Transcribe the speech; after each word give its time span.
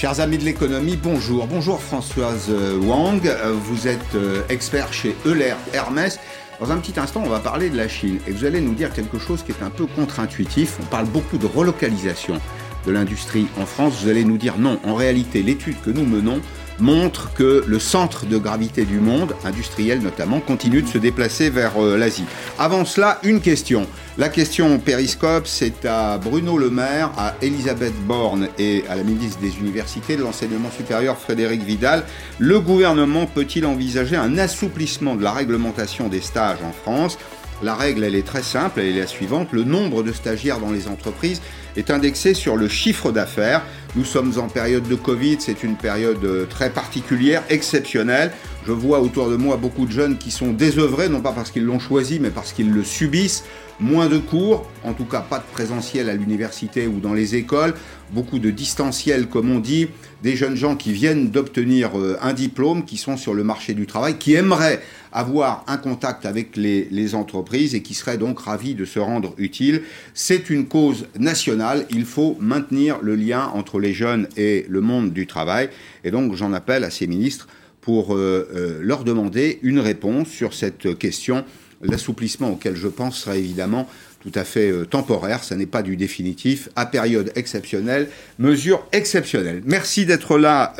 Chers 0.00 0.20
amis 0.20 0.38
de 0.38 0.44
l'économie, 0.44 0.96
bonjour. 0.96 1.46
Bonjour 1.46 1.78
Françoise 1.78 2.46
euh, 2.48 2.78
Wang, 2.78 3.20
euh, 3.26 3.52
vous 3.52 3.86
êtes 3.86 4.14
euh, 4.14 4.40
expert 4.48 4.94
chez 4.94 5.14
Euler 5.26 5.52
Hermès. 5.74 6.18
Dans 6.58 6.72
un 6.72 6.78
petit 6.78 6.98
instant, 6.98 7.22
on 7.22 7.28
va 7.28 7.38
parler 7.38 7.68
de 7.68 7.76
la 7.76 7.86
Chine 7.86 8.18
et 8.26 8.30
vous 8.30 8.46
allez 8.46 8.62
nous 8.62 8.72
dire 8.72 8.94
quelque 8.94 9.18
chose 9.18 9.42
qui 9.42 9.52
est 9.52 9.62
un 9.62 9.68
peu 9.68 9.84
contre-intuitif. 9.84 10.78
On 10.80 10.86
parle 10.86 11.04
beaucoup 11.04 11.36
de 11.36 11.44
relocalisation 11.44 12.40
de 12.86 12.92
l'industrie 12.92 13.46
en 13.60 13.66
France. 13.66 13.92
Vous 14.00 14.08
allez 14.08 14.24
nous 14.24 14.38
dire 14.38 14.56
non, 14.56 14.80
en 14.86 14.94
réalité, 14.94 15.42
l'étude 15.42 15.76
que 15.82 15.90
nous 15.90 16.06
menons 16.06 16.40
montre 16.80 17.32
que 17.34 17.64
le 17.66 17.78
centre 17.78 18.26
de 18.26 18.36
gravité 18.38 18.84
du 18.84 18.98
monde, 18.98 19.34
industriel 19.44 20.00
notamment, 20.00 20.40
continue 20.40 20.82
de 20.82 20.88
se 20.88 20.98
déplacer 20.98 21.50
vers 21.50 21.72
euh, 21.78 21.96
l'Asie. 21.96 22.24
Avant 22.58 22.84
cela, 22.84 23.18
une 23.22 23.40
question. 23.40 23.86
La 24.18 24.28
question 24.28 24.78
périscope, 24.78 25.46
c'est 25.46 25.84
à 25.86 26.18
Bruno 26.18 26.58
Le 26.58 26.70
Maire, 26.70 27.10
à 27.16 27.34
Elisabeth 27.42 27.94
Borne 28.06 28.48
et 28.58 28.84
à 28.88 28.96
la 28.96 29.02
ministre 29.02 29.40
des 29.40 29.58
Universités 29.58 30.16
de 30.16 30.22
l'Enseignement 30.22 30.70
supérieur 30.70 31.16
Frédéric 31.16 31.62
Vidal. 31.62 32.04
Le 32.38 32.60
gouvernement 32.60 33.26
peut-il 33.26 33.64
envisager 33.64 34.16
un 34.16 34.36
assouplissement 34.38 35.14
de 35.14 35.22
la 35.22 35.32
réglementation 35.32 36.08
des 36.08 36.20
stages 36.20 36.58
en 36.62 36.72
France? 36.72 37.18
La 37.62 37.74
règle, 37.74 38.04
elle 38.04 38.14
est 38.14 38.26
très 38.26 38.42
simple, 38.42 38.80
elle 38.80 38.96
est 38.96 39.00
la 39.00 39.06
suivante. 39.06 39.48
Le 39.52 39.64
nombre 39.64 40.02
de 40.02 40.12
stagiaires 40.12 40.60
dans 40.60 40.70
les 40.70 40.88
entreprises 40.88 41.42
est 41.76 41.90
indexé 41.90 42.34
sur 42.34 42.56
le 42.56 42.68
chiffre 42.68 43.12
d'affaires. 43.12 43.62
Nous 43.96 44.04
sommes 44.04 44.32
en 44.38 44.48
période 44.48 44.86
de 44.86 44.94
Covid, 44.94 45.38
c'est 45.40 45.62
une 45.64 45.76
période 45.76 46.24
euh, 46.24 46.46
très 46.46 46.70
particulière, 46.70 47.42
exceptionnelle. 47.48 48.32
Je 48.66 48.72
vois 48.72 49.00
autour 49.00 49.30
de 49.30 49.36
moi 49.36 49.56
beaucoup 49.56 49.86
de 49.86 49.90
jeunes 49.90 50.18
qui 50.18 50.30
sont 50.30 50.52
désœuvrés, 50.52 51.08
non 51.08 51.20
pas 51.20 51.32
parce 51.32 51.50
qu'ils 51.50 51.64
l'ont 51.64 51.80
choisi, 51.80 52.20
mais 52.20 52.30
parce 52.30 52.52
qu'ils 52.52 52.72
le 52.72 52.84
subissent. 52.84 53.44
Moins 53.80 54.08
de 54.08 54.18
cours, 54.18 54.70
en 54.84 54.92
tout 54.92 55.06
cas 55.06 55.20
pas 55.20 55.38
de 55.38 55.44
présentiel 55.52 56.10
à 56.10 56.14
l'université 56.14 56.86
ou 56.86 57.00
dans 57.00 57.14
les 57.14 57.34
écoles, 57.34 57.74
beaucoup 58.12 58.38
de 58.38 58.50
distanciel 58.50 59.28
comme 59.28 59.50
on 59.50 59.58
dit, 59.58 59.88
des 60.22 60.36
jeunes 60.36 60.56
gens 60.56 60.76
qui 60.76 60.92
viennent 60.92 61.30
d'obtenir 61.30 61.98
euh, 61.98 62.18
un 62.20 62.32
diplôme, 62.32 62.84
qui 62.84 62.96
sont 62.96 63.16
sur 63.16 63.34
le 63.34 63.44
marché 63.44 63.74
du 63.74 63.86
travail, 63.86 64.18
qui 64.18 64.34
aimeraient 64.34 64.82
avoir 65.12 65.64
un 65.66 65.76
contact 65.76 66.26
avec 66.26 66.56
les, 66.56 66.88
les 66.90 67.14
entreprises 67.14 67.74
et 67.74 67.82
qui 67.82 67.94
seraient 67.94 68.18
donc 68.18 68.40
ravis 68.40 68.74
de 68.74 68.84
se 68.84 68.98
rendre 68.98 69.34
utiles. 69.38 69.82
C'est 70.14 70.50
une 70.50 70.66
cause 70.66 71.06
nationale, 71.18 71.86
il 71.90 72.04
faut 72.04 72.36
maintenir 72.40 72.98
le 73.02 73.14
lien 73.14 73.46
entre 73.54 73.78
les 73.78 73.92
jeunes 73.92 74.28
et 74.36 74.66
le 74.68 74.80
monde 74.80 75.12
du 75.12 75.26
travail. 75.26 75.70
Et 76.04 76.10
donc 76.10 76.34
j'en 76.34 76.52
appelle 76.52 76.84
à 76.84 76.90
ces 76.90 77.06
ministres 77.06 77.48
pour 77.80 78.14
euh, 78.14 78.48
euh, 78.54 78.78
leur 78.82 79.04
demander 79.04 79.58
une 79.62 79.78
réponse 79.78 80.28
sur 80.28 80.54
cette 80.54 80.98
question. 80.98 81.44
L'assouplissement 81.82 82.50
auquel 82.50 82.76
je 82.76 82.88
pense 82.88 83.18
sera 83.18 83.36
évidemment 83.36 83.88
tout 84.20 84.32
à 84.34 84.44
fait 84.44 84.70
euh, 84.70 84.84
temporaire, 84.84 85.42
ça 85.42 85.56
n'est 85.56 85.66
pas 85.66 85.82
du 85.82 85.96
définitif, 85.96 86.68
à 86.76 86.86
période 86.86 87.32
exceptionnelle, 87.34 88.08
mesure 88.38 88.86
exceptionnelle. 88.92 89.62
Merci 89.64 90.06
d'être 90.06 90.38
là, 90.38 90.74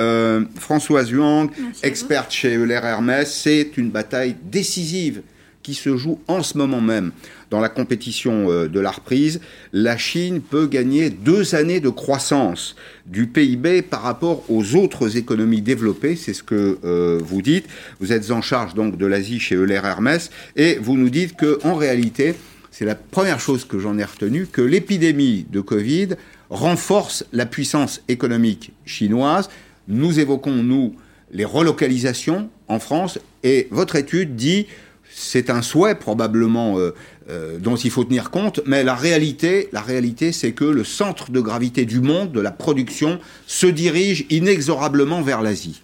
Françoise 0.56 1.10
Huang, 1.10 1.50
experte 1.82 2.32
chez 2.32 2.54
Euler 2.54 2.80
Hermès. 2.82 3.32
C'est 3.32 3.76
une 3.76 3.90
bataille 3.90 4.36
décisive 4.44 5.22
qui 5.62 5.74
se 5.74 5.96
joue 5.96 6.20
en 6.28 6.42
ce 6.42 6.56
moment 6.56 6.80
même 6.80 7.12
dans 7.50 7.60
la 7.60 7.68
compétition 7.68 8.50
euh, 8.50 8.68
de 8.68 8.80
la 8.80 8.90
reprise, 8.90 9.40
la 9.72 9.98
Chine 9.98 10.40
peut 10.40 10.66
gagner 10.66 11.10
deux 11.10 11.54
années 11.54 11.80
de 11.80 11.88
croissance 11.88 12.76
du 13.06 13.26
PIB 13.26 13.82
par 13.82 14.02
rapport 14.02 14.44
aux 14.48 14.76
autres 14.76 15.16
économies 15.16 15.60
développées, 15.60 16.16
c'est 16.16 16.32
ce 16.32 16.44
que 16.44 16.78
euh, 16.84 17.18
vous 17.22 17.42
dites. 17.42 17.66
Vous 17.98 18.12
êtes 18.12 18.30
en 18.30 18.40
charge 18.40 18.74
donc 18.74 18.96
de 18.96 19.06
l'Asie 19.06 19.40
chez 19.40 19.56
Euler 19.56 19.80
Hermès 19.82 20.30
et 20.56 20.78
vous 20.80 20.96
nous 20.96 21.10
dites 21.10 21.36
que 21.36 21.58
en 21.64 21.74
réalité, 21.74 22.34
c'est 22.70 22.84
la 22.84 22.94
première 22.94 23.40
chose 23.40 23.64
que 23.64 23.78
j'en 23.78 23.98
ai 23.98 24.04
retenue, 24.04 24.46
que 24.46 24.62
l'épidémie 24.62 25.46
de 25.50 25.60
Covid 25.60 26.10
renforce 26.50 27.24
la 27.32 27.46
puissance 27.46 28.02
économique 28.08 28.72
chinoise. 28.84 29.48
Nous 29.88 30.20
évoquons, 30.20 30.62
nous, 30.62 30.94
les 31.32 31.44
relocalisations 31.44 32.48
en 32.68 32.78
France 32.78 33.18
et 33.42 33.68
votre 33.70 33.96
étude 33.96 34.36
dit 34.36 34.66
c'est 35.12 35.50
un 35.50 35.62
souhait 35.62 35.96
probablement 35.96 36.78
euh, 36.78 36.94
euh, 37.28 37.58
dont 37.58 37.76
il 37.76 37.90
faut 37.90 38.04
tenir 38.04 38.30
compte, 38.30 38.60
mais 38.66 38.84
la 38.84 38.94
réalité, 38.94 39.68
la 39.72 39.80
réalité, 39.80 40.32
c'est 40.32 40.52
que 40.52 40.64
le 40.64 40.84
centre 40.84 41.30
de 41.30 41.40
gravité 41.40 41.84
du 41.84 42.00
monde, 42.00 42.32
de 42.32 42.40
la 42.40 42.50
production, 42.50 43.18
se 43.46 43.66
dirige 43.66 44.26
inexorablement 44.30 45.22
vers 45.22 45.42
l'Asie. 45.42 45.82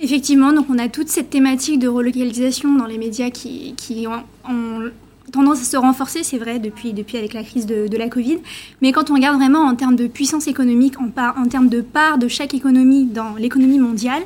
Effectivement, 0.00 0.52
donc 0.52 0.66
on 0.70 0.78
a 0.78 0.88
toute 0.88 1.08
cette 1.08 1.28
thématique 1.28 1.78
de 1.78 1.88
relocalisation 1.88 2.74
dans 2.74 2.86
les 2.86 2.96
médias 2.96 3.30
qui, 3.30 3.74
ont, 4.06 4.90
tendance 5.30 5.60
à 5.60 5.64
se 5.64 5.76
renforcer, 5.76 6.22
c'est 6.22 6.38
vrai, 6.38 6.58
depuis, 6.58 6.92
depuis 6.92 7.16
avec 7.16 7.32
la 7.32 7.42
crise 7.42 7.66
de, 7.66 7.96
la 7.96 8.08
Covid. 8.08 8.38
Mais 8.80 8.92
quand 8.92 9.10
on 9.10 9.14
regarde 9.14 9.36
vraiment 9.36 9.60
en 9.60 9.74
termes 9.74 9.96
de 9.96 10.06
puissance 10.06 10.46
économique, 10.46 10.94
en, 11.00 11.10
en 11.36 11.46
termes 11.46 11.68
de 11.68 11.80
part 11.80 12.18
de 12.18 12.28
chaque 12.28 12.54
économie 12.54 13.04
dans 13.04 13.34
l'économie 13.36 13.78
mondiale, 13.78 14.22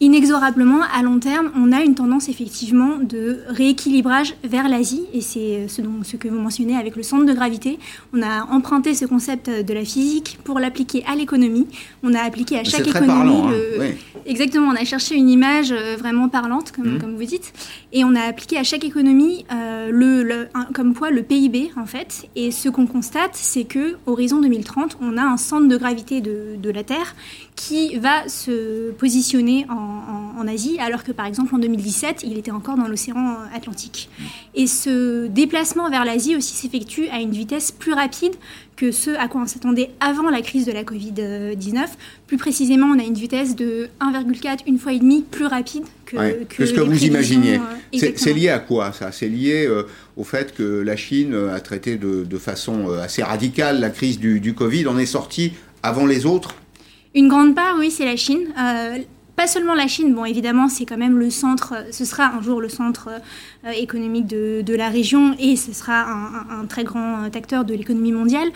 inexorablement, 0.00 0.80
à 0.94 1.02
long 1.02 1.18
terme, 1.18 1.50
on 1.56 1.72
a 1.72 1.82
une 1.82 1.94
tendance 1.94 2.28
effectivement 2.28 2.98
de 2.98 3.40
rééquilibrage 3.48 4.34
vers 4.44 4.68
l'Asie, 4.68 5.04
et 5.12 5.20
c'est 5.20 5.68
ce, 5.68 5.82
ce, 6.02 6.16
que 6.16 6.28
vous 6.28 6.38
mentionnez 6.38 6.76
avec 6.76 6.96
le 6.96 7.02
centre 7.02 7.24
de 7.24 7.32
gravité. 7.32 7.78
On 8.12 8.22
a 8.22 8.44
emprunté 8.50 8.94
ce 8.94 9.06
concept 9.06 9.48
de 9.48 9.74
la 9.74 9.84
physique 9.84 10.38
pour 10.44 10.58
l'appliquer 10.58 11.02
à 11.06 11.14
l'économie. 11.14 11.66
On 12.02 12.14
a 12.14 12.20
appliqué 12.20 12.58
à 12.58 12.64
chaque 12.64 12.86
économie. 12.86 13.54
Hein. 13.80 13.92
Exactement, 14.26 14.68
on 14.68 14.74
a 14.74 14.84
cherché 14.84 15.14
une 15.14 15.30
image 15.30 15.72
euh, 15.72 15.96
vraiment 15.96 16.28
parlante, 16.28 16.72
comme, 16.72 16.96
mmh. 16.96 16.98
comme, 16.98 17.16
vous 17.16 17.24
dites, 17.24 17.52
et 17.92 18.04
on 18.04 18.14
a 18.14 18.22
appliqué 18.22 18.58
à 18.58 18.64
chaque 18.64 18.84
économie 18.84 19.46
euh, 19.52 19.90
le, 19.92 20.48
comme 20.74 20.94
poids 20.94 21.10
le 21.10 21.22
PIB 21.22 21.70
en 21.76 21.86
fait. 21.86 22.28
Et 22.34 22.50
ce 22.50 22.68
qu'on 22.68 22.86
constate, 22.86 23.34
c'est 23.34 23.64
que 23.64 23.96
horizon 24.06 24.40
2030, 24.40 24.98
on 25.00 25.16
a 25.16 25.22
un 25.22 25.36
centre 25.36 25.68
de 25.68 25.76
gravité 25.76 26.20
de, 26.20 26.56
de 26.60 26.70
la 26.70 26.82
Terre 26.82 27.14
qui 27.56 27.96
va 27.96 28.28
se 28.28 28.92
positionner 28.92 29.66
en, 29.68 30.46
Asie, 30.46 30.78
alors 30.78 31.02
que 31.02 31.10
par 31.10 31.26
exemple 31.26 31.52
en 31.56 31.58
2017, 31.58 32.22
il 32.22 32.38
était 32.38 32.52
encore 32.52 32.76
dans 32.76 32.86
l'océan 32.86 33.38
Atlantique. 33.52 34.08
Et 34.54 34.68
ce 34.68 35.26
déplacement 35.26 35.90
vers 35.90 36.04
l'Asie 36.04 36.36
aussi 36.36 36.54
s'effectue 36.54 37.08
à 37.08 37.18
une 37.18 37.32
vitesse 37.32 37.72
plus 37.72 37.94
rapide 37.94 38.34
que 38.76 38.92
ce 38.92 39.10
à 39.10 39.26
quoi 39.26 39.40
on 39.40 39.46
s'attendait 39.46 39.90
avant 39.98 40.30
la 40.30 40.42
crise 40.42 40.64
de 40.64 40.70
la 40.70 40.84
Covid-19. 40.84 41.86
Plus 42.28 42.36
précisément, 42.36 42.86
on 42.94 42.98
a 43.00 43.02
une 43.02 43.14
vitesse 43.14 43.56
de 43.56 43.88
1,4, 44.00 44.60
une 44.68 44.78
fois 44.78 44.92
et 44.92 45.00
demie 45.00 45.24
plus 45.28 45.46
rapide 45.46 45.82
que, 46.04 46.16
ce 46.64 46.72
que 46.72 46.80
vous 46.80 47.04
imaginiez. 47.04 47.56
Euh, 47.56 48.12
c'est 48.14 48.34
lié 48.34 48.50
à 48.50 48.60
quoi 48.60 48.92
ça? 48.92 49.10
C'est 49.10 49.28
lié 49.28 49.66
euh, 49.66 49.82
au 50.16 50.22
fait 50.22 50.54
que 50.54 50.62
la 50.62 50.94
Chine 50.94 51.34
a 51.34 51.58
traité 51.60 51.96
de, 51.96 52.38
façon 52.38 52.90
euh, 52.90 53.00
assez 53.00 53.24
radicale 53.24 53.80
la 53.80 53.90
crise 53.90 54.20
du, 54.20 54.38
du 54.38 54.54
Covid. 54.54 54.86
On 54.86 54.98
est 54.98 55.06
sorti 55.06 55.54
avant 55.82 56.06
les 56.06 56.26
autres 56.26 56.54
une 57.16 57.28
grande 57.28 57.54
part, 57.54 57.76
oui, 57.78 57.90
c'est 57.90 58.04
la 58.04 58.16
Chine. 58.16 58.46
Euh, 58.60 58.98
pas 59.36 59.46
seulement 59.46 59.74
la 59.74 59.86
Chine, 59.86 60.14
bon 60.14 60.24
évidemment 60.24 60.70
c'est 60.70 60.86
quand 60.86 60.96
même 60.96 61.18
le 61.18 61.28
centre, 61.28 61.74
ce 61.90 62.06
sera 62.06 62.24
un 62.34 62.40
jour 62.40 62.58
le 62.58 62.70
centre 62.70 63.10
euh, 63.66 63.70
économique 63.70 64.26
de, 64.26 64.74
la 64.74 64.88
région 64.88 65.36
et 65.38 65.56
ce 65.56 65.74
sera 65.74 66.06
un, 66.50 66.64
très 66.64 66.84
grand 66.84 67.24
acteur 67.24 67.66
de 67.66 67.74
l'économie 67.74 68.12
mondiale. 68.12 68.48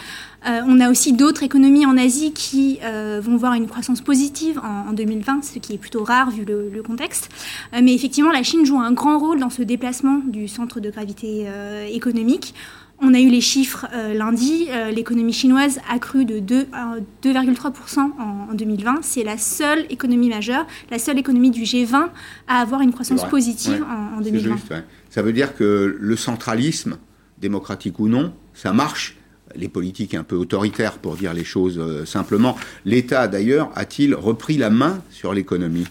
Euh, 0.48 0.62
on 0.66 0.80
a 0.80 0.90
aussi 0.90 1.12
d'autres 1.12 1.42
économies 1.42 1.84
en 1.84 1.98
Asie 1.98 2.32
qui 2.32 2.80
vont 3.20 3.36
voir 3.36 3.52
une 3.52 3.66
croissance 3.66 4.00
positive 4.00 4.58
en, 4.64 4.92
2020, 4.92 5.44
ce 5.44 5.58
qui 5.58 5.74
est 5.74 5.78
plutôt 5.78 6.02
rare 6.02 6.30
vu 6.30 6.46
le, 6.46 6.82
contexte. 6.82 7.28
mais 7.72 7.94
effectivement 7.94 8.32
la 8.32 8.42
Chine 8.42 8.64
joue 8.64 8.78
un 8.78 8.92
grand 8.92 9.18
rôle 9.18 9.38
dans 9.38 9.50
ce 9.50 9.60
déplacement 9.60 10.22
du 10.26 10.48
centre 10.48 10.80
de 10.80 10.88
gravité 10.90 11.46
économique. 11.90 12.54
On 13.02 13.14
a 13.14 13.20
eu 13.20 13.28
les 13.28 13.40
chiffres 13.40 13.86
euh, 13.94 14.14
lundi. 14.14 14.66
Euh, 14.68 14.90
l'économie 14.90 15.32
chinoise 15.32 15.80
a 15.88 15.98
cru 15.98 16.24
de 16.24 16.38
2,3% 16.38 17.98
en, 17.98 18.54
2020. 18.54 18.98
C'est 19.02 19.24
la 19.24 19.38
seule 19.38 19.86
économie 19.90 20.28
majeure, 20.28 20.66
la 20.90 20.98
seule 20.98 21.18
économie 21.18 21.50
du 21.50 21.62
G20 21.62 22.08
à 22.46 22.60
avoir 22.60 22.82
une 22.82 22.92
croissance 22.92 23.24
positive 23.28 23.84
en, 24.16 24.20
2020. 24.20 24.56
Juste, 24.56 24.74
Ça 25.08 25.22
veut 25.22 25.32
dire 25.32 25.54
que 25.56 25.96
le 25.98 26.16
centralisme, 26.16 26.98
démocratique 27.38 27.98
ou 27.98 28.08
non, 28.08 28.34
ça 28.54 28.72
marche. 28.72 29.16
Les 29.56 29.68
politiques 29.68 30.14
un 30.14 30.22
peu 30.22 30.36
autoritaires, 30.36 30.98
pour 30.98 31.16
dire 31.16 31.34
les 31.34 31.42
choses 31.42 31.78
euh, 31.78 32.04
simplement. 32.04 32.56
L'État, 32.84 33.26
d'ailleurs, 33.26 33.70
a-t-il 33.74 34.14
repris 34.14 34.56
la 34.56 34.70
main 34.70 35.02
sur 35.10 35.34
l'économie? 35.34 35.86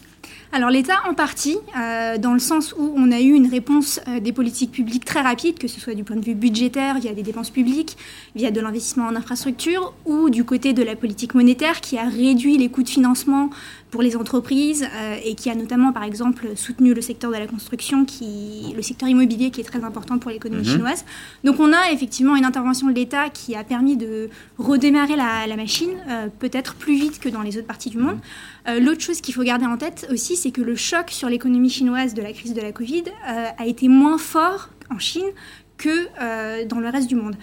Alors 0.51 0.71
l'État 0.71 0.95
en 1.07 1.13
partie, 1.13 1.57
euh, 1.77 2.17
dans 2.17 2.33
le 2.33 2.39
sens 2.39 2.73
où 2.75 2.91
on 2.95 3.11
a 3.11 3.19
eu 3.19 3.33
une 3.33 3.47
réponse 3.47 3.99
euh, 4.07 4.19
des 4.19 4.33
politiques 4.33 4.71
publiques 4.71 5.05
très 5.05 5.21
rapide, 5.21 5.59
que 5.59 5.67
ce 5.67 5.79
soit 5.79 5.93
du 5.93 6.03
point 6.03 6.15
de 6.15 6.25
vue 6.25 6.33
budgétaire, 6.33 6.99
via 6.99 7.13
des 7.13 7.21
dépenses 7.21 7.51
publiques, 7.51 7.97
via 8.35 8.49
de 8.49 8.59
l'investissement 8.59 9.05
en 9.05 9.15
infrastructure, 9.15 9.93
ou 10.05 10.31
du 10.31 10.43
côté 10.43 10.73
de 10.73 10.81
la 10.81 10.95
politique 10.95 11.35
monétaire 11.35 11.81
qui 11.81 11.99
a 11.99 12.09
réduit 12.09 12.57
les 12.57 12.69
coûts 12.69 12.81
de 12.81 12.89
financement 12.89 13.51
pour 13.91 14.01
les 14.01 14.15
entreprises 14.15 14.83
euh, 14.83 15.15
et 15.23 15.35
qui 15.35 15.49
a 15.49 15.55
notamment, 15.55 15.91
par 15.91 16.03
exemple, 16.03 16.55
soutenu 16.55 16.93
le 16.93 17.01
secteur 17.01 17.31
de 17.31 17.37
la 17.37 17.47
construction, 17.47 18.05
qui, 18.05 18.73
le 18.75 18.81
secteur 18.81 19.09
immobilier 19.09 19.49
qui 19.49 19.61
est 19.61 19.63
très 19.63 19.83
important 19.83 20.19
pour 20.19 20.29
l'économie 20.31 20.67
mhm. 20.67 20.73
chinoise. 20.73 21.05
Donc 21.43 21.59
on 21.59 21.73
a 21.73 21.91
effectivement 21.91 22.35
une 22.35 22.45
intervention 22.45 22.87
de 22.87 22.93
l'État 22.93 23.29
qui 23.29 23.55
a 23.55 23.63
permis 23.63 23.97
de 23.97 24.29
redémarrer 24.57 25.15
la, 25.15 25.55
machine, 25.55 25.91
euh, 26.07 26.27
peut-être 26.39 26.75
plus 26.75 26.95
vite 26.95 27.19
que 27.19 27.29
dans 27.29 27.41
les 27.41 27.57
autres 27.57 27.67
parties 27.67 27.89
du 27.89 27.97
monde. 27.97 28.15
Mhm. 28.15 28.21
Euh, 28.67 28.79
l'autre 28.79 29.01
chose 29.01 29.21
qu'il 29.21 29.33
faut 29.33 29.43
garder 29.43 29.65
en 29.65 29.77
tête 29.77 30.07
aussi, 30.11 30.35
c'est 30.35 30.51
que 30.51 30.61
le 30.61 30.75
choc 30.75 31.09
sur 31.09 31.29
l'économie 31.29 31.69
chinoise 31.69 32.13
de 32.13 32.21
la 32.21 32.33
crise 32.33 32.53
de 32.53 32.61
la 32.61 32.71
Covid 32.71 33.03
a 33.57 33.65
été 33.65 33.87
moins 33.87 34.17
fort 34.17 34.69
en 34.89 34.99
Chine 34.99 35.25
que 35.77 36.65
dans 36.65 36.79
le 36.79 36.89
reste 36.89 37.07
du 37.07 37.15
monde. 37.15 37.35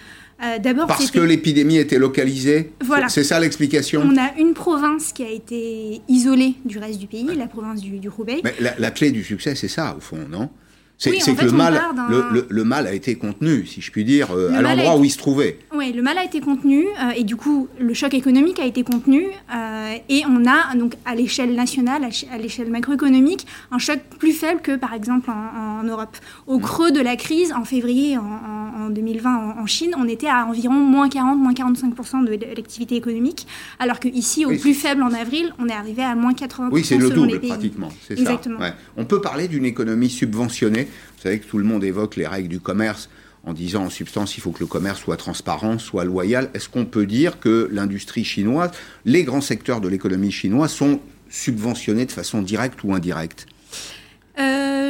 Euh, 0.43 0.59
D'abord, 0.59 0.85
parce 0.87 1.09
que 1.09 1.19
l'épidémie 1.19 1.77
était 1.77 1.97
localisée. 1.97 2.71
Voilà. 2.83 3.09
C'est 3.09 3.23
ça 3.23 3.39
l'explication. 3.39 4.01
On 4.05 4.17
a 4.17 4.33
une 4.37 4.53
province 4.53 5.11
qui 5.11 5.23
a 5.23 5.29
été 5.29 6.01
isolée 6.07 6.53
du 6.63 6.77
reste 6.77 6.99
du 6.99 7.07
pays, 7.07 7.27
la 7.35 7.47
province 7.47 7.81
du, 7.81 7.97
du 7.99 8.07
Roubaix. 8.09 8.41
Mais 8.43 8.53
la, 8.59 8.73
la 8.77 8.91
clé 8.91 9.11
du 9.11 9.23
succès, 9.23 9.55
c'est 9.55 9.67
ça, 9.67 9.95
au 9.97 9.99
fond, 9.99 10.19
non? 10.29 10.49
C'est 10.97 11.35
que 11.35 11.45
le 11.45 11.51
mal, 11.51 11.79
le, 12.09 12.23
le, 12.31 12.47
le, 12.49 12.63
mal 12.63 12.87
a 12.87 12.93
été 12.93 13.15
contenu, 13.15 13.65
si 13.67 13.81
je 13.81 13.91
puis 13.91 14.03
dire, 14.03 14.31
euh, 14.31 14.51
à 14.53 14.61
l'endroit 14.61 14.97
où 14.97 15.03
il 15.03 15.11
se 15.11 15.17
trouvait. 15.17 15.59
Oui, 15.73 15.93
le 15.93 16.01
mal 16.01 16.17
a 16.17 16.23
été 16.23 16.39
contenu 16.39 16.85
euh, 16.85 17.11
et 17.15 17.23
du 17.23 17.35
coup, 17.35 17.67
le 17.79 17.93
choc 17.93 18.13
économique 18.15 18.59
a 18.59 18.65
été 18.65 18.83
contenu 18.83 19.27
euh, 19.53 19.95
et 20.09 20.23
on 20.27 20.45
a 20.47 20.75
donc 20.75 20.95
à 21.05 21.13
l'échelle 21.13 21.53
nationale, 21.53 22.01
à 22.31 22.37
l'échelle 22.37 22.71
macroéconomique, 22.71 23.45
un 23.71 23.77
choc 23.77 23.99
plus 24.17 24.31
faible 24.31 24.61
que 24.61 24.75
par 24.75 24.93
exemple 24.93 25.29
en, 25.29 25.81
en 25.81 25.83
Europe. 25.83 26.17
Au 26.47 26.57
mmh. 26.57 26.61
creux 26.61 26.91
de 26.91 27.01
la 27.01 27.15
crise, 27.15 27.53
en 27.53 27.63
février 27.63 28.17
en, 28.17 28.23
en 28.23 28.89
2020 28.89 29.29
en, 29.29 29.61
en, 29.61 29.65
Chine, 29.67 29.91
on 29.97 30.07
était 30.07 30.29
à 30.29 30.47
environ 30.47 30.73
moins 30.73 31.09
40, 31.09 31.37
moins 31.37 31.53
45% 31.53 32.25
de 32.25 32.55
l'activité 32.55 32.95
économique, 32.95 33.45
alors 33.79 33.99
qu'ici, 33.99 34.45
au 34.45 34.49
oui, 34.49 34.57
plus 34.57 34.73
faible 34.73 35.03
en 35.03 35.13
avril, 35.13 35.53
on 35.59 35.67
est 35.67 35.73
arrivé 35.73 36.01
à 36.01 36.15
moins 36.15 36.33
80% 36.33 36.69
Oui, 36.71 36.83
c'est 36.83 36.97
le 36.97 37.09
double 37.09 37.39
pratiquement. 37.39 37.89
Exactement. 38.09 38.59
Ça. 38.59 38.65
Ouais. 38.65 38.73
On 38.95 39.05
peut 39.05 39.21
parler 39.21 39.47
d'une 39.47 39.65
économie 39.65 40.09
subventionnée 40.09 40.86
vous 40.87 41.21
savez 41.21 41.39
que 41.39 41.45
tout 41.45 41.57
le 41.57 41.63
monde 41.63 41.83
évoque 41.83 42.15
les 42.15 42.27
règles 42.27 42.49
du 42.49 42.59
commerce 42.59 43.09
en 43.43 43.53
disant 43.53 43.85
en 43.85 43.89
substance 43.89 44.37
il 44.37 44.41
faut 44.41 44.51
que 44.51 44.59
le 44.59 44.65
commerce 44.65 44.99
soit 44.99 45.17
transparent, 45.17 45.79
soit 45.79 46.03
loyal. 46.03 46.49
Est-ce 46.53 46.69
qu'on 46.69 46.85
peut 46.85 47.05
dire 47.05 47.39
que 47.39 47.69
l'industrie 47.71 48.25
chinoise, 48.25 48.71
les 49.05 49.23
grands 49.23 49.41
secteurs 49.41 49.81
de 49.81 49.87
l'économie 49.87 50.31
chinoise 50.31 50.71
sont 50.71 50.99
subventionnés 51.29 52.05
de 52.05 52.11
façon 52.11 52.41
directe 52.41 52.83
ou 52.83 52.93
indirecte? 52.93 53.47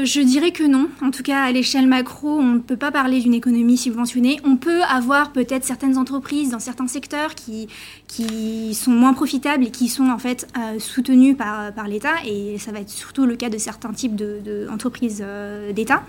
Je 0.07 0.21
dirais 0.21 0.51
que 0.51 0.63
non. 0.63 0.89
En 1.01 1.11
tout 1.11 1.21
cas, 1.21 1.43
à 1.43 1.51
l'échelle 1.51 1.85
macro, 1.85 2.29
on 2.29 2.53
ne 2.53 2.59
peut 2.59 2.77
pas 2.77 2.91
parler 2.91 3.19
d'une 3.19 3.33
économie 3.33 3.77
subventionnée. 3.77 4.39
On 4.45 4.55
peut 4.55 4.81
avoir 4.83 5.31
peut-être 5.31 5.65
certaines 5.65 5.97
entreprises 5.97 6.51
dans 6.51 6.59
certains 6.59 6.87
secteurs 6.87 7.35
qui, 7.35 7.67
qui 8.07 8.73
sont 8.73 8.91
moins 8.91 9.13
profitables 9.13 9.65
et 9.65 9.69
qui 9.69 9.89
sont 9.89 10.09
en 10.09 10.17
fait 10.17 10.47
euh, 10.57 10.79
soutenues 10.79 11.35
par, 11.35 11.73
par 11.73 11.87
l'État. 11.87 12.13
Et 12.25 12.57
ça 12.57 12.71
va 12.71 12.79
être 12.79 12.89
surtout 12.89 13.25
le 13.25 13.35
cas 13.35 13.49
de 13.49 13.57
certains 13.57 13.91
types 13.91 14.15
d'entreprises 14.15 15.17
de, 15.17 15.23
de 15.23 15.27
euh, 15.27 15.73
d'État. 15.73 16.03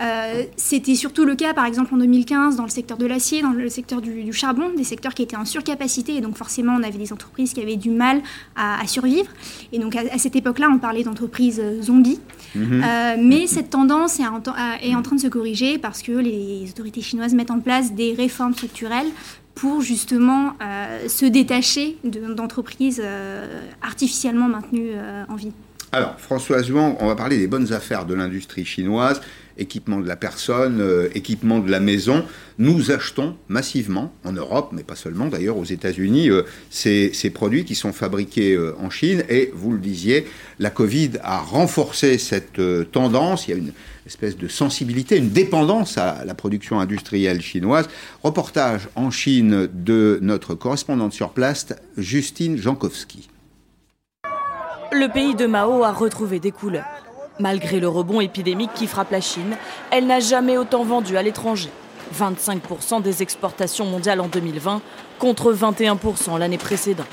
Euh, 0.00 0.44
C'était 0.56 0.94
surtout 0.94 1.24
le 1.24 1.34
cas, 1.34 1.52
par 1.52 1.66
exemple, 1.66 1.92
en 1.94 1.98
2015, 1.98 2.56
dans 2.56 2.62
le 2.62 2.70
secteur 2.70 2.96
de 2.96 3.06
l'acier, 3.06 3.42
dans 3.42 3.50
le 3.50 3.68
secteur 3.68 4.00
du, 4.00 4.22
du, 4.22 4.32
charbon, 4.32 4.70
des 4.76 4.84
secteurs 4.84 5.14
qui 5.14 5.22
étaient 5.22 5.36
en 5.36 5.44
surcapacité. 5.44 6.14
Et 6.16 6.20
donc, 6.20 6.36
forcément, 6.36 6.74
on 6.78 6.82
avait 6.84 6.98
des 6.98 7.12
entreprises 7.12 7.54
qui 7.54 7.60
avaient 7.60 7.76
du 7.76 7.90
mal 7.90 8.22
à, 8.54 8.80
à 8.80 8.86
survivre. 8.86 9.30
Et 9.72 9.80
donc, 9.80 9.96
à, 9.96 10.02
à 10.12 10.18
cette 10.18 10.36
époque-là, 10.36 10.68
on 10.72 10.78
parlait 10.78 11.02
d'entreprises 11.02 11.60
zombies. 11.80 12.20
Mmh. 12.54 12.82
Euh, 13.32 13.38
mais 13.40 13.46
cette 13.46 13.70
tendance 13.70 14.20
est 14.20 14.26
en, 14.26 14.42
est 14.82 14.94
en, 14.94 15.02
train 15.02 15.16
de 15.16 15.20
se 15.20 15.28
corriger 15.28 15.78
parce 15.78 16.02
que 16.02 16.12
les 16.12 16.68
autorités 16.70 17.02
chinoises 17.02 17.34
mettent 17.34 17.50
en 17.50 17.60
place 17.60 17.92
des 17.92 18.14
réformes 18.14 18.54
structurelles 18.54 19.08
pour 19.54 19.82
justement 19.82 20.54
euh, 20.62 21.08
se 21.08 21.26
détacher 21.26 21.98
d'entreprises 22.04 23.02
euh, 23.04 23.60
artificiellement 23.82 24.48
maintenues 24.48 24.92
euh, 24.94 25.24
en 25.28 25.36
vie. 25.36 25.52
Alors, 25.92 26.18
Françoise 26.18 26.68
Huang, 26.70 26.96
on 27.00 27.06
va 27.06 27.16
parler 27.16 27.36
des 27.38 27.46
bonnes 27.46 27.72
affaires 27.72 28.06
de 28.06 28.14
l'industrie 28.14 28.64
chinoise 28.64 29.20
équipement 29.58 30.00
de 30.00 30.08
la 30.08 30.16
personne, 30.16 30.80
euh, 30.80 31.08
équipement 31.14 31.58
de 31.58 31.70
la 31.70 31.80
maison. 31.80 32.24
Nous 32.58 32.90
achetons 32.90 33.36
massivement 33.48 34.12
en 34.24 34.32
Europe, 34.32 34.70
mais 34.72 34.82
pas 34.82 34.94
seulement 34.94 35.26
d'ailleurs 35.26 35.56
aux 35.56 35.64
États-Unis, 35.64 36.30
euh, 36.30 36.42
ces, 36.70 37.30
produits 37.34 37.64
qui 37.64 37.74
sont 37.74 37.92
fabriqués 37.92 38.54
euh, 38.54 38.74
en 38.78 38.90
Chine. 38.90 39.24
Et 39.28 39.50
vous 39.54 39.72
le 39.72 39.78
disiez, 39.78 40.26
la 40.58 40.70
Covid 40.70 41.12
a 41.22 41.38
renforcé 41.38 42.18
cette 42.18 42.60
tendance. 42.92 43.48
Il 43.48 43.50
y 43.50 43.54
a 43.54 43.56
une 43.56 43.72
espèce 44.06 44.36
de 44.36 44.48
sensibilité, 44.48 45.16
une 45.16 45.30
dépendance 45.30 45.98
à 45.98 46.24
la 46.24 46.34
production 46.34 46.80
industrielle 46.80 47.40
chinoise. 47.40 47.88
Reportage 48.22 48.88
en 48.96 49.10
Chine 49.10 49.68
de 49.72 50.18
notre 50.22 50.54
correspondante 50.54 51.12
sur 51.12 51.30
place, 51.30 51.68
Justine 51.96 52.56
Jankowski. 52.56 53.28
Le 54.92 55.10
pays 55.10 55.34
de 55.34 55.46
Mao 55.46 55.84
a 55.84 55.92
retrouvé 55.92 56.38
des 56.38 56.50
couleurs. 56.50 57.01
Malgré 57.38 57.80
le 57.80 57.88
rebond 57.88 58.20
épidémique 58.20 58.74
qui 58.74 58.86
frappe 58.86 59.10
la 59.10 59.20
Chine, 59.20 59.56
elle 59.90 60.06
n'a 60.06 60.20
jamais 60.20 60.58
autant 60.58 60.84
vendu 60.84 61.16
à 61.16 61.22
l'étranger. 61.22 61.70
25% 62.14 63.00
des 63.00 63.22
exportations 63.22 63.86
mondiales 63.86 64.20
en 64.20 64.28
2020 64.28 64.82
contre 65.18 65.52
21% 65.52 66.38
l'année 66.38 66.58
précédente. 66.58 67.06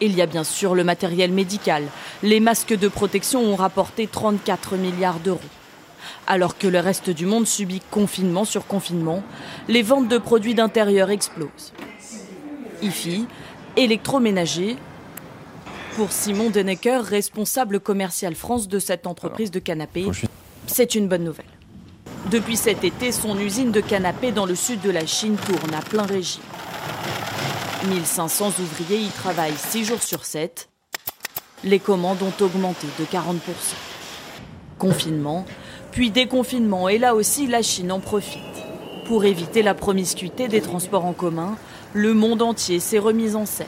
Il 0.00 0.16
y 0.16 0.22
a 0.22 0.26
bien 0.26 0.42
sûr 0.42 0.74
le 0.74 0.82
matériel 0.82 1.30
médical. 1.30 1.84
Les 2.24 2.40
masques 2.40 2.76
de 2.76 2.88
protection 2.88 3.40
ont 3.40 3.54
rapporté 3.54 4.08
34 4.08 4.76
milliards 4.76 5.20
d'euros. 5.20 5.40
Alors 6.26 6.58
que 6.58 6.66
le 6.66 6.80
reste 6.80 7.10
du 7.10 7.24
monde 7.24 7.46
subit 7.46 7.82
confinement 7.90 8.44
sur 8.44 8.66
confinement, 8.66 9.22
les 9.68 9.82
ventes 9.82 10.08
de 10.08 10.18
produits 10.18 10.54
d'intérieur 10.54 11.10
explosent. 11.10 11.72
IFI, 12.82 13.26
électroménager, 13.76 14.76
pour 15.96 16.12
Simon 16.12 16.50
Denecker, 16.50 17.04
responsable 17.04 17.80
commercial 17.80 18.34
France 18.34 18.68
de 18.68 18.78
cette 18.78 19.06
entreprise 19.06 19.50
de 19.50 19.58
canapés, 19.58 20.06
c'est 20.66 20.94
une 20.94 21.08
bonne 21.08 21.24
nouvelle. 21.24 21.46
Depuis 22.30 22.56
cet 22.56 22.84
été, 22.84 23.12
son 23.12 23.38
usine 23.38 23.72
de 23.72 23.80
canapés 23.80 24.32
dans 24.32 24.46
le 24.46 24.54
sud 24.54 24.80
de 24.80 24.90
la 24.90 25.06
Chine 25.06 25.36
tourne 25.36 25.74
à 25.74 25.82
plein 25.82 26.04
régime. 26.04 26.42
1500 27.88 28.52
ouvriers 28.60 29.00
y 29.00 29.08
travaillent 29.08 29.56
6 29.56 29.84
jours 29.84 30.02
sur 30.02 30.24
7. 30.24 30.68
Les 31.64 31.78
commandes 31.78 32.22
ont 32.22 32.44
augmenté 32.44 32.86
de 32.98 33.04
40%. 33.04 33.38
Confinement, 34.78 35.44
puis 35.90 36.10
déconfinement, 36.10 36.88
et 36.88 36.98
là 36.98 37.14
aussi 37.14 37.46
la 37.46 37.62
Chine 37.62 37.92
en 37.92 38.00
profite. 38.00 38.40
Pour 39.06 39.24
éviter 39.24 39.62
la 39.62 39.74
promiscuité 39.74 40.48
des 40.48 40.60
transports 40.60 41.04
en 41.04 41.12
commun, 41.12 41.56
le 41.92 42.14
monde 42.14 42.40
entier 42.40 42.80
s'est 42.80 42.98
remis 42.98 43.34
en 43.34 43.46
scène. 43.46 43.66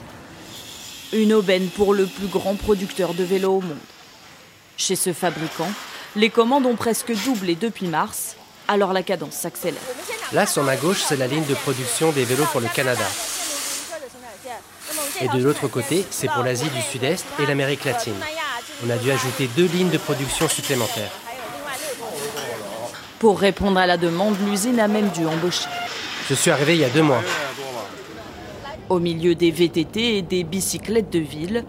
Une 1.13 1.33
aubaine 1.33 1.67
pour 1.67 1.93
le 1.93 2.05
plus 2.05 2.27
grand 2.27 2.55
producteur 2.55 3.13
de 3.13 3.23
vélos 3.23 3.57
au 3.57 3.61
monde. 3.61 3.77
Chez 4.77 4.95
ce 4.95 5.13
fabricant, 5.13 5.69
les 6.15 6.29
commandes 6.29 6.65
ont 6.65 6.75
presque 6.75 7.13
doublé 7.23 7.55
depuis 7.55 7.87
mars, 7.87 8.35
alors 8.67 8.91
la 8.91 9.03
cadence 9.03 9.35
s'accélère. 9.35 9.81
Là, 10.33 10.45
sur 10.45 10.63
ma 10.63 10.75
gauche, 10.75 11.03
c'est 11.07 11.17
la 11.17 11.27
ligne 11.27 11.45
de 11.45 11.53
production 11.53 12.11
des 12.11 12.25
vélos 12.25 12.47
pour 12.51 12.59
le 12.61 12.67
Canada. 12.67 13.05
Et 15.21 15.27
de 15.29 15.43
l'autre 15.43 15.67
côté, 15.67 16.05
c'est 16.09 16.29
pour 16.29 16.43
l'Asie 16.43 16.69
du 16.69 16.81
Sud-Est 16.81 17.25
et 17.39 17.45
l'Amérique 17.45 17.85
latine. 17.85 18.15
On 18.85 18.89
a 18.89 18.97
dû 18.97 19.11
ajouter 19.11 19.47
deux 19.55 19.67
lignes 19.67 19.89
de 19.89 19.97
production 19.97 20.49
supplémentaires. 20.49 21.11
Pour 23.19 23.39
répondre 23.39 23.79
à 23.79 23.85
la 23.85 23.97
demande, 23.97 24.35
l'usine 24.47 24.79
a 24.79 24.87
même 24.87 25.09
dû 25.09 25.25
embaucher. 25.25 25.65
Je 26.29 26.33
suis 26.33 26.51
arrivé 26.51 26.75
il 26.75 26.81
y 26.81 26.85
a 26.85 26.89
deux 26.89 27.03
mois. 27.03 27.21
Au 28.89 28.99
milieu 28.99 29.33
des 29.33 29.49
VTT 29.49 30.17
et 30.17 30.21
des 30.21 30.43
bicyclettes 30.43 31.11
de 31.11 31.19
ville, 31.19 31.63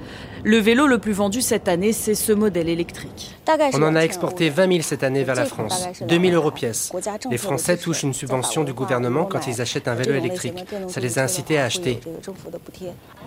le 0.45 0.59
vélo 0.59 0.87
le 0.87 0.99
plus 0.99 1.13
vendu 1.13 1.41
cette 1.41 1.67
année, 1.67 1.93
c'est 1.93 2.15
ce 2.15 2.33
modèle 2.33 2.69
électrique. 2.69 3.35
On 3.73 3.83
en 3.83 3.97
a 3.97 4.01
exporté 4.01 4.51
20 4.51 4.69
000 4.69 4.83
cette 4.83 5.03
année 5.03 5.25
vers 5.25 5.35
la 5.35 5.47
France, 5.47 5.89
2 6.07 6.21
000 6.21 6.35
euros 6.35 6.51
pièce. 6.51 6.93
Les 7.31 7.39
Français 7.39 7.79
touchent 7.79 8.03
une 8.03 8.13
subvention 8.13 8.65
du 8.65 8.75
gouvernement 8.75 9.25
quand 9.25 9.47
ils 9.47 9.61
achètent 9.63 9.89
un 9.89 9.95
vélo 9.95 10.15
électrique. 10.15 10.65
Ça 10.89 11.01
les 11.01 11.19
a 11.19 11.23
incités 11.23 11.59
à 11.59 11.65
acheter. 11.65 12.01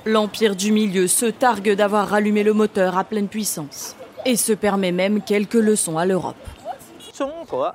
L'Empire 0.06 0.56
du 0.56 0.72
Milieu 0.72 1.08
se 1.08 1.26
targue 1.26 1.74
d'avoir 1.74 2.10
rallumé 2.10 2.44
le 2.44 2.54
moteur 2.54 2.98
à 2.98 3.04
pleine 3.04 3.28
puissance 3.28 3.96
et 4.26 4.36
se 4.36 4.54
permet 4.54 4.92
même 4.92 5.22
quelques 5.22 5.54
leçons 5.56 5.98
à 5.98 6.06
l'Europe. 6.06 6.36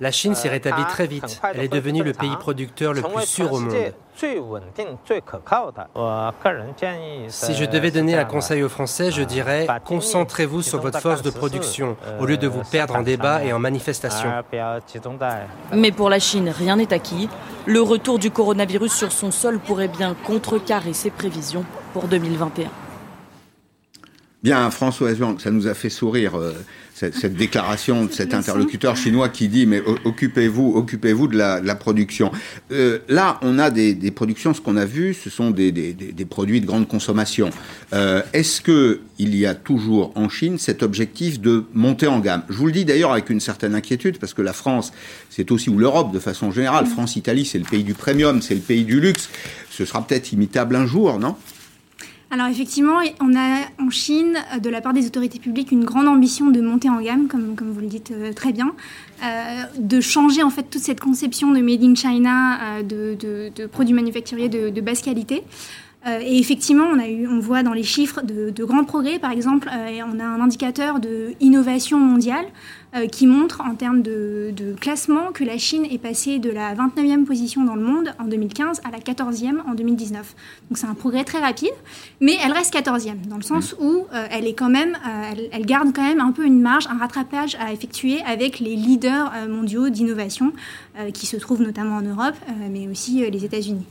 La 0.00 0.10
Chine 0.10 0.34
s'est 0.34 0.48
rétablie 0.48 0.84
très 0.84 1.06
vite. 1.06 1.40
Elle 1.54 1.64
est 1.64 1.68
devenue 1.68 2.02
le 2.02 2.12
pays 2.12 2.36
producteur 2.38 2.92
le 2.92 3.02
plus 3.02 3.26
sûr 3.26 3.52
au 3.52 3.60
monde. 3.60 3.74
Si 4.16 4.26
je 7.54 7.64
devais 7.64 7.90
donner 7.90 8.16
un 8.16 8.24
conseil 8.24 8.62
aux 8.62 8.68
Français, 8.68 9.10
je 9.10 9.22
dirais 9.22 9.66
concentrez-vous 9.84 10.62
sur 10.62 10.80
votre 10.80 11.00
force 11.00 11.22
de 11.22 11.30
production 11.30 11.96
au 12.20 12.26
lieu 12.26 12.36
de 12.36 12.46
vous 12.46 12.62
perdre 12.70 12.96
en 12.96 13.02
débat 13.02 13.44
et 13.44 13.52
en 13.52 13.58
manifestation. 13.58 14.30
Mais 15.72 15.92
pour 15.92 16.10
la 16.10 16.18
Chine, 16.18 16.48
rien 16.48 16.76
n'est 16.76 16.92
acquis. 16.92 17.28
Le 17.66 17.80
retour 17.80 18.18
du 18.18 18.30
coronavirus 18.30 18.92
sur 18.92 19.12
son 19.12 19.30
sol 19.30 19.58
pourrait 19.58 19.88
bien 19.88 20.14
contrecarrer 20.24 20.92
ses 20.92 21.10
prévisions 21.10 21.64
pour 21.92 22.08
2021. 22.08 22.68
Bien, 24.44 24.70
François 24.70 25.14
Zhuang, 25.14 25.40
ça 25.40 25.50
nous 25.50 25.68
a 25.68 25.72
fait 25.72 25.88
sourire 25.88 26.34
euh, 26.34 26.52
cette, 26.94 27.14
cette, 27.14 27.34
déclaration 27.34 28.04
de 28.04 28.12
cet 28.12 28.34
interlocuteur 28.34 28.94
chinois 28.94 29.30
qui 29.30 29.48
dit 29.48 29.64
mais 29.64 29.82
occupez-vous, 30.04 30.74
occupez-vous 30.76 31.28
de 31.28 31.38
la, 31.38 31.62
de 31.62 31.66
la 31.66 31.74
production. 31.74 32.30
Euh, 32.70 32.98
là, 33.08 33.38
on 33.40 33.58
a 33.58 33.70
des, 33.70 33.94
des 33.94 34.10
productions, 34.10 34.52
ce 34.52 34.60
qu'on 34.60 34.76
a 34.76 34.84
vu, 34.84 35.14
ce 35.14 35.30
sont 35.30 35.50
des, 35.50 35.72
des, 35.72 35.94
des, 35.94 36.24
produits 36.26 36.60
de 36.60 36.66
grande 36.66 36.86
consommation. 36.86 37.48
Euh, 37.94 38.20
Est-ce 38.34 38.60
que 38.60 39.00
il 39.18 39.34
y 39.34 39.46
a 39.46 39.54
toujours 39.54 40.12
en 40.14 40.28
Chine 40.28 40.58
cet 40.58 40.82
objectif 40.82 41.40
de 41.40 41.64
monter 41.72 42.06
en 42.06 42.20
gamme? 42.20 42.42
Je 42.50 42.58
vous 42.58 42.66
le 42.66 42.72
dis 42.72 42.84
d'ailleurs 42.84 43.12
avec 43.12 43.30
une 43.30 43.40
certaine 43.40 43.74
inquiétude 43.74 44.18
parce 44.18 44.34
que 44.34 44.42
la 44.42 44.52
France, 44.52 44.92
c'est 45.30 45.50
aussi 45.52 45.70
ou 45.70 45.78
l'Europe 45.78 46.12
de 46.12 46.18
façon 46.18 46.50
générale. 46.50 46.84
France-Italie, 46.84 47.46
c'est 47.46 47.58
le 47.58 47.64
pays 47.64 47.82
du 47.82 47.94
premium, 47.94 48.42
c'est 48.42 48.54
le 48.54 48.60
pays 48.60 48.84
du 48.84 49.00
luxe. 49.00 49.30
Ce 49.70 49.86
sera 49.86 50.06
peut-être 50.06 50.32
imitable 50.32 50.76
un 50.76 50.84
jour, 50.84 51.18
non? 51.18 51.34
Alors 52.30 52.48
effectivement, 52.48 52.98
on 53.20 53.36
a 53.36 53.60
en 53.78 53.90
Chine, 53.90 54.36
de 54.60 54.68
la 54.68 54.80
part 54.80 54.92
des 54.92 55.06
autorités 55.06 55.38
publiques, 55.38 55.70
une 55.70 55.84
grande 55.84 56.08
ambition 56.08 56.50
de 56.50 56.60
monter 56.60 56.88
en 56.88 57.00
gamme, 57.00 57.28
comme, 57.28 57.54
comme 57.54 57.70
vous 57.70 57.80
le 57.80 57.86
dites 57.86 58.12
très 58.34 58.52
bien, 58.52 58.72
de 59.78 60.00
changer 60.00 60.42
en 60.42 60.50
fait 60.50 60.64
toute 60.64 60.82
cette 60.82 61.00
conception 61.00 61.52
de 61.52 61.60
Made 61.60 61.84
in 61.84 61.94
China, 61.94 62.82
de, 62.82 63.66
produits 63.66 63.94
manufacturiers 63.94 64.48
de, 64.48 64.70
de 64.70 64.80
basse 64.80 65.02
qualité. 65.02 65.44
Euh, 66.06 66.20
et 66.20 66.38
effectivement, 66.38 66.84
on, 66.84 66.98
a 66.98 67.08
eu, 67.08 67.26
on 67.26 67.38
voit 67.38 67.62
dans 67.62 67.72
les 67.72 67.82
chiffres 67.82 68.20
de, 68.22 68.50
de 68.50 68.64
grands 68.64 68.84
progrès. 68.84 69.18
Par 69.18 69.30
exemple, 69.30 69.70
euh, 69.72 70.00
on 70.12 70.20
a 70.20 70.24
un 70.24 70.40
indicateur 70.40 71.00
de 71.00 71.32
innovation 71.40 71.98
mondiale 71.98 72.44
euh, 72.94 73.06
qui 73.06 73.26
montre 73.26 73.60
en 73.60 73.74
termes 73.74 74.02
de, 74.02 74.52
classement 74.80 75.32
que 75.32 75.44
la 75.44 75.58
Chine 75.58 75.84
est 75.90 75.98
passée 75.98 76.38
de 76.38 76.50
la 76.50 76.74
29e 76.74 77.24
position 77.24 77.64
dans 77.64 77.74
le 77.74 77.82
monde 77.82 78.14
en 78.18 78.24
2015 78.24 78.80
à 78.84 78.90
la 78.90 78.98
14e 78.98 79.60
en 79.68 79.74
2019. 79.74 80.34
Donc 80.68 80.78
c'est 80.78 80.86
un 80.86 80.94
progrès 80.94 81.24
très 81.24 81.38
rapide, 81.38 81.72
mais 82.20 82.36
elle 82.44 82.52
reste 82.52 82.74
14e 82.74 83.26
dans 83.28 83.36
le 83.36 83.42
sens 83.42 83.74
où 83.80 84.06
elle 84.30 84.46
est 84.46 84.54
quand 84.54 84.68
même, 84.68 84.96
elle, 85.30 85.48
elle, 85.52 85.66
garde 85.66 85.92
quand 85.94 86.02
même 86.02 86.20
un 86.20 86.32
peu 86.32 86.44
une 86.44 86.60
marge, 86.60 86.86
un 86.88 86.98
rattrapage 86.98 87.56
à 87.60 87.72
effectuer 87.72 88.20
avec 88.22 88.58
les 88.58 88.76
leaders 88.76 89.32
mondiaux 89.48 89.88
d'innovation 89.88 90.52
qui 91.12 91.26
se 91.26 91.36
trouvent 91.36 91.62
notamment 91.62 91.96
en 91.96 92.02
Europe, 92.02 92.34
mais 92.70 92.88
aussi 92.88 93.28
les 93.30 93.44
États-Unis. 93.44 93.84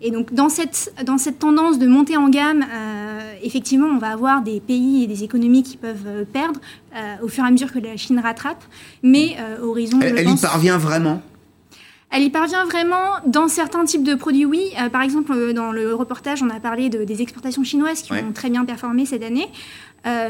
Et 0.00 0.10
donc 0.10 0.32
dans 0.32 0.48
cette, 0.48 0.92
dans 1.04 1.18
cette 1.18 1.38
tendance 1.38 1.78
de 1.78 1.86
monter 1.86 2.16
en 2.16 2.28
gamme, 2.28 2.64
euh, 2.72 3.32
effectivement, 3.42 3.88
on 3.88 3.98
va 3.98 4.08
avoir 4.08 4.42
des 4.42 4.60
pays 4.60 5.04
et 5.04 5.06
des 5.06 5.24
économies 5.24 5.62
qui 5.62 5.76
peuvent 5.76 6.06
euh, 6.06 6.24
perdre 6.24 6.60
euh, 6.60 6.85
au 7.22 7.28
fur 7.28 7.44
et 7.44 7.46
à 7.46 7.50
mesure 7.50 7.72
que 7.72 7.78
la 7.78 7.96
Chine 7.96 8.18
rattrape. 8.18 8.62
Mais 9.02 9.36
horizon. 9.62 10.00
Elle, 10.00 10.18
elle 10.18 10.30
y 10.30 10.36
parvient 10.36 10.78
vraiment? 10.78 11.22
Elle 12.10 12.22
y 12.22 12.30
parvient 12.30 12.64
vraiment 12.64 13.16
dans 13.26 13.48
certains 13.48 13.84
types 13.84 14.04
de 14.04 14.14
produits, 14.14 14.44
oui. 14.46 14.70
par 14.92 15.02
exemple, 15.02 15.52
dans 15.52 15.72
le 15.72 15.92
reportage, 15.92 16.40
on 16.40 16.48
a 16.50 16.60
parlé 16.60 16.88
de, 16.88 17.02
des 17.02 17.20
exportations 17.20 17.64
chinoises 17.64 18.02
qui 18.02 18.12
ont 18.12 18.32
très 18.32 18.48
bien 18.48 18.64
performé 18.64 19.06
cette 19.06 19.24
année. 19.24 19.48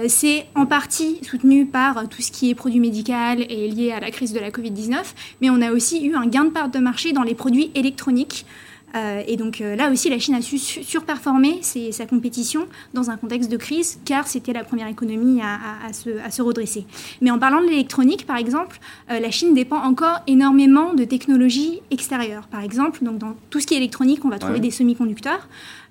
c'est 0.09 0.47
en 0.55 0.65
partie 0.65 1.19
soutenu 1.23 1.67
par 1.67 2.09
tout 2.09 2.23
ce 2.23 2.33
qui 2.33 2.51
est 2.51 2.55
produit 2.55 2.81
médical 2.81 3.43
et 3.43 3.69
lié 3.69 3.93
à 3.93 4.01
la 4.01 4.11
crise 4.11 4.33
de 4.33 4.41
la 4.41 4.51
Covid-19, 4.51 4.97
mais 5.43 5.51
on 5.51 5.61
a 5.61 5.71
aussi 5.71 6.07
eu 6.07 6.15
un 6.15 6.27
gain 6.27 6.45
de 6.45 6.51
part 6.51 6.71
de 6.71 6.79
marché 6.79 7.13
dans 7.13 7.23
les 7.23 7.35
produits 7.35 7.71
électroniques. 7.75 8.47
Euh, 8.95 9.23
et 9.27 9.37
donc 9.37 9.61
euh, 9.61 9.77
là 9.77 9.91
aussi, 9.91 10.09
la 10.09 10.19
Chine 10.19 10.35
a 10.35 10.41
su 10.41 10.59
surperformer 10.59 11.61
sa 11.63 12.07
compétition 12.07 12.67
dans 12.95 13.11
un 13.11 13.17
contexte 13.17 13.51
de 13.51 13.57
crise, 13.57 13.99
car 14.05 14.27
c'était 14.27 14.53
la 14.53 14.65
première 14.65 14.89
économie 14.89 15.41
à, 15.43 15.93
se, 15.93 16.43
redresser. 16.43 16.87
Mais 17.21 17.31
en 17.31 17.39
parlant 17.39 17.61
de 17.61 17.67
l'électronique, 17.67 18.27
par 18.27 18.37
exemple, 18.37 18.79
euh, 19.11 19.19
la 19.19 19.31
Chine 19.31 19.55
dépend 19.55 19.83
encore 19.83 20.21
énormément 20.27 20.95
de 20.95 21.05
technologies 21.05 21.81
extérieures. 21.91 22.47
Par 22.47 22.63
exemple, 22.63 23.05
donc 23.05 23.19
dans 23.19 23.35
tout 23.51 23.61
ce 23.61 23.67
qui 23.67 23.75
est 23.75 23.79
électronique, 23.79 24.25
on 24.25 24.29
va 24.29 24.39
trouver 24.39 24.61
des 24.61 24.71
semi-conducteurs. 24.71 25.49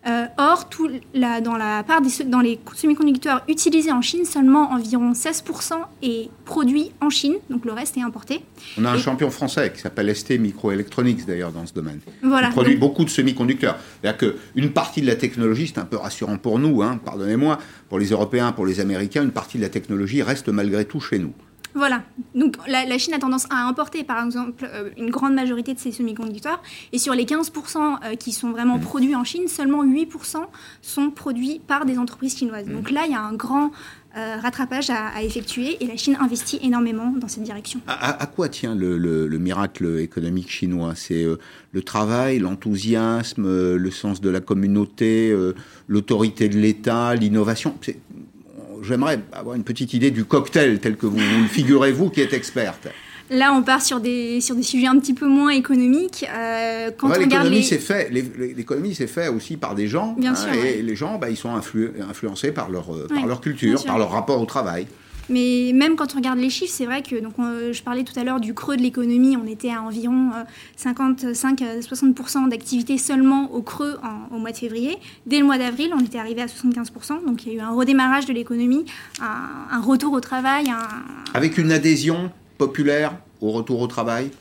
Euh, 0.07 0.25
or, 0.37 0.69
tout 0.69 0.87
la, 1.15 1.41
dans, 1.41 1.57
la 1.57 1.81
part 1.81 2.01
des, 2.01 2.23
dans 2.25 2.39
les 2.39 2.59
semi-conducteurs 2.75 3.41
utilisés 3.47 3.91
en 3.91 4.01
Chine, 4.01 4.23
seulement 4.23 4.71
environ 4.71 5.13
16% 5.13 5.73
est 6.03 6.29
produit 6.45 6.91
en 7.01 7.09
Chine, 7.09 7.35
donc 7.49 7.65
le 7.65 7.71
reste 7.71 7.97
est 7.97 8.03
importé. 8.03 8.41
On 8.77 8.85
a 8.85 8.91
un 8.91 8.97
champion 8.99 9.31
français 9.31 9.71
qui 9.73 9.81
s'appelle 9.81 10.15
ST 10.15 10.37
Microelectronics 10.37 11.25
d'ailleurs 11.25 11.51
dans 11.51 11.65
ce 11.65 11.73
domaine. 11.73 12.01
Voilà. 12.21 12.49
Il 12.49 12.53
produit 12.53 12.75
beaucoup 12.75 13.03
de 13.03 13.09
semi-conducteurs. 13.09 13.77
C'est-à-dire 14.01 14.33
qu'une 14.53 14.69
partie 14.69 15.01
de 15.01 15.07
la 15.07 15.15
technologie, 15.15 15.71
c'est 15.73 15.79
un 15.79 15.85
peu 15.85 15.97
rassurant 15.97 16.37
pour 16.37 16.59
nous, 16.59 16.83
hein, 16.83 16.99
pardonnez-moi, 17.03 17.57
pour 17.89 17.97
les 17.97 18.09
Européens, 18.09 18.51
pour 18.51 18.67
les 18.67 18.79
Américains, 18.79 19.23
une 19.23 19.31
partie 19.31 19.57
de 19.57 19.63
la 19.63 19.69
technologie 19.69 20.21
reste 20.21 20.49
malgré 20.49 20.85
tout 20.85 20.99
chez 20.99 21.17
nous. 21.17 21.33
Voilà. 21.75 22.03
Donc 22.33 22.55
la, 22.67 22.97
Chine 22.97 23.13
a 23.13 23.19
tendance 23.19 23.45
à 23.49 23.67
importer, 23.67 24.05
par 24.05 24.23
exemple, 24.23 24.65
euh, 24.73 24.89
une 24.97 25.09
grande 25.09 25.35
majorité 25.35 25.73
de 25.73 25.79
ses 25.79 25.91
semi-conducteurs. 25.91 26.61
Et 26.93 26.99
sur 26.99 27.13
les 27.13 27.25
15% 27.25 27.77
euh, 27.77 28.15
qui 28.15 28.31
sont 28.31 28.51
vraiment 28.51 28.77
mmh. 28.77 28.81
produits 28.81 29.15
en 29.15 29.25
Chine, 29.25 29.49
seulement 29.49 29.85
8% 29.85 30.37
sont 30.81 31.11
produits 31.11 31.61
par 31.67 31.85
des 31.85 31.97
entreprises 31.97 32.37
chinoises. 32.37 32.67
Donc 32.67 32.91
là, 32.91 33.03
il 33.05 33.11
y 33.11 33.15
a 33.15 33.21
un 33.21 33.33
grand 33.33 33.71
euh, 34.15 34.37
rattrapage 34.41 34.89
à, 34.89 35.21
effectuer 35.21 35.75
et 35.83 35.87
la 35.87 35.97
Chine 35.97 36.17
investit 36.21 36.59
énormément 36.63 37.11
dans 37.11 37.27
cette 37.27 37.43
direction. 37.43 37.81
À, 37.87 38.25
quoi 38.25 38.47
tient 38.47 38.73
le, 38.73 39.27
miracle 39.37 39.99
économique 39.99 40.49
chinois? 40.49 40.93
C'est 40.95 41.25
le 41.73 41.81
travail, 41.81 42.39
l'enthousiasme, 42.39 43.75
le 43.75 43.91
sens 43.91 44.21
de 44.21 44.29
la 44.29 44.39
communauté, 44.39 45.35
l'autorité 45.89 46.47
de 46.47 46.57
l'État, 46.57 47.13
l'innovation? 47.15 47.75
J'aimerais 48.87 49.19
avoir 49.31 49.55
une 49.55 49.63
petite 49.63 49.93
idée 49.93 50.11
du 50.11 50.25
cocktail 50.25 50.79
tel 50.79 50.95
que 50.95 51.05
vous, 51.05 51.17
le 51.17 51.47
figurez, 51.47 51.91
vous 51.91 52.09
qui 52.09 52.21
êtes 52.21 52.33
experte. 52.33 52.87
Là, 53.31 53.53
on 53.53 53.63
part 53.63 53.81
sur 53.81 53.99
des, 53.99 54.39
sur 54.39 54.55
des 54.55 54.61
sujets 54.61 54.85
un 54.85 54.99
petit 54.99 55.15
peu 55.15 55.27
moins 55.27 55.49
économiques. 55.49 56.25
Euh, 56.31 56.91
l'économie, 57.17 57.63
c'est 57.63 57.79
fait. 57.79 58.09
L'économie, 58.11 58.93
c'est 58.93 59.07
fait 59.07 59.29
aussi 59.29 59.57
par 59.57 59.73
des 59.73 59.87
gens. 59.87 60.13
Bien 60.17 60.33
hein, 60.33 60.35
sûr, 60.35 60.53
et 60.53 60.83
les 60.83 60.95
gens, 60.95 61.17
bah, 61.17 61.29
ils 61.31 61.37
sont 61.37 61.49
influencés 61.55 62.51
par 62.51 62.69
leur, 62.69 62.93
euh, 62.93 63.07
par 63.07 63.25
leur 63.25 63.41
culture, 63.41 63.83
par 63.83 63.97
leur 63.97 64.11
rapport 64.11 64.39
au 64.39 64.45
travail. 64.45 64.85
Mais 65.29 65.71
même 65.73 65.95
quand 65.95 66.13
on 66.13 66.17
regarde 66.17 66.39
les 66.39 66.49
chiffres, 66.49 66.73
c'est 66.75 66.85
vrai 66.85 67.01
que 67.01 67.15
donc, 67.15 67.33
je 67.37 67.81
parlais 67.81 68.03
tout 68.03 68.17
à 68.19 68.23
l'heure 68.23 68.39
du 68.39 68.53
creux 68.53 68.77
de 68.77 68.81
l'économie. 68.81 69.37
On 69.37 69.47
était 69.47 69.71
à 69.71 69.81
environ 69.81 70.31
55-60% 70.79 72.49
d'activité 72.49 72.97
seulement 72.97 73.51
au 73.53 73.61
creux 73.61 73.97
au 74.31 74.37
mois 74.37 74.51
de 74.51 74.57
février. 74.57 74.97
Dès 75.25 75.39
le 75.39 75.45
mois 75.45 75.57
d'avril, 75.57 75.91
on 75.95 76.03
était 76.03 76.19
arrivé 76.19 76.41
à 76.41 76.45
75%. 76.45 77.25
Donc 77.25 77.45
il 77.45 77.53
y 77.53 77.55
a 77.55 77.57
eu 77.57 77.61
un 77.61 77.73
redémarrage 77.73 78.25
de 78.25 78.33
l'économie, 78.33 78.85
un, 79.21 79.81
retour 79.81 80.13
au 80.13 80.19
travail. 80.19 80.65
Avec 81.33 81.57
une 81.57 81.71
adhésion 81.71 82.31
populaire 82.57 83.17
au 83.41 83.51
retour 83.51 83.81
au 83.81 83.87
travail? 83.87 84.31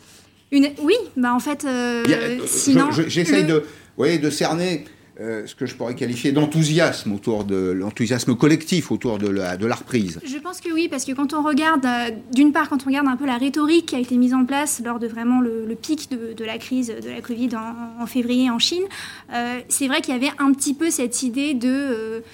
Une... 0.52 0.70
Oui, 0.82 0.94
bah 1.16 1.34
en 1.34 1.40
fait, 1.40 1.64
euh, 1.64 2.04
sinon... 2.46 2.90
J'essaye 2.90 3.44
de, 3.44 3.64
de 3.98 4.30
cerner 4.30 4.84
euh, 5.20 5.46
ce 5.46 5.54
que 5.54 5.64
je 5.64 5.76
pourrais 5.76 5.94
qualifier 5.94 6.32
d'enthousiasme 6.32 7.12
autour 7.12 7.44
de 7.44 7.70
l'enthousiasme 7.70 8.34
collectif 8.34 8.90
autour 8.90 9.18
de 9.18 9.28
la, 9.28 9.56
de 9.56 9.64
la 9.64 9.76
reprise. 9.76 10.18
Je 10.26 10.38
pense 10.38 10.60
que 10.60 10.72
oui, 10.72 10.88
parce 10.88 11.04
que 11.04 11.12
quand 11.12 11.34
on 11.34 11.42
regarde, 11.44 11.86
euh, 11.86 12.10
d'une 12.32 12.50
part, 12.50 12.68
quand 12.68 12.82
on 12.82 12.86
regarde 12.86 13.06
un 13.06 13.14
peu 13.14 13.24
la 13.24 13.38
rhétorique 13.38 13.86
qui 13.86 13.94
a 13.94 14.00
été 14.00 14.16
mise 14.16 14.34
en 14.34 14.44
place 14.44 14.82
lors 14.84 14.98
de 14.98 15.06
vraiment 15.06 15.40
le, 15.40 15.72
pic 15.80 16.10
de, 16.10 16.44
la 16.44 16.58
crise 16.58 16.88
de 16.88 17.10
la 17.10 17.20
Covid 17.20 17.50
en, 18.00 18.06
février 18.06 18.50
en 18.50 18.58
Chine, 18.58 18.82
euh, 19.32 19.60
c'est 19.68 19.86
vrai 19.86 20.00
qu'il 20.00 20.14
y 20.14 20.16
avait 20.16 20.32
un 20.40 20.52
petit 20.52 20.74
peu 20.74 20.90
cette 20.90 21.22
idée 21.22 21.54
de 21.54 22.24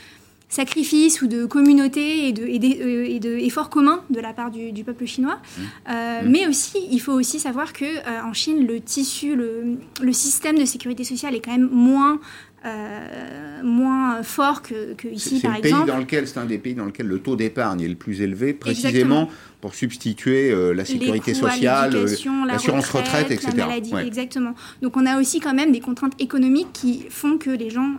sacrifice 0.49 1.21
ou 1.23 1.27
de 1.27 1.45
communauté 1.45 2.29
et 2.29 2.33
de, 2.33 2.45
et 2.47 3.21
de, 3.21 3.37
efforts 3.37 3.69
communs 3.69 4.03
de 4.09 4.21
la 4.21 4.33
part 4.33 4.51
du, 4.51 4.85
peuple 4.85 5.05
chinois. 5.05 5.39
Mmh. 5.39 5.63
Mmh. 5.63 6.29
Mais 6.31 6.49
aussi, 6.49 6.79
il 6.91 7.01
faut 7.01 7.13
aussi 7.13 7.39
savoir 7.39 7.75
que 7.75 8.25
en 8.27 8.33
Chine, 8.33 8.67
le 8.67 8.81
tissu, 8.81 9.37
le, 9.37 9.77
le, 10.01 10.13
système 10.13 10.59
de 10.59 10.65
sécurité 10.65 11.05
sociale 11.05 11.37
est 11.37 11.41
quand 11.41 11.53
même 11.53 11.69
moins 11.71 12.19
euh, 12.62 13.62
moins 13.62 14.23
fort 14.23 14.61
que, 14.61 14.93
que 14.93 15.09
ici, 15.09 15.40
par 15.40 15.57
exemple. 15.57 15.87
Pays 15.87 15.95
dans 15.95 15.99
lequel, 15.99 16.29
c'est 16.29 16.38
un 16.38 16.45
des 16.45 16.59
pays 16.59 16.75
dans 16.75 16.85
lequel 16.85 17.07
le 17.07 17.19
taux 17.19 17.35
d'épargne 17.35 17.81
est 17.81 17.88
le 17.88 17.95
plus 17.95 18.21
élevé, 18.21 18.52
précisément 18.52 19.31
pour 19.62 19.75
substituer 19.75 20.50
euh, 20.50 20.75
la 20.75 20.85
sécurité 20.85 21.33
sociale, 21.33 21.97
euh, 21.97 22.07
l'assurance 22.47 22.90
retraite, 22.90 23.31
etc. 23.31 23.52
La 23.57 23.67
maladie, 23.67 23.95
Exactement. 24.05 24.55
Donc 24.83 24.99
on 24.99 25.07
a 25.07 25.19
aussi 25.19 25.40
quand 25.40 25.55
même 25.55 25.73
des 25.73 25.81
contraintes 25.81 26.12
économiques 26.21 26.73
qui 26.75 27.07
font 27.09 27.38
que 27.38 27.50
les 27.50 27.71
gens 27.71 27.99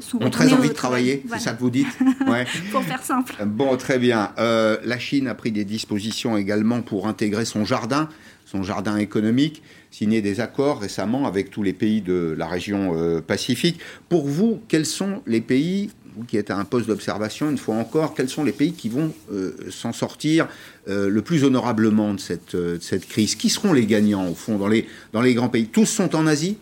sont 0.00 0.22
ont 0.22 0.30
très 0.30 0.52
envie 0.52 0.68
de 0.68 0.74
travailler, 0.74 1.24
c'est 1.30 1.38
ça 1.38 1.52
que 1.52 1.60
vous 1.60 1.70
dites 1.70 1.98
ouais. 2.26 2.44
Pour 2.72 2.82
faire 2.82 3.02
simple. 3.02 3.34
Bon, 3.46 3.76
très 3.78 3.98
bien. 3.98 4.32
la 4.36 4.98
Chine 4.98 5.26
a 5.26 5.34
pris 5.34 5.52
des 5.52 5.64
dispositions 5.64 6.36
également 6.36 6.82
pour 6.82 7.08
intégrer 7.08 7.46
son 7.46 7.64
jardin, 7.64 8.10
son 8.54 8.62
jardin 8.62 8.96
économique 8.98 9.62
signé 9.90 10.22
des 10.22 10.40
accords 10.40 10.80
récemment 10.80 11.26
avec 11.26 11.50
tous 11.50 11.64
les 11.64 11.72
pays 11.72 12.00
de 12.00 12.34
la 12.38 12.46
région 12.46 12.92
euh, 12.96 13.20
Pacifique. 13.20 13.80
Pour 14.08 14.26
vous, 14.26 14.60
quels 14.68 14.86
sont 14.86 15.22
les 15.26 15.40
pays, 15.40 15.90
vous 16.16 16.24
qui 16.24 16.36
êtes 16.36 16.52
à 16.52 16.56
un 16.56 16.64
poste 16.64 16.86
d'observation, 16.86 17.50
une 17.50 17.58
fois 17.58 17.74
encore, 17.74 18.14
quels 18.14 18.28
sont 18.28 18.44
les 18.44 18.52
pays 18.52 18.72
qui 18.72 18.88
vont 18.88 19.12
euh, 19.32 19.56
s'en 19.70 19.92
sortir 19.92 20.46
euh, 20.88 21.08
le 21.08 21.22
plus 21.22 21.42
honorablement 21.42 22.14
de 22.14 22.20
cette, 22.20 23.08
crise? 23.08 23.34
Qui 23.34 23.50
seront 23.50 23.72
les 23.72 23.86
gagnants, 23.86 24.28
au 24.28 24.34
fond, 24.34 24.56
dans 24.56 24.68
les, 24.68 24.86
dans 25.12 25.20
les 25.20 25.34
grands 25.34 25.48
pays? 25.48 25.66
Tous 25.66 25.86
sont 25.86 26.14
en 26.14 26.26
Asie? 26.28 26.56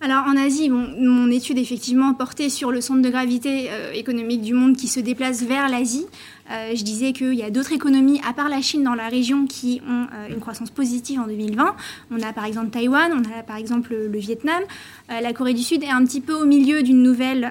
Alors 0.00 0.24
en 0.26 0.36
Asie, 0.36 0.68
mon 0.68 1.30
étude 1.30 1.58
effectivement 1.58 2.12
portait 2.12 2.50
sur 2.50 2.70
le 2.70 2.82
centre 2.82 3.00
de 3.00 3.08
gravité 3.08 3.70
économique 3.94 4.42
du 4.42 4.52
monde 4.52 4.76
qui 4.76 4.88
se 4.88 5.00
déplace 5.00 5.42
vers 5.42 5.70
l'Asie. 5.70 6.04
Euh, 6.50 6.74
je 6.74 6.82
disais 6.82 7.12
qu'il 7.12 7.34
y 7.34 7.42
a 7.42 7.50
d'autres 7.50 7.72
économies, 7.72 8.20
à 8.26 8.32
part 8.32 8.48
la 8.48 8.60
Chine, 8.60 8.82
dans 8.84 8.94
la 8.94 9.08
région 9.08 9.46
qui 9.46 9.80
ont 9.86 10.06
euh, 10.14 10.28
une 10.34 10.40
croissance 10.40 10.70
positive 10.70 11.20
en 11.20 11.26
2020. 11.26 11.74
On 12.10 12.20
a 12.22 12.32
par 12.32 12.44
exemple 12.44 12.70
Taïwan, 12.70 13.12
on 13.12 13.38
a 13.38 13.42
par 13.42 13.56
exemple 13.56 13.94
le, 13.94 14.18
Vietnam. 14.18 14.62
Euh, 15.10 15.20
la 15.20 15.32
Corée 15.32 15.54
du 15.54 15.62
Sud 15.62 15.82
est 15.82 15.90
un 15.90 16.04
petit 16.04 16.20
peu 16.20 16.34
au 16.34 16.46
milieu 16.46 16.82
d'une 16.82 17.02
nouvelle 17.02 17.50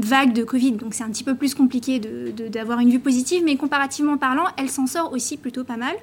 vague 0.00 0.32
de 0.32 0.44
Covid, 0.44 0.72
donc 0.72 0.94
c'est 0.94 1.02
un 1.02 1.10
petit 1.10 1.24
peu 1.24 1.34
plus 1.34 1.54
compliqué 1.54 1.98
d'avoir 1.98 2.78
une 2.78 2.90
vue 2.90 3.00
positive, 3.00 3.42
mais 3.44 3.56
comparativement 3.56 4.16
parlant, 4.16 4.44
elle 4.56 4.68
s'en 4.68 4.86
sort 4.86 5.12
aussi 5.12 5.36
plutôt 5.36 5.64
pas 5.64 5.76
mal. 5.76 5.94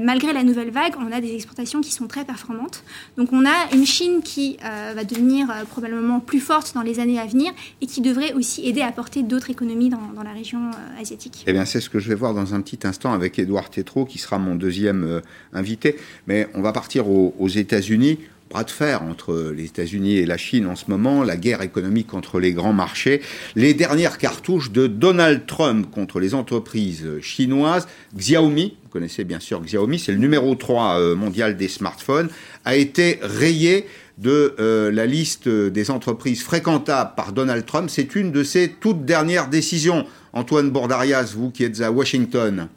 malgré 0.00 0.32
la 0.32 0.42
nouvelle 0.42 0.70
vague, 0.70 0.94
on 0.98 1.12
a 1.12 1.20
des 1.20 1.34
exportations 1.34 1.80
qui 1.80 1.92
sont 1.92 2.06
très 2.06 2.24
performantes. 2.24 2.82
Donc 3.16 3.32
on 3.32 3.44
a 3.44 3.74
une 3.74 3.86
Chine 3.86 4.22
qui 4.22 4.56
va 4.62 5.04
devenir 5.04 5.48
probablement 5.70 6.20
plus 6.20 6.40
forte 6.40 6.74
dans 6.74 6.82
les 6.82 7.00
années 7.00 7.18
à 7.18 7.26
venir 7.26 7.52
et 7.80 7.86
qui 7.86 8.00
devrait 8.00 8.32
aussi 8.32 8.66
aider 8.66 8.82
à 8.82 8.92
porter 8.92 9.22
d'autres 9.22 9.50
économies 9.50 9.90
dans 9.90 10.22
la 10.22 10.32
région 10.32 10.70
asiatique. 10.98 11.31
Eh 11.46 11.52
bien, 11.52 11.64
c'est 11.64 11.80
ce 11.80 11.90
que 11.90 11.98
je 11.98 12.08
vais 12.08 12.14
voir 12.14 12.34
dans 12.34 12.54
un 12.54 12.60
petit 12.60 12.86
instant 12.86 13.12
avec 13.12 13.38
Édouard 13.38 13.70
Tétrault, 13.70 14.04
qui 14.04 14.18
sera 14.18 14.38
mon 14.38 14.54
deuxième 14.54 15.04
euh, 15.04 15.20
invité. 15.52 15.96
Mais 16.26 16.48
on 16.54 16.62
va 16.62 16.72
partir 16.72 17.08
aux, 17.08 17.48
États-Unis 17.48 18.18
bras 18.50 18.64
de 18.64 18.70
fer 18.70 19.02
entre 19.02 19.50
les 19.56 19.64
États-Unis 19.64 20.16
et 20.16 20.26
la 20.26 20.36
Chine 20.36 20.66
en 20.66 20.76
ce 20.76 20.84
moment, 20.88 21.24
la 21.24 21.38
guerre 21.38 21.62
économique 21.62 22.12
entre 22.12 22.38
les 22.38 22.52
grands 22.52 22.74
marchés, 22.74 23.22
les 23.56 23.72
dernières 23.72 24.18
cartouches 24.18 24.72
de 24.72 24.86
Donald 24.86 25.46
Trump 25.46 25.90
contre 25.90 26.20
les 26.20 26.34
entreprises 26.34 27.18
chinoises, 27.22 27.88
Xiaomi, 28.14 28.76
vous 28.84 28.90
connaissez 28.90 29.24
bien 29.24 29.40
sûr 29.40 29.62
Xiaomi, 29.62 29.98
c'est 29.98 30.12
le 30.12 30.18
numéro 30.18 30.54
3 30.54 31.00
euh, 31.00 31.16
mondial 31.16 31.56
des 31.56 31.68
smartphones, 31.68 32.28
a 32.66 32.76
été 32.76 33.18
rayé 33.22 33.86
de 34.18 34.54
euh, 34.60 34.92
la 34.92 35.06
liste 35.06 35.48
des 35.48 35.90
entreprises 35.90 36.42
fréquentables 36.42 37.12
par 37.16 37.32
Donald 37.32 37.64
Trump. 37.64 37.88
C'est 37.90 38.14
une 38.14 38.32
de 38.32 38.44
ses 38.44 38.68
toutes 38.68 39.04
dernières 39.04 39.48
décisions. 39.48 40.04
Antoine 40.32 40.70
Bordarias, 40.70 41.34
vous 41.36 41.50
qui 41.50 41.64
êtes 41.64 41.80
à 41.82 41.90
Washington. 41.90 42.68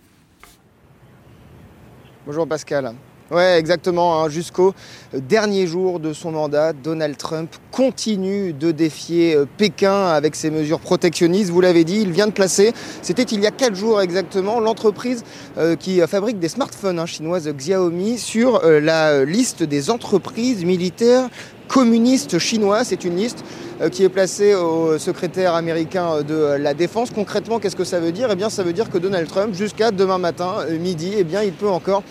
Bonjour 2.25 2.47
Pascal. 2.47 2.93
Ouais, 3.31 3.57
exactement. 3.57 4.21
Hein. 4.21 4.29
Jusqu'au 4.29 4.75
dernier 5.13 5.65
jour 5.65 5.99
de 5.99 6.13
son 6.13 6.31
mandat, 6.31 6.73
Donald 6.73 7.17
Trump 7.17 7.49
continue 7.71 8.53
de 8.53 8.71
défier 8.71 9.35
euh, 9.35 9.45
Pékin 9.57 10.07
avec 10.09 10.35
ses 10.35 10.51
mesures 10.51 10.79
protectionnistes. 10.79 11.49
Vous 11.49 11.61
l'avez 11.61 11.85
dit, 11.85 12.01
il 12.01 12.11
vient 12.11 12.27
de 12.27 12.33
placer, 12.33 12.73
c'était 13.01 13.23
il 13.23 13.39
y 13.39 13.47
a 13.47 13.51
quatre 13.51 13.73
jours 13.73 13.99
exactement, 13.99 14.59
l'entreprise 14.59 15.23
euh, 15.57 15.75
qui 15.75 16.01
fabrique 16.01 16.37
des 16.37 16.49
smartphones 16.49 16.99
hein, 16.99 17.07
chinoises 17.07 17.49
Xiaomi 17.51 18.19
sur 18.19 18.63
euh, 18.63 18.79
la 18.79 19.25
liste 19.25 19.63
des 19.63 19.89
entreprises 19.89 20.63
militaires 20.63 21.29
communistes 21.67 22.39
chinois. 22.39 22.83
C'est 22.83 23.03
une 23.03 23.15
liste 23.15 23.43
qui 23.91 24.03
est 24.03 24.09
placée 24.09 24.55
au 24.55 24.97
secrétaire 24.97 25.53
américain 25.53 26.21
de 26.21 26.55
la 26.57 26.73
Défense. 26.73 27.09
Concrètement, 27.11 27.59
qu'est-ce 27.59 27.75
que 27.75 27.83
ça 27.83 27.99
veut 27.99 28.11
dire? 28.11 28.29
Eh 28.31 28.35
bien, 28.35 28.49
ça 28.49 28.63
veut 28.63 28.73
dire 28.73 28.89
que 28.89 28.97
Donald 28.97 29.27
Trump, 29.27 29.53
jusqu'à 29.53 29.91
demain 29.91 30.17
matin, 30.17 30.65
midi, 30.79 31.13
eh 31.17 31.23
bien, 31.23 31.43
il 31.43 31.53
peut 31.53 31.69
encore 31.69 32.03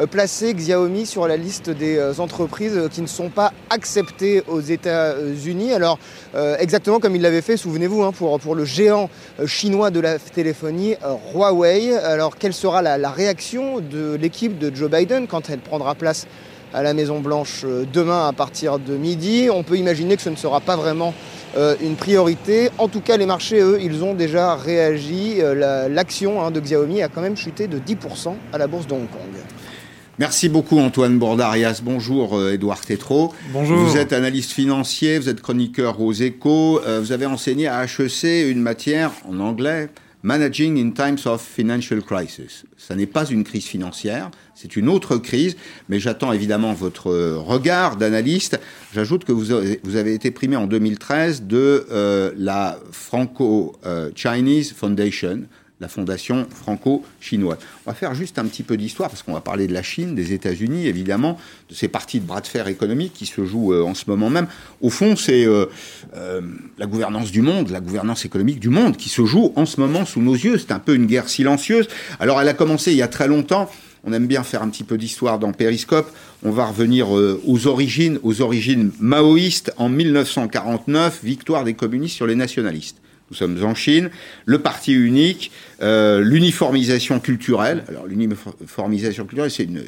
euh, 0.00 0.06
placer 0.06 0.54
Xiaomi 0.54 1.04
sur 1.04 1.28
la 1.28 1.36
liste 1.36 1.68
des 1.68 1.98
euh, 1.98 2.14
entreprises 2.18 2.76
euh, 2.78 2.88
qui 2.88 3.02
ne 3.02 3.06
sont 3.06 3.28
pas 3.28 3.52
acceptées 3.68 4.42
aux 4.48 4.60
États-Unis. 4.60 5.72
Alors, 5.72 5.98
exactement 6.58 6.98
comme 6.98 7.14
il 7.14 7.22
l'avait 7.22 7.42
fait, 7.42 7.56
souvenez-vous, 7.56 8.02
hein, 8.02 8.12
pour, 8.12 8.54
le 8.54 8.64
géant 8.64 9.10
chinois 9.46 9.90
de 9.90 10.00
la 10.00 10.18
téléphonie, 10.18 10.96
Huawei. 11.34 11.94
Alors, 11.94 12.36
quelle 12.36 12.54
sera 12.54 12.80
la 12.82 13.10
réaction 13.10 13.80
de 13.80 14.14
l'équipe 14.14 14.58
de 14.58 14.74
Joe 14.74 14.90
Biden 14.90 15.26
quand 15.26 15.50
elle 15.50 15.58
prendra 15.58 15.94
place 15.94 16.26
à 16.74 16.82
la 16.82 16.94
Maison 16.94 17.20
Blanche 17.20 17.64
demain 17.92 18.28
à 18.28 18.32
partir 18.32 18.78
de 18.78 18.96
midi 18.96 19.48
On 19.52 19.62
peut 19.62 19.76
imaginer 19.76 20.16
que 20.16 20.22
ce 20.22 20.30
ne 20.30 20.36
sera 20.36 20.60
pas 20.60 20.76
vraiment 20.76 21.14
une 21.82 21.96
priorité. 21.96 22.70
En 22.78 22.88
tout 22.88 23.00
cas, 23.00 23.18
les 23.18 23.26
marchés, 23.26 23.60
eux, 23.60 23.78
ils 23.82 24.02
ont 24.02 24.14
déjà 24.14 24.54
réagi. 24.54 25.36
L'action 25.90 26.42
hein, 26.42 26.50
de 26.50 26.60
Xiaomi 26.60 27.02
a 27.02 27.08
quand 27.08 27.20
même 27.20 27.36
chuté 27.36 27.66
de 27.66 27.78
10% 27.78 28.34
à 28.54 28.58
la 28.58 28.66
bourse 28.66 28.86
de 28.86 28.94
Hong 28.94 29.10
Kong. 29.10 29.42
Merci 30.18 30.50
beaucoup 30.50 30.78
Antoine 30.78 31.18
Bordarias. 31.18 31.80
Bonjour 31.82 32.40
Edouard 32.50 32.78
euh, 32.78 32.86
Tétrault. 32.86 33.34
Bonjour. 33.50 33.78
Vous 33.78 33.96
êtes 33.96 34.12
analyste 34.12 34.52
financier, 34.52 35.18
vous 35.18 35.30
êtes 35.30 35.40
chroniqueur 35.40 36.00
aux 36.02 36.12
échos. 36.12 36.80
Euh, 36.86 37.00
vous 37.00 37.12
avez 37.12 37.24
enseigné 37.24 37.66
à 37.66 37.84
HEC 37.84 38.48
une 38.48 38.60
matière 38.60 39.10
en 39.26 39.40
anglais, 39.40 39.88
Managing 40.22 40.78
in 40.78 40.90
Times 40.92 41.26
of 41.26 41.42
Financial 41.42 42.00
Crisis. 42.00 42.64
Ça 42.76 42.94
n'est 42.94 43.06
pas 43.06 43.26
une 43.26 43.42
crise 43.42 43.64
financière, 43.64 44.30
c'est 44.54 44.76
une 44.76 44.88
autre 44.88 45.16
crise, 45.16 45.56
mais 45.88 45.98
j'attends 45.98 46.32
évidemment 46.32 46.72
votre 46.72 47.10
regard 47.36 47.96
d'analyste. 47.96 48.60
J'ajoute 48.94 49.24
que 49.24 49.32
vous 49.32 49.50
avez, 49.52 50.14
été 50.14 50.30
primé 50.30 50.56
en 50.56 50.66
2013 50.66 51.42
de 51.42 51.86
euh, 51.90 52.32
la 52.36 52.78
Franco-Chinese 52.92 54.72
Foundation, 54.72 55.44
la 55.82 55.88
fondation 55.88 56.46
franco-chinoise. 56.50 57.58
On 57.84 57.90
va 57.90 57.94
faire 57.94 58.14
juste 58.14 58.38
un 58.38 58.46
petit 58.46 58.62
peu 58.62 58.76
d'histoire, 58.76 59.10
parce 59.10 59.22
qu'on 59.22 59.34
va 59.34 59.40
parler 59.40 59.66
de 59.66 59.74
la 59.74 59.82
Chine, 59.82 60.14
des 60.14 60.32
États-Unis, 60.32 60.86
évidemment, 60.86 61.38
de 61.68 61.74
ces 61.74 61.88
parties 61.88 62.20
de 62.20 62.24
bras 62.24 62.40
de 62.40 62.46
fer 62.46 62.68
économiques 62.68 63.12
qui 63.12 63.26
se 63.26 63.44
jouent 63.44 63.74
euh, 63.74 63.82
en 63.82 63.94
ce 63.94 64.04
moment 64.06 64.30
même. 64.30 64.46
Au 64.80 64.90
fond, 64.90 65.16
c'est 65.16 65.44
euh, 65.44 65.66
euh, 66.16 66.40
la 66.78 66.86
gouvernance 66.86 67.32
du 67.32 67.42
monde, 67.42 67.70
la 67.70 67.80
gouvernance 67.80 68.24
économique 68.24 68.60
du 68.60 68.68
monde 68.68 68.96
qui 68.96 69.08
se 69.08 69.26
joue 69.26 69.52
en 69.56 69.66
ce 69.66 69.80
moment 69.80 70.06
sous 70.06 70.22
nos 70.22 70.34
yeux. 70.34 70.56
C'est 70.56 70.72
un 70.72 70.78
peu 70.78 70.94
une 70.94 71.06
guerre 71.06 71.28
silencieuse. 71.28 71.88
Alors, 72.20 72.40
elle 72.40 72.48
a 72.48 72.54
commencé 72.54 72.92
il 72.92 72.96
y 72.96 73.02
a 73.02 73.08
très 73.08 73.26
longtemps. 73.26 73.68
On 74.04 74.12
aime 74.12 74.26
bien 74.26 74.44
faire 74.44 74.62
un 74.62 74.68
petit 74.68 74.84
peu 74.84 74.96
d'histoire 74.96 75.40
dans 75.40 75.52
Périscope. 75.52 76.10
On 76.44 76.50
va 76.50 76.66
revenir 76.66 77.08
aux 77.10 77.66
origines, 77.68 78.18
aux 78.24 78.40
origines 78.40 78.90
maoïstes. 78.98 79.72
En 79.76 79.88
1949, 79.88 81.20
victoire 81.22 81.62
des 81.62 81.74
communistes 81.74 82.16
sur 82.16 82.26
les 82.26 82.34
nationalistes. 82.34 83.01
Nous 83.32 83.38
sommes 83.38 83.64
en 83.64 83.74
Chine. 83.74 84.10
Le 84.44 84.58
parti 84.58 84.92
unique, 84.92 85.52
euh, 85.80 86.20
l'uniformisation 86.20 87.18
culturelle. 87.18 87.82
Alors 87.88 88.06
l'uniformisation 88.06 89.24
culturelle, 89.24 89.50
c'est 89.50 89.64
une, 89.64 89.82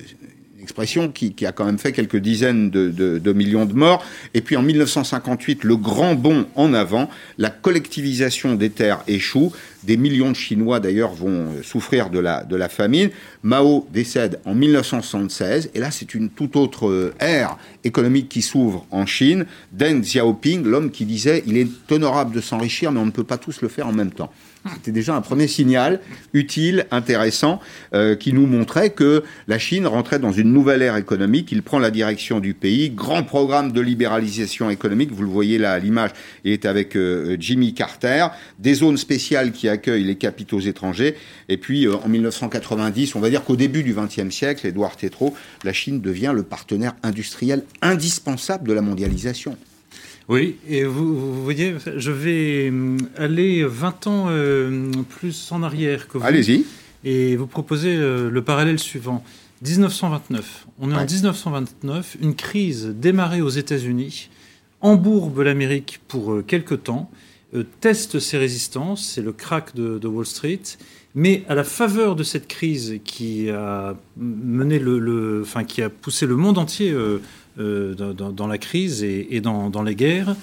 expression 0.64 1.08
qui, 1.10 1.34
a 1.46 1.52
quand 1.52 1.66
même 1.66 1.78
fait 1.78 1.92
quelques 1.92 2.16
dizaines 2.16 2.70
de, 2.70 3.32
millions 3.32 3.66
de 3.66 3.74
morts. 3.74 4.04
Et 4.32 4.40
puis 4.40 4.56
en 4.56 4.62
1958, 4.62 5.62
le 5.62 5.76
grand 5.76 6.14
bond 6.14 6.46
en 6.56 6.72
avant, 6.74 7.08
la 7.38 7.50
collectivisation 7.50 8.54
des 8.54 8.70
terres 8.70 9.04
échoue. 9.06 9.52
Des 9.82 9.98
millions 9.98 10.30
de 10.30 10.36
Chinois 10.36 10.80
d'ailleurs 10.80 11.12
vont 11.12 11.62
souffrir 11.62 12.08
de 12.08 12.18
la, 12.18 12.42
de 12.42 12.56
la 12.56 12.70
famine. 12.70 13.10
Mao 13.42 13.86
décède 13.92 14.40
en 14.46 14.54
1976 14.54 15.70
et 15.74 15.78
là 15.78 15.90
c'est 15.90 16.14
une 16.14 16.30
toute 16.30 16.56
autre 16.56 17.12
ère 17.20 17.58
économique 17.84 18.30
qui 18.30 18.40
s'ouvre 18.40 18.86
en 18.90 19.04
Chine. 19.04 19.44
Deng 19.72 20.00
Xiaoping, 20.00 20.64
l'homme 20.64 20.90
qui 20.90 21.04
disait 21.04 21.44
il 21.46 21.58
est 21.58 21.68
honorable 21.90 22.34
de 22.34 22.40
s'enrichir 22.40 22.92
mais 22.92 23.00
on 23.00 23.06
ne 23.06 23.10
peut 23.10 23.24
pas 23.24 23.36
tous 23.36 23.60
le 23.60 23.68
faire 23.68 23.86
en 23.86 23.92
même 23.92 24.12
temps. 24.12 24.32
C'était 24.72 24.92
déjà 24.92 25.14
un 25.14 25.20
premier 25.20 25.46
signal 25.46 26.00
utile, 26.32 26.86
intéressant, 26.90 27.60
euh, 27.92 28.16
qui 28.16 28.32
nous 28.32 28.46
montrait 28.46 28.90
que 28.90 29.22
la 29.46 29.58
Chine 29.58 29.86
rentrait 29.86 30.18
dans 30.18 30.32
une 30.32 30.52
nouvelle 30.52 30.80
ère 30.80 30.96
économique. 30.96 31.52
Il 31.52 31.62
prend 31.62 31.78
la 31.78 31.90
direction 31.90 32.40
du 32.40 32.54
pays. 32.54 32.88
Grand 32.88 33.24
programme 33.24 33.72
de 33.72 33.80
libéralisation 33.82 34.70
économique. 34.70 35.12
Vous 35.12 35.22
le 35.22 35.28
voyez 35.28 35.58
là 35.58 35.78
l'image. 35.78 36.10
Est 36.46 36.64
avec 36.64 36.96
euh, 36.96 37.36
Jimmy 37.38 37.74
Carter. 37.74 38.28
Des 38.58 38.74
zones 38.74 38.96
spéciales 38.96 39.52
qui 39.52 39.68
accueillent 39.68 40.04
les 40.04 40.16
capitaux 40.16 40.60
étrangers. 40.60 41.14
Et 41.50 41.58
puis, 41.58 41.86
euh, 41.86 41.96
en 41.96 42.08
1990, 42.08 43.16
on 43.16 43.20
va 43.20 43.28
dire 43.28 43.44
qu'au 43.44 43.56
début 43.56 43.82
du 43.82 43.94
XXe 43.94 44.34
siècle, 44.34 44.66
Édouard 44.66 44.96
Tétrault, 44.96 45.34
la 45.62 45.74
Chine 45.74 46.00
devient 46.00 46.32
le 46.34 46.42
partenaire 46.42 46.94
industriel 47.02 47.64
indispensable 47.82 48.66
de 48.66 48.72
la 48.72 48.80
mondialisation. 48.80 49.58
Oui, 50.28 50.56
et 50.68 50.84
vous, 50.84 51.42
voyez, 51.42 51.74
je 51.96 52.10
vais 52.10 52.70
euh, 52.70 52.96
aller 53.16 53.64
20 53.64 54.06
ans 54.06 54.26
euh, 54.28 54.90
plus 55.08 55.52
en 55.52 55.62
arrière 55.62 56.08
que 56.08 56.18
vous. 56.18 56.24
Allez-y. 56.24 56.64
Et 57.04 57.36
vous 57.36 57.46
proposer 57.46 57.94
euh, 57.94 58.30
le 58.30 58.42
parallèle 58.42 58.78
suivant. 58.78 59.22
1929. 59.62 60.66
On 60.80 60.90
est 60.90 60.94
en 60.94 61.04
1929, 61.04 62.16
une 62.20 62.34
crise 62.34 62.86
démarrée 62.86 63.40
aux 63.40 63.50
États-Unis 63.50 64.28
embourbe 64.80 65.40
l'Amérique 65.40 66.00
pour 66.08 66.44
quelque 66.46 66.74
temps, 66.74 67.10
teste 67.80 68.18
ses 68.18 68.36
résistances, 68.36 69.06
c'est 69.06 69.22
le 69.22 69.32
crack 69.32 69.74
de, 69.74 70.06
Wall 70.06 70.26
Street, 70.26 70.60
mais 71.14 71.44
à 71.48 71.54
la 71.54 71.64
faveur 71.64 72.16
de 72.16 72.22
cette 72.24 72.46
crise 72.46 72.98
qui 73.04 73.48
a 73.48 73.96
mené 74.18 74.78
le, 74.78 75.40
enfin 75.40 75.64
qui 75.64 75.80
a 75.80 75.88
poussé 75.88 76.26
le 76.26 76.36
monde 76.36 76.58
entier 76.58 76.94
euh, 77.58 77.94
dans, 77.94 78.46
la 78.46 78.58
crise 78.58 79.02
et, 79.02 79.40
dans, 79.40 79.82
les 79.82 79.94
guerres, 79.94 80.36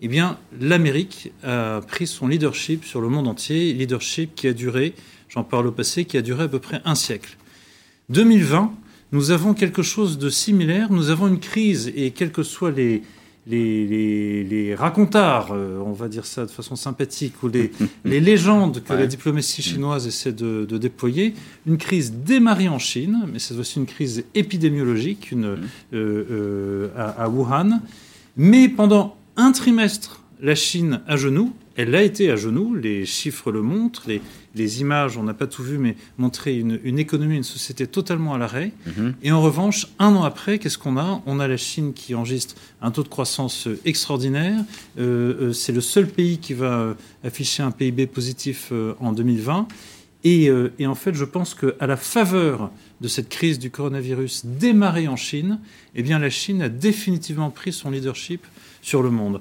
eh 0.00 0.08
bien, 0.08 0.38
l'Amérique 0.60 1.32
a 1.42 1.80
pris 1.86 2.06
son 2.06 2.28
leadership 2.28 2.84
sur 2.84 3.00
le 3.00 3.08
monde 3.08 3.28
entier, 3.28 3.72
leadership 3.72 4.34
qui 4.34 4.46
a 4.48 4.52
duré, 4.52 4.94
j'en 5.28 5.44
parle 5.44 5.66
au 5.66 5.72
passé, 5.72 6.04
qui 6.04 6.16
a 6.16 6.22
duré 6.22 6.44
à 6.44 6.48
peu 6.48 6.58
près 6.58 6.80
un 6.84 6.94
siècle. 6.94 7.36
2020, 8.08 8.72
nous 9.12 9.30
avons 9.30 9.54
quelque 9.54 9.82
chose 9.82 10.18
de 10.18 10.30
similaire, 10.30 10.92
nous 10.92 11.10
avons 11.10 11.28
une 11.28 11.40
crise, 11.40 11.92
et 11.94 12.10
quels 12.10 12.32
que 12.32 12.42
soient 12.42 12.70
les, 12.70 13.02
les, 13.46 14.44
les, 14.44 14.74
racontards, 14.74 15.52
euh, 15.52 15.82
on 15.84 15.92
va 15.92 16.08
dire 16.08 16.26
ça 16.26 16.44
de 16.44 16.50
façon 16.50 16.76
sympathique, 16.76 17.42
ou 17.42 17.48
les, 17.48 17.72
les 18.04 18.20
légendes 18.20 18.82
que 18.82 18.92
la 18.92 19.06
diplomatie 19.06 19.62
chinoise 19.62 20.06
essaie 20.06 20.32
de, 20.32 20.64
déployer, 20.78 21.34
une 21.66 21.78
crise 21.78 22.12
démarrée 22.12 22.68
en 22.68 22.78
Chine, 22.78 23.26
mais 23.32 23.38
c'est 23.38 23.56
aussi 23.56 23.78
une 23.78 23.86
crise 23.86 24.24
épidémiologique 24.34 25.32
une, 25.32 25.44
euh, 25.44 25.58
euh, 25.94 26.88
à, 26.96 27.24
à 27.24 27.28
Wuhan, 27.28 27.80
mais 28.36 28.68
pendant 28.68 29.16
un 29.36 29.52
trimestre, 29.52 30.22
la 30.42 30.54
Chine 30.54 31.00
à 31.06 31.16
genoux, 31.16 31.52
elle 31.76 31.94
a 31.94 32.02
été 32.02 32.30
à 32.30 32.36
genoux, 32.36 32.74
les 32.74 33.06
chiffres 33.06 33.52
le 33.52 33.62
montrent, 33.62 34.08
les, 34.54 34.80
images, 34.80 35.16
on 35.16 35.22
n'a 35.22 35.34
pas 35.34 35.46
tout 35.46 35.62
vu, 35.62 35.78
mais 35.78 35.96
montrer 36.18 36.58
une, 36.58 36.98
économie, 36.98 37.36
une 37.36 37.42
société 37.42 37.86
totalement 37.86 38.34
à 38.34 38.38
l'arrêt. 38.38 38.72
Mhm. 38.86 39.14
Et 39.22 39.32
en 39.32 39.40
revanche, 39.40 39.86
un 39.98 40.14
an 40.14 40.24
après, 40.24 40.58
qu'est-ce 40.58 40.78
qu'on 40.78 40.98
a? 40.98 41.22
On 41.26 41.38
a 41.38 41.46
la 41.46 41.56
Chine 41.56 41.92
qui 41.92 42.14
enregistre 42.14 42.56
un 42.82 42.90
taux 42.90 43.02
de 43.02 43.08
croissance 43.08 43.68
extraordinaire. 43.84 44.64
Euh, 44.98 45.48
euh, 45.48 45.52
c'est 45.52 45.72
le 45.72 45.80
seul 45.80 46.06
pays 46.06 46.38
qui 46.38 46.54
va 46.54 46.80
euh, 46.80 46.94
afficher 47.24 47.62
un 47.62 47.70
PIB 47.70 48.06
positif 48.06 48.72
en 49.00 49.12
2020. 49.12 49.68
Et, 50.22 50.50
et, 50.78 50.86
en 50.86 50.94
fait, 50.94 51.14
je 51.14 51.24
pense 51.24 51.54
qu'à 51.54 51.86
la 51.86 51.96
faveur 51.96 52.70
de 53.00 53.08
cette 53.08 53.30
crise 53.30 53.58
du 53.58 53.70
coronavirus 53.70 54.44
démarrée 54.44 55.08
en 55.08 55.16
Chine, 55.16 55.58
eh 55.94 56.02
bien, 56.02 56.18
la 56.18 56.28
Chine 56.28 56.60
a 56.60 56.68
définitivement 56.68 57.50
pris 57.50 57.72
son 57.72 57.90
leadership 57.90 58.44
sur 58.82 59.02
le 59.02 59.10
monde. 59.10 59.40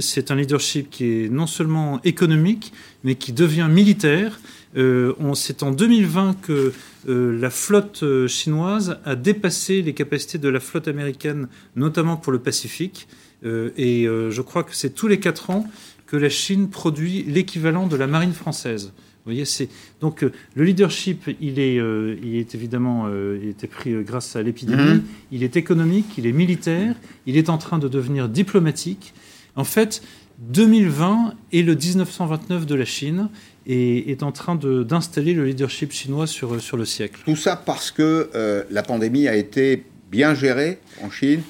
C'est 0.00 0.30
un 0.30 0.36
leadership 0.36 0.90
qui 0.90 1.04
est 1.04 1.28
non 1.28 1.46
seulement 1.46 2.00
économique, 2.02 2.72
mais 3.04 3.14
qui 3.14 3.32
devient 3.32 3.68
militaire. 3.70 4.40
Euh, 4.76 5.14
c'est 5.34 5.62
en 5.62 5.70
2020 5.70 6.40
que 6.42 6.72
la 7.06 7.50
flotte 7.50 8.26
chinoise 8.26 8.98
a 9.04 9.14
dépassé 9.14 9.80
les 9.80 9.94
capacités 9.94 10.38
de 10.38 10.48
la 10.48 10.60
flotte 10.60 10.88
américaine, 10.88 11.48
notamment 11.76 12.16
pour 12.16 12.32
le 12.32 12.40
Pacifique. 12.40 13.06
et 13.44 14.04
je 14.06 14.40
crois 14.42 14.64
que 14.64 14.74
c'est 14.74 14.90
tous 14.90 15.06
les 15.06 15.20
quatre 15.20 15.50
ans 15.50 15.66
que 16.06 16.16
la 16.16 16.28
Chine 16.28 16.68
produit 16.68 17.22
l'équivalent 17.24 17.86
de 17.86 17.96
la 17.96 18.06
marine 18.06 18.32
française. 18.32 18.92
Vous 19.26 19.32
voyez, 19.32 19.44
c'est 19.44 19.68
donc 20.00 20.22
le 20.22 20.64
leadership, 20.64 21.28
il 21.40 21.58
est, 21.58 21.74
il 21.74 22.36
est 22.36 22.54
évidemment, 22.54 23.08
il 23.08 23.48
était 23.48 23.66
pris 23.66 23.92
grâce 24.04 24.36
à 24.36 24.42
l'épidémie. 24.42 24.82
Mhm. 24.82 25.02
Il 25.32 25.42
est 25.42 25.56
économique, 25.56 26.06
il 26.16 26.26
est 26.26 26.32
militaire, 26.32 26.94
il 27.26 27.36
est 27.36 27.50
en 27.50 27.58
train 27.58 27.80
de 27.80 27.88
devenir 27.88 28.28
diplomatique. 28.28 29.14
En 29.56 29.64
fait, 29.64 30.00
2020 30.38 31.34
est 31.52 31.62
le 31.62 31.74
1929 31.74 32.66
de 32.66 32.74
la 32.74 32.84
Chine 32.84 33.28
et 33.66 34.10
est 34.10 34.22
en 34.22 34.32
train 34.32 34.54
d'installer 34.54 35.32
le 35.32 35.44
leadership 35.44 35.92
chinois 35.92 36.26
sur, 36.26 36.60
sur 36.60 36.76
le 36.76 36.84
siècle. 36.84 37.22
Tout 37.24 37.36
ça 37.36 37.56
parce 37.56 37.90
que 37.90 38.30
euh, 38.34 38.62
la 38.70 38.82
pandémie 38.82 39.28
a 39.28 39.34
été 39.34 39.84
bien 40.10 40.34
gérée 40.34 40.78
en 41.02 41.10
Chine 41.10 41.40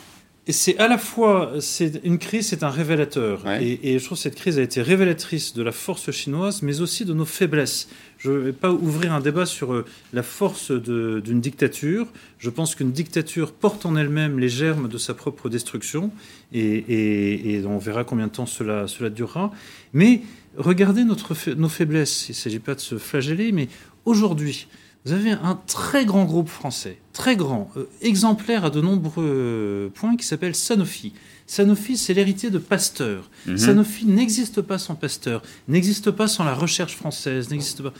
c'est 0.52 0.78
à 0.78 0.86
la 0.86 0.96
fois, 0.96 1.54
c'est 1.60 2.00
une 2.04 2.18
crise, 2.18 2.48
c'est 2.48 2.62
un 2.62 2.70
révélateur. 2.70 3.42
Et, 3.60 3.98
je 3.98 4.04
trouve 4.04 4.16
que 4.16 4.22
cette 4.22 4.36
crise 4.36 4.58
a 4.58 4.62
été 4.62 4.80
révélatrice 4.80 5.54
de 5.54 5.62
la 5.62 5.72
force 5.72 6.12
chinoise, 6.12 6.62
mais 6.62 6.80
aussi 6.80 7.04
de 7.04 7.12
nos 7.12 7.24
faiblesses. 7.24 7.88
Je 8.18 8.30
ne 8.30 8.38
vais 8.38 8.52
pas 8.52 8.70
ouvrir 8.70 9.12
un 9.12 9.20
débat 9.20 9.44
sur 9.44 9.72
euh, 9.72 9.84
la 10.12 10.22
force 10.22 10.70
d'une 10.70 11.40
dictature. 11.40 12.06
Je 12.38 12.48
pense 12.48 12.76
qu'une 12.76 12.92
dictature 12.92 13.52
porte 13.52 13.86
en 13.86 13.96
elle-même 13.96 14.38
les 14.38 14.48
germes 14.48 14.88
de 14.88 14.98
sa 14.98 15.14
propre 15.14 15.48
destruction, 15.48 16.12
et, 16.52 17.60
on 17.66 17.78
verra 17.78 18.04
combien 18.04 18.28
de 18.28 18.32
temps 18.32 18.46
cela, 18.46 18.86
cela 18.86 19.10
durera. 19.10 19.50
Mais 19.92 20.22
regardez 20.56 21.02
notre, 21.02 21.34
nos 21.54 21.68
faiblesses. 21.68 22.28
Il 22.28 22.32
ne 22.32 22.36
s'agit 22.36 22.60
pas 22.60 22.76
de 22.76 22.80
se 22.80 22.98
flageller, 22.98 23.50
mais 23.50 23.68
aujourd'hui, 24.04 24.68
vous 25.06 25.12
avez 25.12 25.30
un 25.30 25.56
très 25.68 26.04
grand 26.04 26.24
groupe 26.24 26.48
français, 26.48 26.98
très 27.12 27.36
grand, 27.36 27.70
euh, 27.76 27.88
exemplaire 28.02 28.64
à 28.64 28.70
de 28.70 28.80
nombreux 28.80 29.92
points, 29.94 30.16
qui 30.16 30.26
s'appelle 30.26 30.56
Sanofi. 30.56 31.12
Sanofi, 31.46 31.96
c'est 31.96 32.12
l'héritier 32.12 32.50
de 32.50 32.58
Pasteur. 32.58 33.30
Mhm. 33.46 33.56
Sanofi 33.56 34.06
n'existe 34.06 34.60
pas 34.62 34.78
sans 34.78 34.96
Pasteur, 34.96 35.42
n'existe 35.68 36.10
pas 36.10 36.26
sans 36.26 36.42
la 36.42 36.54
recherche 36.54 36.96
française, 36.96 37.50
n'existe 37.50 37.84
pas. 37.84 37.92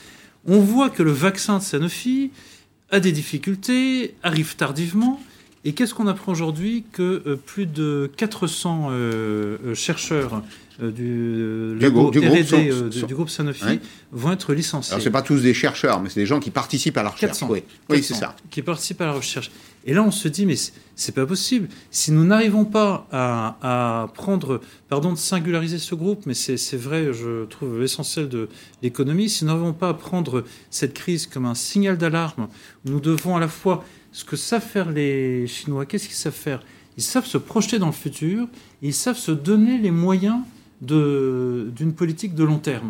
On 0.46 0.58
voit 0.58 0.90
que 0.90 1.04
le 1.04 1.12
vaccin 1.12 1.58
de 1.58 1.62
Sanofi 1.62 2.32
a 2.90 2.98
des 2.98 3.12
difficultés, 3.12 4.16
arrive 4.24 4.56
tardivement. 4.56 5.20
Et 5.64 5.74
qu'est-ce 5.74 5.94
qu'on 5.94 6.08
apprend 6.08 6.32
aujourd'hui 6.32 6.84
Que 6.92 7.22
euh, 7.24 7.36
plus 7.36 7.66
de 7.66 8.10
400 8.16 8.88
euh, 8.90 9.74
chercheurs 9.74 10.42
du, 10.78 11.76
du, 11.78 11.90
groupe, 11.90 12.16
euh, 12.16 12.88
du, 12.90 13.14
groupe 13.14 13.30
Sanofi 13.30 13.80
vont 14.12 14.32
être 14.32 14.52
licenciés. 14.52 14.92
Alors, 14.92 15.04
ce 15.04 15.08
pas 15.08 15.22
tous 15.22 15.40
des 15.40 15.54
chercheurs, 15.54 16.00
mais 16.00 16.10
c'est 16.10 16.20
des 16.20 16.26
gens 16.26 16.38
qui 16.38 16.50
participent 16.50 16.98
à 16.98 17.02
la 17.02 17.10
recherche. 17.10 17.42
oui, 17.48 17.62
oui 17.88 18.02
c'est 18.02 18.14
ça. 18.14 18.36
Qui 18.50 18.62
participent 18.62 19.00
à 19.00 19.06
la 19.06 19.12
recherche. 19.12 19.50
Et 19.88 19.94
là, 19.94 20.02
on 20.02 20.10
se 20.10 20.26
dit, 20.26 20.46
mais 20.46 20.56
c'est 20.96 21.14
pas 21.14 21.24
possible. 21.26 21.68
Si 21.92 22.10
nous 22.10 22.24
n'arrivons 22.24 22.64
pas 22.64 23.06
à, 23.12 24.08
prendre, 24.14 24.60
pardon 24.88 25.12
de 25.12 25.18
singulariser 25.18 25.78
ce 25.78 25.94
groupe, 25.94 26.26
mais 26.26 26.34
c'est 26.34 26.76
vrai, 26.76 27.12
je 27.12 27.44
trouve 27.44 27.82
essentiel 27.82 28.28
de 28.28 28.48
l'économie, 28.82 29.30
si 29.30 29.44
nous 29.44 29.52
n'arrivons 29.52 29.72
pas 29.72 29.90
à 29.90 29.94
prendre 29.94 30.44
cette 30.70 30.92
crise 30.92 31.26
comme 31.26 31.46
un 31.46 31.54
signal 31.54 31.96
d'alarme, 31.96 32.48
nous 32.84 32.98
devons 32.98 33.36
à 33.36 33.40
la 33.40 33.48
fois, 33.48 33.84
ce 34.10 34.24
que 34.24 34.34
savent 34.34 34.66
faire 34.66 34.90
les 34.90 35.46
Chinois, 35.46 35.86
qu'est-ce 35.86 36.06
qu'ils 36.08 36.16
savent 36.16 36.32
faire? 36.32 36.62
Ils 36.96 37.02
savent 37.02 37.26
se 37.26 37.38
projeter 37.38 37.78
dans 37.78 37.86
le 37.86 37.92
futur, 37.92 38.48
ils 38.82 38.94
savent 38.94 39.18
se 39.18 39.30
donner 39.30 39.78
les 39.78 39.90
moyens 39.92 40.40
d'une 40.80 41.92
politique 41.94 42.34
de 42.34 42.44
long 42.44 42.58
terme. 42.58 42.88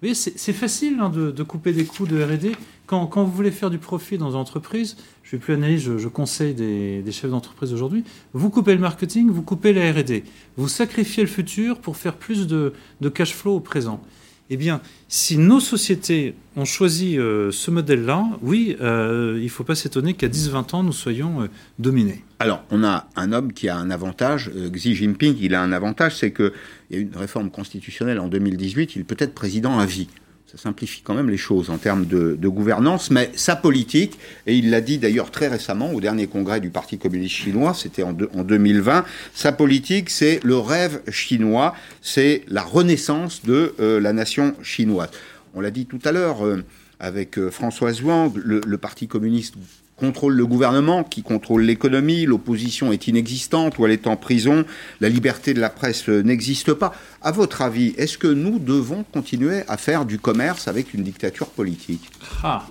Vous 0.00 0.06
voyez, 0.06 0.14
c'est 0.14 0.52
facile 0.52 0.98
hein, 1.00 1.10
de, 1.10 1.42
couper 1.42 1.72
des 1.72 1.84
coûts 1.84 2.06
de 2.06 2.22
R&D. 2.22 2.52
Quand, 2.86 3.06
quand, 3.06 3.24
vous 3.24 3.32
voulez 3.32 3.50
faire 3.50 3.68
du 3.68 3.78
profit 3.78 4.16
dans 4.16 4.30
une 4.30 4.36
entreprise, 4.36 4.96
je 5.24 5.34
ne 5.34 5.40
vais 5.40 5.44
plus 5.44 5.54
analyser, 5.54 5.98
je, 5.98 6.08
conseille 6.08 6.54
des, 6.54 7.02
chefs 7.10 7.30
d'entreprise 7.30 7.72
aujourd'hui, 7.72 8.04
vous 8.32 8.48
coupez 8.48 8.74
le 8.74 8.80
marketing, 8.80 9.28
vous 9.28 9.42
coupez 9.42 9.72
la 9.72 9.92
R&D. 9.92 10.22
Vous 10.56 10.68
sacrifiez 10.68 11.24
le 11.24 11.28
futur 11.28 11.80
pour 11.80 11.96
faire 11.96 12.14
plus 12.14 12.46
de, 12.46 12.72
de 13.00 13.08
cash 13.08 13.34
flow 13.34 13.56
au 13.56 13.60
présent. 13.60 14.00
Eh 14.50 14.56
bien, 14.56 14.80
si 15.08 15.36
nos 15.36 15.60
sociétés 15.60 16.34
ont 16.56 16.64
choisi 16.64 17.18
euh, 17.18 17.50
ce 17.52 17.70
modèle-là, 17.70 18.24
oui, 18.40 18.76
euh, 18.80 19.36
il 19.38 19.44
ne 19.44 19.48
faut 19.48 19.64
pas 19.64 19.74
s'étonner 19.74 20.14
qu'à 20.14 20.28
10-20 20.28 20.74
ans, 20.74 20.82
nous 20.82 20.92
soyons 20.92 21.42
euh, 21.42 21.46
dominés. 21.78 22.24
Alors, 22.38 22.64
on 22.70 22.82
a 22.82 23.08
un 23.16 23.32
homme 23.32 23.52
qui 23.52 23.68
a 23.68 23.76
un 23.76 23.90
avantage, 23.90 24.50
Xi 24.72 24.94
Jinping, 24.94 25.36
il 25.38 25.54
a 25.54 25.62
un 25.62 25.72
avantage, 25.72 26.16
c'est 26.16 26.32
qu'il 26.32 26.52
y 26.90 26.96
a 26.96 26.98
une 26.98 27.14
réforme 27.14 27.50
constitutionnelle 27.50 28.18
en 28.20 28.28
2018, 28.28 28.96
il 28.96 29.04
peut 29.04 29.16
être 29.18 29.34
président 29.34 29.78
à 29.78 29.84
vie 29.84 30.08
ça 30.50 30.56
simplifie 30.56 31.02
quand 31.02 31.12
même 31.12 31.28
les 31.28 31.36
choses 31.36 31.68
en 31.68 31.76
termes 31.76 32.06
de, 32.06 32.48
gouvernance, 32.48 33.10
mais 33.10 33.30
sa 33.34 33.54
politique, 33.54 34.18
et 34.46 34.56
il 34.56 34.70
l'a 34.70 34.80
dit 34.80 34.96
d'ailleurs 34.96 35.30
très 35.30 35.46
récemment 35.46 35.92
au 35.92 36.00
dernier 36.00 36.26
congrès 36.26 36.58
du 36.58 36.70
Parti 36.70 36.96
communiste 36.96 37.34
chinois, 37.34 37.74
c'était 37.74 38.02
en, 38.02 38.16
en, 38.34 38.44
2020, 38.44 39.04
sa 39.34 39.52
politique 39.52 40.08
c'est 40.08 40.40
le 40.42 40.56
rêve 40.56 41.02
chinois, 41.10 41.74
c'est 42.00 42.44
la 42.48 42.62
renaissance 42.62 43.44
de 43.44 43.74
euh, 43.78 44.00
la 44.00 44.14
nation 44.14 44.54
chinoise. 44.62 45.10
On 45.52 45.60
l'a 45.60 45.70
dit 45.70 45.84
tout 45.84 46.00
à 46.06 46.12
l'heure 46.12 46.46
euh, 46.46 46.64
avec 46.98 47.38
euh, 47.38 47.50
Françoise 47.50 48.00
Wang, 48.02 48.32
le, 48.34 48.62
le 48.66 48.78
Parti 48.78 49.06
communiste 49.06 49.54
contrôle 49.98 50.34
le 50.34 50.46
gouvernement, 50.46 51.04
qui 51.04 51.22
contrôle 51.22 51.62
l'économie, 51.62 52.24
l'opposition 52.24 52.92
est 52.92 53.08
inexistante 53.08 53.78
ou 53.78 53.86
elle 53.86 53.92
est 53.92 54.06
en 54.06 54.16
prison, 54.16 54.64
la 55.00 55.08
liberté 55.08 55.54
de 55.54 55.60
la 55.60 55.70
presse 55.70 56.08
n'existe 56.08 56.72
pas. 56.72 56.94
À 57.20 57.32
votre 57.32 57.62
avis, 57.62 57.94
est-ce 57.98 58.16
que 58.16 58.28
nous 58.28 58.58
devons 58.58 59.04
continuer 59.12 59.62
à 59.68 59.76
faire 59.76 60.06
du 60.06 60.18
commerce 60.18 60.68
avec 60.68 60.94
une 60.94 61.02
dictature 61.02 61.48
politique? 61.48 62.10
Ah, 62.42 62.66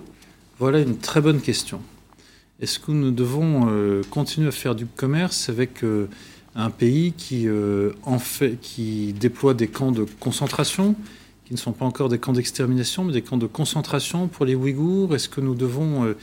voilà 0.57 0.79
une 0.79 0.97
très 0.97 1.21
bonne 1.21 1.41
question. 1.41 1.81
Est-ce 2.59 2.79
que 2.79 2.91
nous 2.91 3.11
devons 3.11 3.67
euh, 3.69 4.01
continuer 4.09 4.47
à 4.47 4.51
faire 4.51 4.73
du 4.73 4.87
commerce 4.87 5.49
avec 5.49 5.83
euh, 5.83 6.07
un 6.55 6.71
pays 6.71 7.13
qui, 7.15 7.47
euh, 7.47 7.91
qui 8.61 9.13
déploie 9.13 9.53
des 9.53 9.67
camps 9.67 9.91
de 9.91 10.05
concentration, 10.19 10.95
qui 11.45 11.53
ne 11.53 11.59
sont 11.59 11.73
pas 11.73 11.85
encore 11.85 12.09
des 12.09 12.17
camps 12.17 12.33
d'extermination, 12.33 13.03
mais 13.03 13.13
des 13.13 13.21
camps 13.21 13.37
de 13.37 13.45
concentration 13.45 14.27
pour 14.27 14.45
les 14.45 14.55
Ouïghours? 14.55 15.13
Est-ce 15.13 15.29
que 15.29 15.39
nous 15.39 15.53
devons 15.53 16.15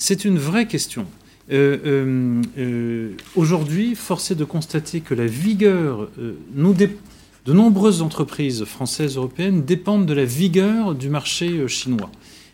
c'est 0.00 0.24
une 0.24 0.38
vraie 0.38 0.66
question. 0.66 1.06
Euh, 1.52 1.78
euh, 1.84 2.42
euh, 2.58 3.12
aujourd'hui, 3.36 3.94
force 3.94 4.30
est 4.30 4.34
de 4.34 4.44
constater 4.44 5.02
que 5.02 5.14
la 5.14 5.26
vigueur, 5.26 6.08
de 6.16 7.52
nombreuses 7.52 8.00
entreprises 8.00 8.64
françaises, 8.64 9.16
européennes 9.16 9.62
dépendent 9.62 10.06
de 10.06 10.14
la 10.14 10.24
vigueur 10.24 10.94
du 10.94 11.10
marché 11.10 11.68
chinois. 11.68 12.10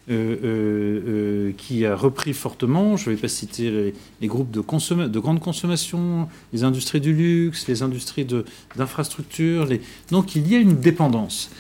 qui 0.09 1.87
a 1.87 1.97
repris 1.97 2.33
fortement. 2.33 2.97
Je 2.97 3.11
ne 3.11 3.15
vais 3.15 3.21
pas 3.21 3.29
citer 3.29 3.93
les, 4.21 4.29
groupes 4.29 4.51
de, 4.51 4.61
de, 5.07 5.19
grande 5.21 5.41
consommation, 5.41 6.29
les 6.53 6.65
industries 6.65 7.01
du 7.01 7.13
luxe, 7.13 7.69
les 7.69 7.83
industries 7.83 8.27
d'infrastructures. 8.77 9.69
Donc 10.11 10.35
il 10.35 10.51
y 10.51 10.57
a 10.57 10.59
une 10.59 10.81
dépendance. 10.81 11.51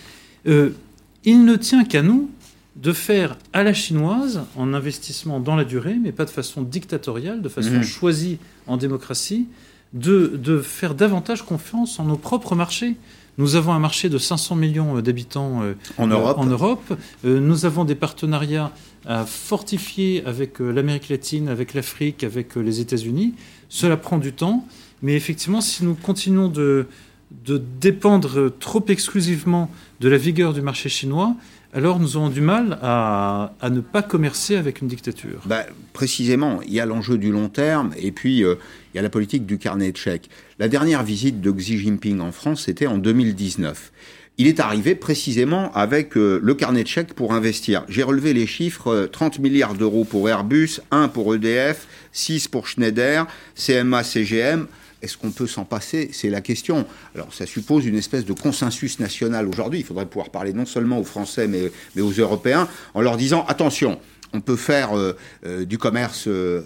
il 0.44 1.44
ne 1.44 1.57
tient 1.57 1.85
qu'à 1.85 2.03
nous 2.03 2.29
de 2.76 2.92
faire 2.92 3.38
à 3.52 3.62
la 3.62 3.72
chinoise, 3.72 4.42
en 4.54 4.74
investissement 4.74 5.40
dans 5.40 5.56
la 5.56 5.64
durée, 5.64 5.96
mais 6.00 6.12
pas 6.12 6.26
de 6.26 6.30
façon 6.30 6.62
dictatoriale, 6.62 7.40
de 7.40 7.48
façon 7.48 7.70
mhm. 7.70 7.82
choisie 7.82 8.38
en 8.66 8.76
démocratie, 8.76 9.48
de, 9.92 10.60
faire 10.62 10.94
davantage 10.94 11.42
confiance 11.42 11.98
en 11.98 12.04
nos 12.04 12.18
propres 12.18 12.54
marchés. 12.54 12.96
Nous 13.38 13.54
avons 13.54 13.72
un 13.72 13.78
marché 13.78 14.08
de 14.08 14.18
500 14.18 14.56
millions 14.56 15.00
d'habitants 15.00 15.62
euh, 15.62 15.74
en 15.98 16.06
Europe. 16.06 16.38
en 16.38 16.46
Europe. 16.46 16.98
Euh, 17.24 17.40
nous 17.40 17.64
avons 17.64 17.84
des 17.84 17.94
partenariats 17.94 18.72
à 19.06 19.24
fortifier 19.24 20.24
avec 20.26 20.60
euh, 20.60 20.70
l'Amérique 20.70 21.08
latine, 21.08 21.48
avec 21.48 21.74
l'Afrique, 21.74 22.24
avec 22.24 22.56
les 22.56 22.80
États-Unis. 22.80 23.34
Cela 23.68 23.96
prend 23.96 24.18
du 24.18 24.32
temps, 24.32 24.66
mais 25.02 25.14
effectivement, 25.14 25.60
si 25.60 25.84
nous 25.84 25.94
continuons 25.94 26.48
de, 26.48 26.86
de 27.30 27.62
dépendre 27.80 28.52
trop 28.58 28.84
exclusivement 28.88 29.70
de 30.00 30.08
la 30.08 30.16
vigueur 30.16 30.52
du 30.52 30.62
marché 30.62 30.88
chinois, 30.88 31.34
alors 31.76 32.00
nous 32.00 32.16
avons 32.16 32.30
du 32.30 32.40
mal 32.40 32.78
à, 32.80 33.52
ne 33.70 33.80
pas 33.80 34.02
commercer 34.02 34.56
avec 34.56 34.80
une 34.80 34.88
dictature. 34.88 35.42
Bah, 35.44 35.66
précisément, 35.92 36.60
il 36.62 36.72
y 36.72 36.80
a 36.80 36.86
l'enjeu 36.86 37.18
du 37.18 37.30
long 37.30 37.48
terme 37.48 37.92
et 37.98 38.12
puis 38.12 38.44
euh, 38.44 38.54
il 38.94 38.96
y 38.96 39.00
a 39.00 39.02
la 39.02 39.10
politique 39.10 39.44
du 39.44 39.58
carnet 39.58 39.92
de 39.92 39.96
chèques. 39.96 40.30
La 40.58 40.68
dernière 40.68 41.02
visite 41.02 41.40
de 41.40 41.50
Xi 41.50 41.78
Jinping 41.78 42.20
en 42.20 42.32
France, 42.32 42.62
c'était 42.64 42.86
en 42.86 42.96
2019. 42.96 43.92
Il 44.38 44.46
est 44.46 44.60
arrivé 44.60 44.94
précisément 44.94 45.72
avec 45.74 46.16
euh, 46.16 46.38
le 46.42 46.54
carnet 46.54 46.82
de 46.82 46.88
chèques 46.88 47.14
pour 47.14 47.34
investir. 47.34 47.84
J'ai 47.88 48.02
relevé 48.02 48.32
les 48.32 48.46
chiffres 48.46 49.08
30 49.10 49.38
euh, 49.38 49.42
milliards 49.42 49.74
d'euros 49.74 50.04
pour 50.04 50.28
Airbus, 50.28 50.80
1 50.90 51.08
pour 51.08 51.34
EDF, 51.34 51.86
6 52.12 52.48
pour 52.48 52.68
Schneider, 52.68 53.26
CMA, 53.54 54.02
CGM. 54.02 54.66
Est-ce 55.02 55.18
qu'on 55.18 55.30
peut 55.30 55.46
s'en 55.46 55.64
passer 55.64 56.11
C'est 56.12 56.30
la 56.30 56.40
question. 56.40 56.87
Alors 57.14 57.32
ça 57.35 57.46
suppose 57.46 57.85
une 57.87 57.96
espèce 57.96 58.24
de 58.24 58.32
consensus 58.32 58.98
national 58.98 59.46
aujourd'hui. 59.46 59.80
Il 59.80 59.85
faudrait 59.85 60.06
pouvoir 60.06 60.30
parler 60.30 60.52
non 60.52 60.66
seulement 60.66 60.98
aux 60.98 61.04
Français, 61.04 61.48
mais, 61.48 61.70
aux 62.00 62.12
Européens, 62.12 62.68
en 62.94 63.02
leur 63.02 63.16
disant, 63.16 63.44
attention, 63.46 63.98
on 64.32 64.40
peut 64.40 64.56
faire 64.56 64.96
euh, 64.96 65.16
euh, 65.44 65.64
du 65.64 65.78
commerce... 65.78 66.26
Euh, 66.28 66.62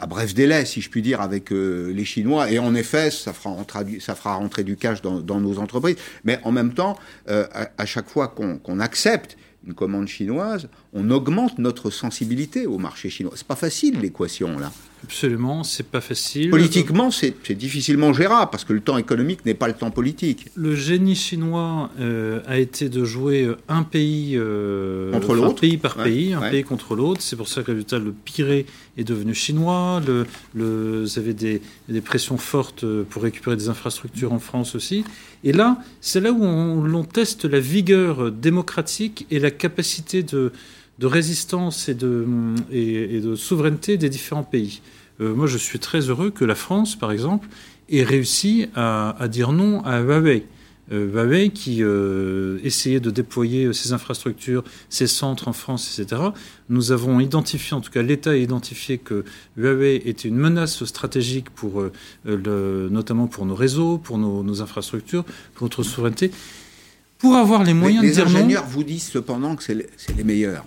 à, 0.00 0.06
bref 0.06 0.32
délai, 0.32 0.64
si 0.64 0.80
je 0.80 0.88
puis 0.88 1.02
dire, 1.02 1.20
avec 1.20 1.50
les 1.50 2.04
Chinois. 2.06 2.50
Et 2.50 2.58
en 2.58 2.74
effet, 2.74 3.10
ça 3.10 3.34
fera, 3.34 3.54
fera 3.66 4.34
rentrer 4.36 4.64
du 4.64 4.76
cash 4.76 5.02
dans, 5.02 5.40
nos 5.40 5.58
entreprises. 5.58 5.96
Mais 6.24 6.40
en 6.44 6.52
même 6.52 6.72
temps, 6.72 6.96
à, 7.26 7.84
chaque 7.84 8.08
fois 8.08 8.28
qu'on 8.28 8.80
accepte 8.80 9.36
une 9.66 9.74
commande 9.74 10.08
chinoise, 10.08 10.70
on 10.94 11.10
augmente 11.10 11.58
notre 11.58 11.90
sensibilité 11.90 12.66
au 12.66 12.78
marché 12.78 13.10
chinois. 13.10 13.34
C'est 13.36 13.46
pas 13.46 13.56
facile 13.56 14.00
l'équation 14.00 14.58
là. 14.58 14.72
Absolument, 15.04 15.64
c'est 15.64 15.86
pas 15.86 16.00
facile. 16.00 16.50
Politiquement, 16.50 17.10
c'est 17.10 17.52
difficilement 17.52 18.12
gérable 18.12 18.50
parce 18.50 18.64
que 18.64 18.72
le 18.72 18.80
temps 18.80 18.98
économique 18.98 19.44
n'est 19.46 19.54
pas 19.54 19.68
le 19.68 19.74
temps 19.74 19.90
politique. 19.90 20.46
Le 20.54 20.74
génie 20.74 21.14
chinois 21.14 21.90
euh, 22.00 22.40
a 22.46 22.58
été 22.58 22.88
de 22.88 23.04
jouer 23.04 23.48
un 23.68 23.82
pays 23.82 24.34
euh, 24.36 25.12
contre 25.12 25.34
l'autre, 25.34 25.60
pays 25.60 25.76
par 25.76 25.96
pays, 25.96 26.32
un 26.32 26.50
pays 26.50 26.64
contre 26.64 26.94
l'autre. 26.94 27.22
C'est 27.22 27.36
pour 27.36 27.48
ça 27.48 27.62
que 27.62 27.72
le 27.72 28.12
Pirée 28.24 28.66
est 28.96 29.04
devenu 29.04 29.34
chinois. 29.34 30.02
Le, 30.06 30.26
le, 30.54 31.02
vous 31.02 31.18
avez 31.18 31.34
des, 31.34 31.62
des, 31.88 32.00
pressions 32.00 32.36
fortes 32.36 32.84
pour 33.10 33.22
récupérer 33.22 33.56
des 33.56 33.68
infrastructures 33.68 34.32
en 34.32 34.38
France 34.38 34.74
aussi. 34.74 35.04
Et 35.44 35.52
là, 35.52 35.78
c'est 36.00 36.20
là 36.20 36.32
où 36.32 36.42
on, 36.42 37.04
teste 37.04 37.44
la 37.44 37.60
vigueur 37.60 38.32
démocratique 38.32 39.26
et 39.30 39.38
la 39.38 39.52
capacité 39.52 40.22
de, 40.24 40.52
de 40.98 41.06
résistance 41.06 41.88
et 41.88 41.94
de, 41.94 42.26
et, 42.70 43.20
de, 43.20 43.34
souveraineté 43.34 43.96
des 43.96 44.08
différents 44.08 44.42
pays. 44.42 44.80
Euh, 45.20 45.34
moi, 45.34 45.46
je 45.46 45.58
suis 45.58 45.78
très 45.78 46.00
heureux 46.00 46.30
que 46.30 46.44
la 46.44 46.54
France, 46.54 46.96
par 46.96 47.12
exemple, 47.12 47.48
ait 47.88 48.02
réussi 48.02 48.66
à, 48.74 49.16
à 49.18 49.28
dire 49.28 49.52
non 49.52 49.82
à 49.84 50.00
Huawei. 50.00 50.44
Euh, 50.90 51.06
Huawei 51.06 51.50
qui 51.50 51.82
euh, 51.82 52.58
essayait 52.64 52.98
de 52.98 53.10
déployer 53.10 53.72
ses 53.74 53.92
infrastructures, 53.92 54.64
ses 54.88 55.06
centres 55.06 55.46
en 55.46 55.52
France, 55.52 55.98
etc. 55.98 56.22
Nous 56.68 56.92
avons 56.92 57.20
identifié, 57.20 57.76
en 57.76 57.80
tout 57.80 57.90
cas 57.90 58.02
l'État 58.02 58.30
a 58.30 58.36
identifié 58.36 58.98
que 58.98 59.24
Huawei 59.56 59.96
était 60.06 60.28
une 60.28 60.36
menace 60.36 60.84
stratégique 60.84 61.50
pour, 61.50 61.84
le, 62.24 62.88
notamment 62.90 63.26
pour 63.26 63.44
nos 63.44 63.54
réseaux, 63.54 63.98
pour 63.98 64.18
nos, 64.18 64.42
nos, 64.42 64.62
infrastructures, 64.62 65.24
pour 65.54 65.66
notre 65.66 65.82
souveraineté. 65.82 66.30
Pour 67.18 67.34
avoir 67.36 67.64
les 67.64 67.74
moyens 67.74 68.04
de 68.04 68.10
dire 68.10 68.24
non... 68.24 68.30
Les 68.30 68.36
ingénieurs 68.36 68.66
vous 68.66 68.84
disent 68.84 69.08
cependant 69.08 69.56
que 69.56 69.62
c'est 69.62 69.74
les, 69.74 69.86
les 70.16 70.24
meilleurs. 70.24 70.64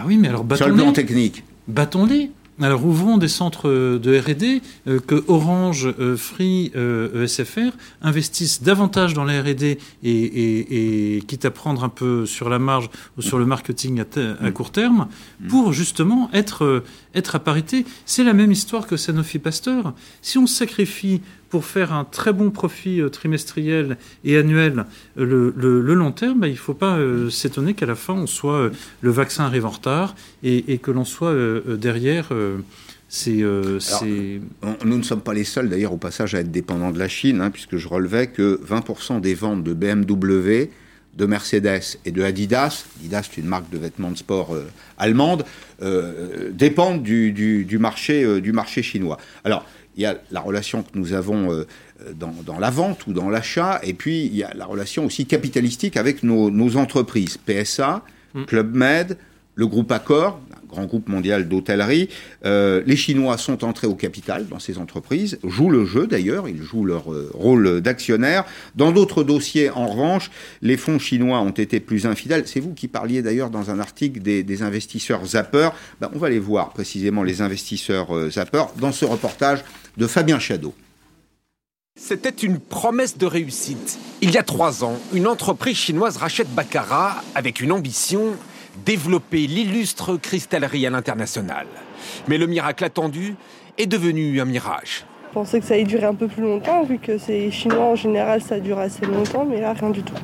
Ah 0.00 0.04
oui, 0.06 0.16
mais 0.16 0.28
alors 0.28 0.44
battons-les. 0.44 0.70
Sur 0.70 0.76
le 0.76 0.82
plan 0.82 0.92
technique. 0.92 1.44
Battons-les. 1.68 2.30
Alors 2.62 2.84
ouvrons 2.84 3.16
des 3.16 3.28
centres 3.28 3.68
de 3.70 4.18
R&D, 4.18 4.60
euh, 4.86 4.98
que 4.98 5.24
Orange, 5.28 5.88
euh, 5.98 6.16
Free, 6.16 6.72
euh, 6.76 7.26
SFR 7.26 7.70
investissent 8.02 8.62
davantage 8.62 9.14
dans 9.14 9.24
la 9.24 9.40
R&D 9.42 9.78
et, 10.02 11.16
et, 11.16 11.22
quitte 11.22 11.46
à 11.46 11.50
prendre 11.50 11.84
un 11.84 11.88
peu 11.88 12.26
sur 12.26 12.50
la 12.50 12.58
marge 12.58 12.90
ou 13.16 13.22
sur 13.22 13.38
le 13.38 13.46
marketing 13.46 14.02
à, 14.02 14.50
court 14.50 14.72
terme, 14.72 15.08
pour 15.48 15.72
justement 15.72 16.30
être, 16.34 16.82
être 17.14 17.36
à 17.36 17.38
parité. 17.38 17.86
C'est 18.04 18.24
la 18.24 18.34
même 18.34 18.52
histoire 18.52 18.86
que 18.86 18.96
Sanofi 18.98 19.38
Pasteur. 19.38 19.94
Si 20.20 20.36
on 20.36 20.46
sacrifie 20.46 21.22
pour 21.50 21.64
faire 21.64 21.92
un 21.92 22.04
très 22.04 22.32
bon 22.32 22.50
profit 22.50 23.00
euh, 23.00 23.10
trimestriel 23.10 23.98
et 24.24 24.38
annuel 24.38 24.86
euh, 25.18 25.52
le, 25.54 25.94
long 25.94 26.12
terme, 26.12 26.40
bah, 26.40 26.46
il 26.48 26.52
ne 26.52 26.56
faut 26.56 26.74
pas 26.74 26.96
euh, 26.96 27.28
s'étonner 27.28 27.74
qu'à 27.74 27.86
la 27.86 27.96
fin, 27.96 28.14
on 28.14 28.26
soit, 28.26 28.70
le 29.00 29.10
vaccin 29.10 29.44
arrive 29.44 29.66
en 29.66 29.70
retard 29.70 30.14
et, 30.42 30.78
que 30.78 30.90
l'on 30.90 31.04
soit 31.04 31.34
derrière. 31.66 32.28
c'est, 33.08 33.42
nous 33.42 34.98
ne 34.98 35.02
sommes 35.02 35.20
pas 35.20 35.34
les 35.34 35.44
seuls 35.44 35.68
d'ailleurs 35.68 35.92
au 35.92 35.98
passage 35.98 36.34
à 36.34 36.40
être 36.40 36.50
dépendants 36.50 36.92
de 36.92 36.98
la 36.98 37.08
Chine, 37.08 37.40
hein, 37.40 37.50
puisque 37.50 37.76
je 37.76 37.88
relevais 37.88 38.28
que 38.28 38.60
20% 38.64 39.20
des 39.20 39.34
ventes 39.34 39.64
de 39.64 39.74
BMW, 39.74 40.70
de 41.16 41.26
Mercedes 41.26 41.98
et 42.04 42.12
de 42.12 42.22
Adidas, 42.22 42.84
Adidas 43.00 43.28
est 43.32 43.36
une 43.36 43.46
marque 43.46 43.68
de 43.70 43.78
vêtements 43.78 44.12
de 44.12 44.16
sport 44.16 44.56
allemande, 44.96 45.44
dépendent 46.52 47.02
du, 47.02 47.32
du, 47.32 47.78
marché, 47.78 48.40
du 48.40 48.52
marché 48.52 48.82
chinois. 48.82 49.18
Alors, 49.44 49.66
il 50.00 50.04
y 50.04 50.06
a 50.06 50.18
la 50.30 50.40
relation 50.40 50.82
que 50.82 50.88
nous 50.94 51.12
avons 51.12 51.52
euh, 51.52 51.66
dans, 52.14 52.58
la 52.58 52.70
vente 52.70 53.06
ou 53.06 53.12
dans 53.12 53.28
l'achat, 53.28 53.80
et 53.82 53.92
puis 53.92 54.24
il 54.24 54.34
y 54.34 54.42
a 54.42 54.50
la 54.54 54.64
relation 54.64 55.04
aussi 55.04 55.26
capitalistique 55.26 55.98
avec 55.98 56.22
nos, 56.22 56.76
entreprises, 56.76 57.36
PSA, 57.36 58.02
mm. 58.32 58.44
Club 58.44 58.74
Med, 58.74 59.18
le 59.56 59.66
groupe 59.66 59.92
Accor, 59.92 60.40
grand 60.70 60.84
groupe 60.84 61.08
mondial 61.08 61.48
d'hôtellerie. 61.48 62.08
Euh, 62.44 62.82
les 62.86 62.96
Chinois 62.96 63.36
sont 63.36 63.64
entrés 63.64 63.86
au 63.86 63.94
capital 63.94 64.46
dans 64.46 64.58
ces 64.58 64.78
entreprises, 64.78 65.38
jouent 65.44 65.70
le 65.70 65.84
jeu 65.84 66.06
d'ailleurs, 66.06 66.48
ils 66.48 66.62
jouent 66.62 66.84
leur 66.84 67.12
euh, 67.12 67.30
rôle 67.34 67.80
d'actionnaire. 67.80 68.44
Dans 68.74 68.92
d'autres 68.92 69.22
dossiers, 69.22 69.70
en 69.70 69.86
revanche, 69.86 70.30
les 70.62 70.76
fonds 70.76 70.98
chinois 70.98 71.40
ont 71.40 71.50
été 71.50 71.80
plus 71.80 72.06
infidèles. 72.06 72.46
C'est 72.46 72.60
vous 72.60 72.74
qui 72.74 72.88
parliez 72.88 73.22
d'ailleurs 73.22 73.50
dans 73.50 73.70
un 73.70 73.78
article 73.80 74.20
des, 74.20 74.62
investisseurs 74.62 75.24
zappers. 75.24 75.72
Ben, 76.00 76.10
on 76.14 76.18
va 76.18 76.28
les 76.28 76.38
voir 76.38 76.70
précisément, 76.70 77.22
les 77.22 77.40
investisseurs 77.40 78.30
zappers, 78.30 78.68
dans 78.78 78.92
ce 78.92 79.04
reportage 79.04 79.64
de 79.96 80.06
Fabien 80.06 80.38
Chadeau. 80.38 80.74
C'était 81.98 82.30
une 82.30 82.58
promesse 82.58 83.18
de 83.18 83.26
réussite. 83.26 83.98
Il 84.22 84.30
y 84.30 84.38
a 84.38 84.42
trois 84.42 84.84
ans, 84.84 84.98
une 85.12 85.26
entreprise 85.26 85.76
chinoise 85.76 86.16
rachète 86.16 86.48
Baccarat 86.48 87.22
avec 87.34 87.60
une 87.60 87.72
ambition 87.72 88.36
développer 88.84 89.46
l'illustre 89.46 90.16
cristallerie 90.16 90.86
à 90.86 90.90
l'international. 90.90 91.66
Mais 92.28 92.38
le 92.38 92.46
miracle 92.46 92.84
attendu 92.84 93.36
est 93.78 93.86
devenu 93.86 94.40
un 94.40 94.44
mirage. 94.44 95.04
Je 95.28 95.34
pensais 95.34 95.60
que 95.60 95.66
ça 95.66 95.74
allait 95.74 95.84
durer 95.84 96.06
un 96.06 96.14
peu 96.14 96.26
plus 96.26 96.42
longtemps, 96.42 96.82
vu 96.82 96.98
que 96.98 97.16
c'est 97.16 97.50
chinois 97.50 97.84
en 97.84 97.96
général, 97.96 98.42
ça 98.42 98.58
dure 98.58 98.78
assez 98.78 99.06
longtemps, 99.06 99.44
mais 99.44 99.60
là, 99.60 99.72
rien 99.72 99.90
du 99.90 100.02
tout. 100.02 100.14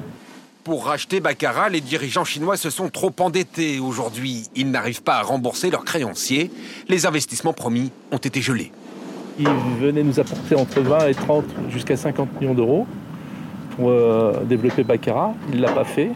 Pour 0.65 0.87
racheter 0.87 1.21
Baccarat, 1.21 1.69
les 1.69 1.81
dirigeants 1.81 2.25
chinois 2.25 2.57
se 2.57 2.71
sont 2.71 2.89
trop 2.89 3.13
endettés. 3.21 3.79
Aujourd'hui, 3.79 4.49
ils 4.57 4.69
n'arrivent 4.69 5.05
pas 5.05 5.19
à 5.19 5.23
rembourser 5.23 5.71
leurs 5.71 5.85
créanciers. 5.85 6.51
Les 6.89 7.07
investissements 7.07 7.53
promis 7.53 7.93
ont 8.11 8.17
été 8.17 8.43
gelés. 8.43 8.73
Il 9.39 9.47
venait 9.81 10.03
nous 10.03 10.19
apporter 10.19 10.57
entre 10.57 10.81
20 10.81 11.07
et 11.07 11.15
30 11.15 11.45
jusqu'à 11.71 11.97
50 11.97 12.41
millions 12.41 12.55
d'euros 12.55 12.85
pour 13.77 13.91
euh, 13.91 14.43
développer 14.43 14.83
Baccarat. 14.83 15.35
Il 15.51 15.59
ne 15.59 15.63
l'a 15.63 15.71
pas 15.71 15.85
fait. 15.85 16.11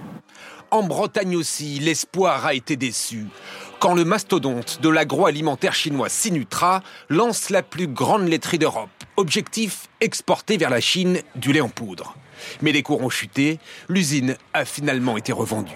En 0.73 0.85
Bretagne 0.85 1.35
aussi, 1.35 1.81
l'espoir 1.81 2.47
a 2.47 2.55
été 2.55 2.77
déçu. 2.77 3.27
Quand 3.81 3.93
le 3.93 4.05
mastodonte 4.05 4.81
de 4.81 4.89
l'agroalimentaire 4.89 5.75
chinois 5.75 6.09
Sinutra 6.09 6.85
lance 7.09 7.51
la 7.51 7.65
plus 7.65 7.89
grande 7.89 8.29
laiterie 8.29 8.59
d'Europe. 8.59 8.89
Objectif, 9.17 9.89
exporter 10.01 10.59
vers 10.59 10.71
la 10.71 10.81
Chine 10.81 11.23
du 11.35 11.53
lait 11.53 11.61
en 11.61 11.69
poudre. 11.69 12.15
Mais 12.63 12.71
les 12.71 12.85
cours 12.85 13.03
ont 13.03 13.11
chuté, 13.11 13.59
l'usine 13.89 14.37
a 14.55 14.65
finalement 14.65 15.17
été 15.17 15.33
revendue. 15.33 15.75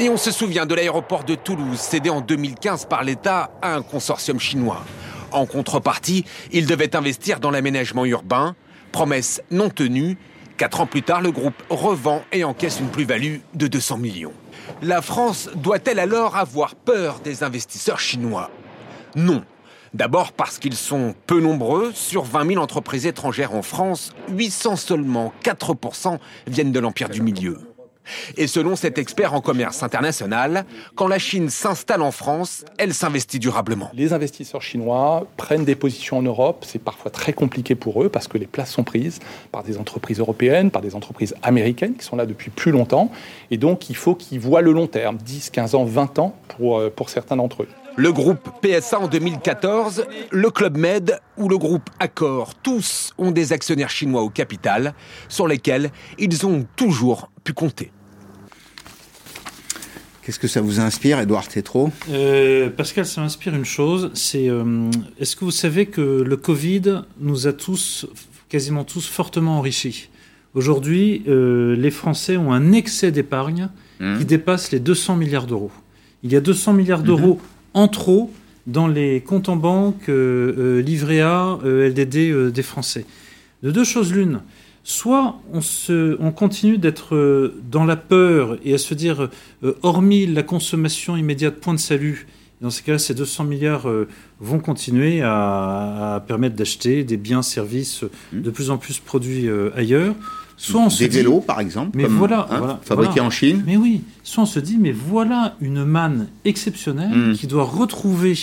Et 0.00 0.08
on 0.08 0.16
se 0.16 0.32
souvient 0.32 0.66
de 0.66 0.74
l'aéroport 0.74 1.22
de 1.22 1.36
Toulouse, 1.36 1.78
cédé 1.78 2.10
en 2.10 2.20
2015 2.20 2.86
par 2.86 3.04
l'État 3.04 3.52
à 3.62 3.74
un 3.76 3.82
consortium 3.82 4.40
chinois. 4.40 4.84
En 5.30 5.46
contrepartie, 5.46 6.24
il 6.50 6.66
devait 6.66 6.96
investir 6.96 7.38
dans 7.38 7.52
l'aménagement 7.52 8.04
urbain. 8.06 8.56
Promesse 8.90 9.40
non 9.52 9.70
tenue. 9.70 10.18
Quatre 10.62 10.80
ans 10.80 10.86
plus 10.86 11.02
tard, 11.02 11.22
le 11.22 11.32
groupe 11.32 11.60
revend 11.70 12.22
et 12.30 12.44
encaisse 12.44 12.78
une 12.78 12.86
plus-value 12.86 13.38
de 13.54 13.66
200 13.66 13.98
millions. 13.98 14.32
La 14.80 15.02
France 15.02 15.50
doit-elle 15.56 15.98
alors 15.98 16.36
avoir 16.36 16.76
peur 16.76 17.18
des 17.18 17.42
investisseurs 17.42 17.98
chinois? 17.98 18.48
Non. 19.16 19.42
D'abord 19.92 20.30
parce 20.30 20.60
qu'ils 20.60 20.76
sont 20.76 21.16
peu 21.26 21.40
nombreux. 21.40 21.90
Sur 21.92 22.22
20 22.22 22.50
000 22.50 22.62
entreprises 22.62 23.08
étrangères 23.08 23.56
en 23.56 23.62
France, 23.62 24.14
800 24.28 24.76
seulement, 24.76 25.32
4% 25.42 26.18
viennent 26.46 26.70
de 26.70 26.78
l'Empire 26.78 27.08
du 27.08 27.22
Milieu. 27.22 27.58
Et 28.36 28.46
selon 28.46 28.76
cet 28.76 28.98
expert 28.98 29.34
en 29.34 29.40
commerce 29.40 29.82
international, 29.82 30.64
quand 30.94 31.08
la 31.08 31.18
Chine 31.18 31.50
s'installe 31.50 32.02
en 32.02 32.10
France, 32.10 32.64
elle 32.78 32.94
s'investit 32.94 33.38
durablement. 33.38 33.90
Les 33.94 34.12
investisseurs 34.12 34.62
chinois 34.62 35.26
prennent 35.36 35.64
des 35.64 35.74
positions 35.74 36.18
en 36.18 36.22
Europe. 36.22 36.64
C'est 36.66 36.82
parfois 36.82 37.10
très 37.10 37.32
compliqué 37.32 37.74
pour 37.74 38.02
eux 38.02 38.08
parce 38.08 38.28
que 38.28 38.38
les 38.38 38.46
places 38.46 38.70
sont 38.70 38.84
prises 38.84 39.20
par 39.50 39.62
des 39.62 39.78
entreprises 39.78 40.18
européennes, 40.18 40.70
par 40.70 40.82
des 40.82 40.94
entreprises 40.94 41.34
américaines 41.42 41.94
qui 41.94 42.04
sont 42.04 42.16
là 42.16 42.26
depuis 42.26 42.50
plus 42.50 42.72
longtemps. 42.72 43.10
Et 43.50 43.56
donc, 43.56 43.90
il 43.90 43.96
faut 43.96 44.14
qu'ils 44.14 44.40
voient 44.40 44.62
le 44.62 44.72
long 44.72 44.86
terme, 44.86 45.16
10, 45.16 45.50
15 45.50 45.74
ans, 45.74 45.84
20 45.84 46.18
ans 46.18 46.34
pour, 46.48 46.78
euh, 46.78 46.90
pour 46.90 47.08
certains 47.08 47.36
d'entre 47.36 47.62
eux. 47.62 47.68
Le 47.96 48.12
groupe 48.12 48.48
PSA 48.62 49.00
en 49.00 49.08
2014, 49.08 50.06
le 50.30 50.50
Club 50.50 50.78
Med 50.78 51.18
ou 51.36 51.48
le 51.48 51.58
groupe 51.58 51.90
Accor, 52.00 52.54
tous 52.54 53.12
ont 53.18 53.30
des 53.30 53.52
actionnaires 53.52 53.90
chinois 53.90 54.22
au 54.22 54.30
capital 54.30 54.94
sur 55.28 55.46
lesquels 55.46 55.90
ils 56.18 56.46
ont 56.46 56.66
toujours 56.76 57.30
pu 57.44 57.52
compter. 57.52 57.92
Qu'est-ce 60.22 60.38
que 60.38 60.48
ça 60.48 60.60
vous 60.60 60.80
inspire, 60.80 61.18
Edouard 61.18 61.48
Tétrault? 61.48 61.90
Euh, 62.10 62.70
Pascal, 62.70 63.04
ça 63.04 63.20
m'inspire 63.20 63.54
une 63.54 63.64
chose. 63.64 64.10
C'est 64.14 64.48
euh, 64.48 64.88
est-ce 65.18 65.36
que 65.36 65.44
vous 65.44 65.50
savez 65.50 65.86
que 65.86 66.00
le 66.00 66.36
Covid 66.36 67.02
nous 67.20 67.46
a 67.46 67.52
tous, 67.52 68.06
quasiment 68.48 68.84
tous, 68.84 69.06
fortement 69.06 69.58
enrichis? 69.58 70.08
Aujourd'hui, 70.54 71.24
euh, 71.26 71.74
les 71.76 71.90
Français 71.90 72.36
ont 72.36 72.52
un 72.52 72.72
excès 72.72 73.10
d'épargne 73.10 73.68
mmh. 74.00 74.18
qui 74.18 74.24
dépasse 74.24 74.70
les 74.70 74.78
200 74.78 75.16
milliards 75.16 75.46
d'euros. 75.46 75.72
Il 76.22 76.32
y 76.32 76.36
a 76.36 76.40
200 76.40 76.72
milliards 76.74 77.02
d'euros 77.02 77.34
mmh. 77.34 77.51
En 77.74 77.88
trop 77.88 78.30
dans 78.66 78.86
les 78.86 79.20
comptes 79.20 79.48
en 79.48 79.56
banque, 79.56 80.06
livré 80.08 81.20
A, 81.20 81.58
LDD 81.64 82.52
des 82.52 82.62
Français. 82.62 83.04
De 83.62 83.70
deux 83.72 83.84
choses 83.84 84.12
l'une 84.12 84.40
soit 84.84 85.40
on, 85.52 86.32
continue 86.32 86.78
d'être 86.78 87.14
euh, 87.14 87.60
dans 87.70 87.84
la 87.84 87.96
peur 87.96 88.58
et 88.64 88.74
à 88.74 88.78
se 88.78 88.94
dire, 88.94 89.28
euh, 89.62 89.74
hormis 89.82 90.26
la 90.26 90.42
consommation 90.42 91.16
immédiate, 91.16 91.56
point 91.56 91.74
de 91.74 91.78
salut, 91.78 92.26
dans 92.60 92.70
ces 92.70 92.82
cas-là, 92.82 92.98
ces 92.98 93.14
200 93.14 93.44
milliards 93.44 93.88
euh, 93.88 94.08
vont 94.40 94.58
continuer 94.58 95.20
à, 95.22 96.22
permettre 96.26 96.56
d'acheter 96.56 97.04
des 97.04 97.16
biens, 97.16 97.42
services 97.42 98.04
de 98.32 98.50
plus 98.50 98.70
en 98.70 98.78
plus 98.78 98.98
produits 98.98 99.48
ailleurs. 99.74 100.14
Soit 100.62 100.96
des 100.96 101.08
vélos, 101.08 101.40
par 101.40 101.58
exemple, 101.58 101.90
mais 101.96 102.04
voilà, 102.04 102.46
hein, 102.52 102.78
fabriqués 102.84 103.20
en 103.20 103.30
Chine. 103.30 103.64
Mais 103.66 103.76
oui, 103.76 104.02
soit 104.22 104.44
on 104.44 104.46
se 104.46 104.60
dit, 104.60 104.78
mais 104.78 104.92
voilà 104.92 105.56
une 105.60 105.84
manne 105.84 106.28
exceptionnelle 106.44 107.10
hmm. 107.10 107.32
qui 107.32 107.48
doit 107.48 107.64
retrouver 107.64 108.38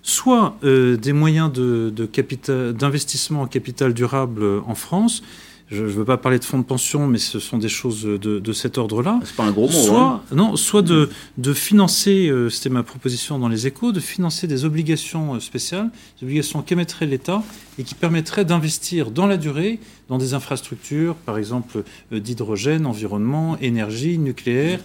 soit 0.00 0.56
euh, 0.64 0.96
des 0.96 1.12
moyens 1.12 1.52
d'investissement 1.52 3.40
de, 3.40 3.44
en 3.44 3.48
capital 3.48 3.92
durable 3.92 4.42
en 4.66 4.74
France, 4.74 5.22
je 5.70 5.82
ne 5.82 5.88
veux 5.88 6.04
pas 6.04 6.16
parler 6.16 6.38
de 6.38 6.44
fonds 6.44 6.58
de 6.58 6.64
pension, 6.64 7.06
mais 7.06 7.18
ce 7.18 7.38
sont 7.38 7.58
des 7.58 7.68
choses 7.68 8.02
de, 8.02 8.52
cet 8.52 8.78
ordre-là. 8.78 9.20
C'est 9.24 9.36
pas 9.36 9.44
un 9.44 9.52
gros 9.52 9.66
mot. 9.66 9.72
Soit, 9.72 10.00
hein. 10.00 10.22
non, 10.34 10.56
soit 10.56 10.80
de, 10.80 11.10
de 11.36 11.52
financer, 11.52 12.28
euh, 12.28 12.48
c'était 12.48 12.70
ma 12.70 12.82
proposition 12.82 13.38
dans 13.38 13.48
les 13.48 13.66
échos, 13.66 13.92
de 13.92 14.00
financer 14.00 14.46
des 14.46 14.64
obligations 14.64 15.34
euh, 15.34 15.40
spéciales, 15.40 15.90
des 16.18 16.24
obligations 16.24 16.62
qu'émettrait 16.62 17.04
l'État 17.04 17.42
et 17.78 17.84
qui 17.84 17.94
permettraient 17.94 18.46
d'investir 18.46 19.10
dans 19.10 19.26
la 19.26 19.36
durée 19.36 19.78
dans 20.08 20.16
des 20.16 20.32
infrastructures, 20.32 21.14
par 21.14 21.36
exemple 21.36 21.82
euh, 22.12 22.18
d'hydrogène, 22.20 22.86
environnement, 22.86 23.58
énergie, 23.60 24.18
nucléaire, 24.18 24.80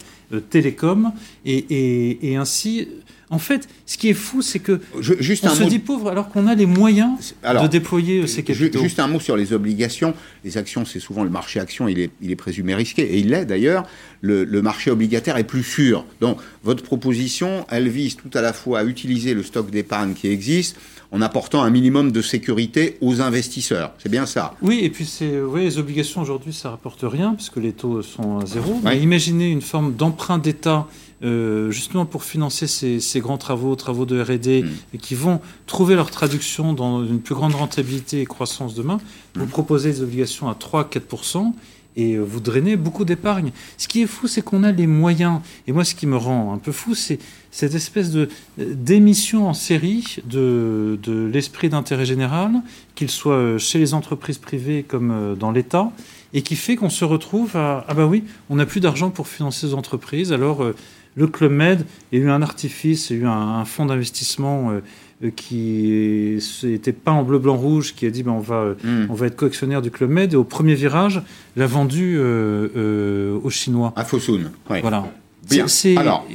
télécom, 0.49 1.11
et, 1.45 2.31
et 2.31 2.35
ainsi 2.37 2.87
en 3.33 3.39
fait, 3.39 3.67
ce 3.87 3.97
qui 3.97 4.09
est 4.09 4.13
fou, 4.13 4.43
c'est 4.43 4.59
que 4.59 4.79
juste 4.99 5.45
on 5.45 5.55
se 5.55 5.63
dit 5.63 5.79
pauvre 5.79 6.09
alors 6.09 6.29
qu'on 6.29 6.45
a 6.45 6.53
les 6.53 6.67
moyens 6.67 7.33
de 7.43 7.67
déployer 7.67 8.21
euh, 8.21 8.27
ces 8.27 8.43
capitaux. 8.43 8.79
Juste 8.79 8.99
un 8.99 9.07
mot 9.07 9.19
sur 9.19 9.35
les 9.35 9.53
obligations. 9.53 10.13
Les 10.43 10.57
actions, 10.57 10.85
c'est 10.85 10.99
souvent 10.99 11.23
le 11.23 11.31
marché 11.31 11.59
action, 11.59 11.87
il 11.87 11.99
est, 11.99 12.11
il 12.21 12.29
est 12.29 12.35
présumé 12.35 12.75
risqué, 12.75 13.01
et 13.01 13.17
il 13.17 13.29
l'est 13.29 13.45
d'ailleurs. 13.45 13.87
Le, 14.21 14.45
marché 14.61 14.91
obligataire 14.91 15.35
est 15.37 15.43
plus 15.43 15.63
sûr. 15.63 16.05
Donc, 16.21 16.37
votre 16.63 16.83
proposition, 16.83 17.65
elle 17.69 17.89
vise 17.89 18.15
tout 18.15 18.29
à 18.35 18.41
la 18.41 18.53
fois 18.53 18.79
à 18.79 18.83
utiliser 18.83 19.33
le 19.33 19.43
stock 19.43 19.69
d'épargne 19.69 20.13
qui 20.13 20.27
existe 20.27 20.77
en 21.11 21.21
apportant 21.21 21.61
un 21.63 21.69
minimum 21.69 22.11
de 22.11 22.21
sécurité 22.21 22.97
aux 23.01 23.19
investisseurs. 23.19 23.93
C'est 23.97 24.09
bien 24.09 24.25
ça. 24.25 24.53
Oui, 24.61 24.79
et 24.83 24.89
puis 24.89 25.05
c'est, 25.05 25.41
oui, 25.41 25.61
les 25.63 25.77
obligations 25.79 26.21
aujourd'hui, 26.21 26.53
ça 26.53 26.69
rapporte 26.69 27.03
rien 27.03 27.33
puisque 27.33 27.57
les 27.57 27.73
taux 27.73 28.01
sont 28.01 28.39
à 28.39 28.45
zéro. 28.45 28.79
Mais 28.83 28.99
imaginez 28.99 29.49
une 29.49 29.61
forme 29.61 29.93
d'emprunt 29.93 30.37
d'État 30.37 30.87
euh, 31.23 31.71
justement 31.71 32.05
pour 32.05 32.23
financer 32.23 32.67
ces, 32.67 33.19
grands 33.19 33.37
travaux, 33.37 33.75
travaux 33.75 34.05
de 34.05 34.21
R&D, 34.21 34.63
mm. 34.63 34.69
et 34.93 34.97
qui 34.97 35.15
vont 35.15 35.39
trouver 35.67 35.95
leur 35.95 36.11
traduction 36.11 36.73
dans 36.73 37.05
une 37.05 37.21
plus 37.21 37.33
grande 37.35 37.55
rentabilité 37.55 38.21
et 38.21 38.25
croissance 38.25 38.75
demain, 38.75 38.99
vous 39.35 39.45
mm. 39.45 39.49
proposez 39.49 39.91
des 39.91 40.01
obligations 40.01 40.49
à 40.49 40.53
3-4%, 40.53 41.53
et 41.95 42.15
euh, 42.15 42.21
vous 42.21 42.39
drainez 42.39 42.75
beaucoup 42.75 43.05
d'épargne. 43.05 43.51
Ce 43.77 43.87
qui 43.87 44.01
est 44.01 44.07
fou, 44.07 44.27
c'est 44.27 44.41
qu'on 44.41 44.63
a 44.63 44.71
les 44.71 44.87
moyens. 44.87 45.39
Et 45.67 45.71
moi, 45.71 45.85
ce 45.85 45.95
qui 45.95 46.07
me 46.07 46.17
rend 46.17 46.53
un 46.53 46.57
peu 46.57 46.71
fou, 46.71 46.95
c'est 46.95 47.19
cette 47.51 47.75
espèce 47.75 48.11
de 48.11 48.29
d'émission 48.57 49.47
en 49.47 49.53
série 49.53 50.17
de, 50.25 50.99
de 51.03 51.25
l'esprit 51.25 51.69
d'intérêt 51.69 52.05
général, 52.05 52.51
qu'il 52.95 53.09
soit 53.09 53.57
chez 53.59 53.79
les 53.79 53.93
entreprises 53.93 54.39
privées 54.39 54.83
comme 54.83 55.11
euh, 55.11 55.35
dans 55.35 55.51
l'État, 55.51 55.91
et 56.33 56.41
qui 56.41 56.55
fait 56.55 56.75
qu'on 56.75 56.89
se 56.89 57.05
retrouve 57.05 57.55
à 57.55 57.85
ah 57.87 57.93
bah 57.93 58.07
oui, 58.07 58.23
on 58.49 58.55
n'a 58.55 58.65
plus 58.65 58.79
d'argent 58.79 59.09
pour 59.09 59.27
financer 59.27 59.67
les 59.67 59.73
entreprises, 59.73 60.33
alors 60.33 60.73
le 61.15 61.27
Club 61.27 61.51
Med, 61.51 61.85
il 62.11 62.19
y 62.19 62.21
a 62.21 62.25
eu 62.25 62.29
un 62.29 62.41
artifice, 62.41 63.09
il 63.09 63.17
y 63.17 63.19
a 63.19 63.23
eu 63.23 63.27
un, 63.27 63.65
fonds 63.65 63.85
d'investissement 63.85 64.71
euh, 64.71 65.29
qui 65.35 66.39
n'était 66.63 66.91
pas 66.91 67.11
en 67.11 67.23
bleu, 67.23 67.39
blanc, 67.39 67.55
rouge, 67.55 67.93
qui 67.95 68.05
a 68.05 68.09
dit 68.09 68.23
ben, 68.23 68.31
on, 68.31 68.39
va, 68.39 68.55
euh, 68.55 68.75
hmm. 68.83 69.07
on 69.09 69.13
va 69.13 69.27
être 69.27 69.35
coactionnaire 69.35 69.81
du 69.81 69.91
Club 69.91 70.09
Med, 70.09 70.33
et 70.33 70.35
au 70.35 70.43
premier 70.43 70.75
virage, 70.75 71.21
l'a 71.55 71.67
vendu 71.67 72.15
euh, 72.17 73.39
aux 73.43 73.49
Chinois. 73.49 73.93
À 73.95 74.03
Fosun, 74.03 74.51
oui. 74.69 74.81
Voilà. 74.81 75.05
Bien. 75.49 75.65
Alors, 75.97 76.27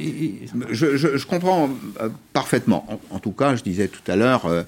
je, 0.71 1.25
comprends 1.25 1.69
parfaitement. 2.33 2.85
En, 3.09 3.19
tout 3.19 3.31
cas, 3.31 3.55
je 3.55 3.63
disais 3.63 3.87
tout 3.87 4.11
à 4.11 4.15
l'heure, 4.15 4.45
euh, 4.45 4.63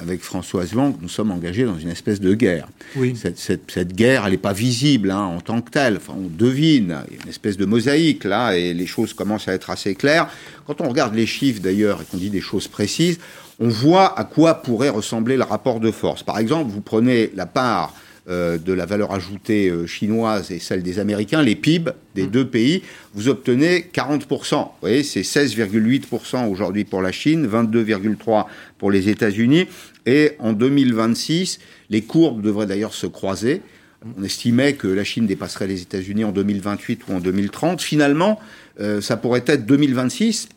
avec 0.00 0.22
Françoise 0.22 0.74
Wang, 0.74 0.94
nous 1.02 1.08
sommes 1.08 1.30
engagés 1.30 1.64
dans 1.64 1.78
une 1.78 1.90
espèce 1.90 2.20
de 2.20 2.34
guerre. 2.34 2.68
Oui. 2.96 3.14
Cette, 3.16 3.94
guerre, 3.94 4.24
elle 4.24 4.32
n'est 4.32 4.38
pas 4.38 4.54
visible 4.54 5.10
hein, 5.10 5.24
en 5.24 5.40
tant 5.40 5.60
que 5.60 5.70
telle. 5.70 5.96
Enfin, 5.98 6.14
on 6.16 6.28
devine, 6.28 6.96
il 7.08 7.16
y 7.16 7.18
a 7.18 7.22
une 7.24 7.28
espèce 7.28 7.58
de 7.58 7.66
mosaïque 7.66 8.24
là, 8.24 8.56
et 8.56 8.72
les 8.72 8.86
choses 8.86 9.12
commencent 9.12 9.48
à 9.48 9.52
être 9.52 9.68
assez 9.68 9.94
claires. 9.94 10.28
Quand 10.66 10.80
on 10.80 10.88
regarde 10.88 11.14
les 11.14 11.26
chiffres 11.26 11.60
d'ailleurs 11.60 12.00
et 12.00 12.04
qu'on 12.04 12.16
dit 12.16 12.30
des 12.30 12.40
choses 12.40 12.66
précises, 12.66 13.18
on 13.60 13.68
voit 13.68 14.18
à 14.18 14.24
quoi 14.24 14.54
pourrait 14.54 14.88
ressembler 14.88 15.36
le 15.36 15.44
rapport 15.44 15.80
de 15.80 15.90
force. 15.90 16.22
Par 16.22 16.38
exemple, 16.38 16.70
vous 16.70 16.80
prenez 16.80 17.30
la 17.34 17.46
part 17.46 17.92
euh, 17.92 18.03
de 18.26 18.72
la 18.72 18.86
valeur 18.86 19.12
ajoutée 19.12 19.68
euh, 19.68 19.86
chinoise 19.86 20.50
et 20.50 20.58
celle 20.58 20.82
des 20.82 20.98
Américains, 20.98 21.42
les 21.42 21.56
PIB 21.56 21.90
des 22.14 22.22
mm. 22.22 22.30
deux 22.30 22.46
pays, 22.46 22.82
vous 23.12 23.28
obtenez 23.28 23.84
40%. 23.92 24.56
Vous 24.56 24.68
voyez, 24.80 25.02
c'est 25.02 25.20
16,8% 25.20 26.48
aujourd'hui 26.48 26.84
pour 26.84 27.02
la 27.02 27.12
Chine, 27.12 27.46
22,3% 27.46 28.46
pour 28.78 28.90
les 28.90 29.10
États-Unis. 29.10 29.66
Et 30.06 30.32
en 30.38 30.54
2026, 30.54 31.58
les 31.90 32.00
courbes 32.00 32.40
devraient 32.40 32.66
d'ailleurs 32.66 32.94
se 32.94 33.06
croiser. 33.06 33.60
On 34.18 34.22
estimait 34.22 34.72
que 34.72 34.88
la 34.88 35.04
Chine 35.04 35.26
dépasserait 35.26 35.66
les 35.66 35.82
États-Unis 35.82 36.24
en 36.24 36.32
2028 36.32 37.02
ou 37.08 37.12
en 37.12 37.20
2030. 37.20 37.82
Finalement, 37.82 38.40
euh, 38.80 39.02
ça 39.02 39.18
pourrait 39.18 39.44
être 39.46 39.66
2026 39.66 40.48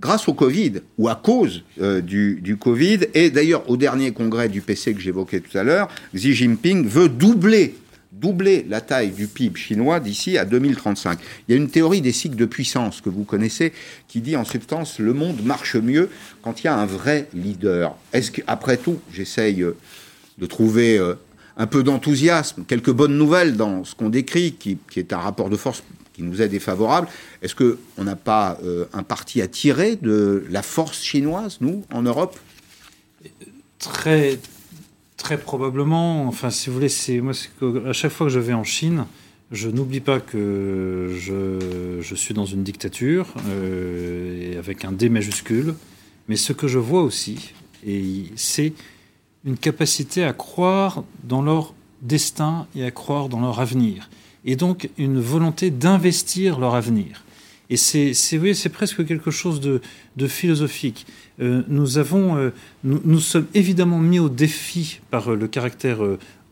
grâce 0.00 0.28
au 0.28 0.34
Covid 0.34 0.80
ou 0.98 1.08
à 1.08 1.14
cause 1.14 1.62
euh, 1.80 2.00
du, 2.00 2.56
Covid. 2.58 3.00
Et 3.14 3.30
d'ailleurs, 3.30 3.68
au 3.68 3.76
dernier 3.76 4.12
congrès 4.12 4.48
du 4.48 4.60
PC 4.60 4.94
que 4.94 5.00
j'évoquais 5.00 5.40
tout 5.40 5.56
à 5.56 5.62
l'heure, 5.62 5.88
Xi 6.14 6.32
Jinping 6.34 6.86
veut 6.86 7.08
doubler 7.08 7.74
doubler 8.12 8.66
la 8.68 8.80
taille 8.80 9.12
du 9.12 9.28
PIB 9.28 9.56
chinois 9.56 10.00
d'ici 10.00 10.36
à 10.36 10.44
2035. 10.44 11.18
Il 11.48 11.52
y 11.52 11.54
a 11.54 11.56
une 11.56 11.70
théorie 11.70 12.00
des 12.00 12.12
cycles 12.12 12.36
de 12.36 12.44
puissance 12.44 13.00
que 13.00 13.08
vous 13.08 13.24
connaissez 13.24 13.72
qui 14.08 14.20
dit 14.20 14.36
en 14.36 14.44
substance 14.44 14.98
le 14.98 15.14
monde 15.14 15.42
marche 15.42 15.76
mieux 15.76 16.10
quand 16.42 16.60
il 16.60 16.64
y 16.64 16.68
a 16.68 16.76
un 16.76 16.86
vrai 16.86 17.28
leader. 17.32 17.96
Est-ce 18.12 18.30
qu'après 18.32 18.76
tout, 18.76 18.98
j'essaye 19.12 19.62
euh, 19.62 19.76
de 20.38 20.46
trouver 20.46 20.98
euh, 20.98 21.14
un 21.56 21.66
peu 21.66 21.82
d'enthousiasme, 21.82 22.64
quelques 22.66 22.90
bonnes 22.90 23.16
nouvelles 23.16 23.56
dans 23.56 23.84
ce 23.84 23.94
qu'on 23.94 24.08
décrit, 24.08 24.52
qui, 24.52 24.78
est 24.96 25.12
un 25.12 25.18
rapport 25.18 25.50
de 25.50 25.56
force 25.56 25.82
qui 26.20 26.26
nous 26.26 26.42
est 26.42 26.48
défavorable. 26.48 27.08
Est-ce 27.40 27.54
qu'on 27.54 28.04
n'a 28.04 28.16
pas 28.16 28.58
euh, 28.62 28.84
un 28.92 29.02
parti 29.02 29.40
à 29.40 29.48
tirer 29.48 29.96
de 29.96 30.44
la 30.50 30.62
force 30.62 31.02
chinoise, 31.02 31.58
nous, 31.60 31.82
en 31.92 32.02
Europe? 32.02 32.38
Très, 33.78 34.38
très 35.16 35.38
probablement. 35.38 36.26
Enfin, 36.26 36.50
si 36.50 36.68
vous 36.68 36.74
voulez, 36.76 37.20
moi, 37.22 37.32
à 37.86 37.92
chaque 37.94 38.12
fois 38.12 38.26
que 38.26 38.32
je 38.32 38.38
vais 38.38 38.52
en 38.52 38.64
Chine, 38.64 39.06
je 39.50 39.68
n'oublie 39.70 40.00
pas 40.00 40.20
que 40.20 41.16
je, 41.18 42.00
je, 42.02 42.14
suis 42.14 42.34
dans 42.34 42.44
une 42.44 42.62
dictature 42.62 43.34
euh, 43.48 44.58
avec 44.58 44.84
un 44.84 44.92
D 44.92 45.08
majuscule, 45.08 45.74
mais 46.28 46.36
ce 46.36 46.52
que 46.52 46.68
je 46.68 46.78
vois 46.78 47.02
aussi, 47.02 47.52
c'est 48.36 48.74
une 49.46 49.56
capacité 49.56 50.22
à 50.22 50.34
croire 50.34 51.02
dans 51.24 51.42
leur 51.42 51.72
destin 52.02 52.66
et 52.76 52.84
à 52.84 52.90
croire 52.90 53.30
dans 53.30 53.40
leur 53.40 53.58
avenir 53.58 54.10
et 54.44 54.56
donc 54.56 54.90
une 54.98 55.20
volonté 55.20 55.70
d'investir 55.70 56.58
leur 56.58 56.74
avenir. 56.74 57.24
Et 57.70 57.76
c'est, 57.76 58.14
c'est 58.14 58.68
presque 58.68 59.06
quelque 59.06 59.30
chose 59.30 59.60
de, 59.60 59.80
philosophique. 60.26 61.06
Euh, 61.40 61.62
nous, 61.68 61.98
avons, 61.98 62.36
euh, 62.36 62.50
nous, 62.82 63.20
sommes 63.20 63.46
évidemment 63.54 64.00
mis 64.00 64.18
au 64.18 64.28
défi 64.28 65.00
par 65.10 65.30
euh, 65.30 65.36
le 65.36 65.46
caractère 65.46 66.00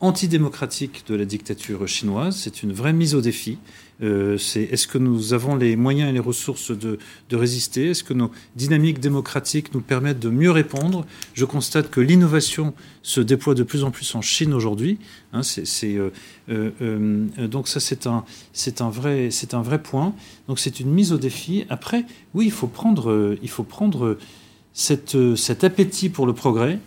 antidémocratique 0.00 1.02
de 1.08 1.16
la 1.16 1.24
dictature 1.24 1.86
chinoise. 1.88 2.36
C'est 2.36 2.62
une 2.62 2.72
vraie 2.72 2.92
mise 2.92 3.16
au 3.16 3.20
défi. 3.20 3.58
Euh, 4.00 4.38
c'est 4.38 4.62
est-ce 4.62 4.86
que 4.86 4.98
nous 4.98 5.34
avons 5.34 5.56
les 5.56 5.74
moyens 5.74 6.10
et 6.10 6.12
les 6.12 6.20
ressources 6.20 6.70
de, 6.70 6.98
résister? 7.32 7.90
Est-ce 7.90 8.04
que 8.04 8.14
nos 8.14 8.30
dynamiques 8.54 9.00
démocratiques 9.00 9.74
nous 9.74 9.80
permettent 9.80 10.20
de 10.20 10.30
mieux 10.30 10.50
répondre? 10.50 11.04
Je 11.34 11.44
constate 11.44 11.90
que 11.90 12.00
l'innovation 12.00 12.74
se 13.02 13.20
déploie 13.20 13.54
de 13.54 13.64
plus 13.64 13.84
en 13.84 13.90
plus 13.90 14.14
en 14.14 14.22
Chine 14.22 14.54
aujourd'hui. 14.54 14.98
Hein, 15.32 15.40
euh, 15.84 16.10
euh, 16.48 17.48
donc 17.48 17.68
ça, 17.68 17.80
c'est 17.80 18.06
un, 18.06 18.90
vrai, 18.90 19.82
point. 19.82 20.14
Donc 20.46 20.58
c'est 20.58 20.80
une 20.80 20.90
mise 20.90 21.12
au 21.12 21.18
défi. 21.18 21.64
Après, 21.68 22.04
oui, 22.34 22.46
il 22.46 22.52
faut 22.52 22.68
prendre, 22.68 23.36
il 23.42 23.50
faut 23.50 23.64
prendre 23.64 24.16
cet 24.72 25.64
appétit 25.64 26.08
pour 26.08 26.26
le 26.26 26.34
progrès, 26.34 26.78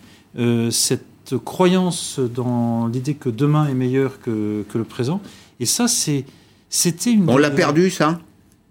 cette 0.70 1.36
croyance 1.44 2.18
dans 2.18 2.86
l'idée 2.86 3.14
que 3.14 3.28
demain 3.28 3.68
est 3.68 3.74
meilleur 3.74 4.20
que, 4.20 4.64
que 4.70 4.78
le 4.78 4.84
présent. 4.84 5.20
Et 5.60 5.66
ça, 5.66 5.88
c'est 5.88 6.24
c'était 6.72 7.12
une. 7.12 7.28
On 7.28 7.36
l'a 7.36 7.50
perdu, 7.50 7.90
ça 7.90 8.18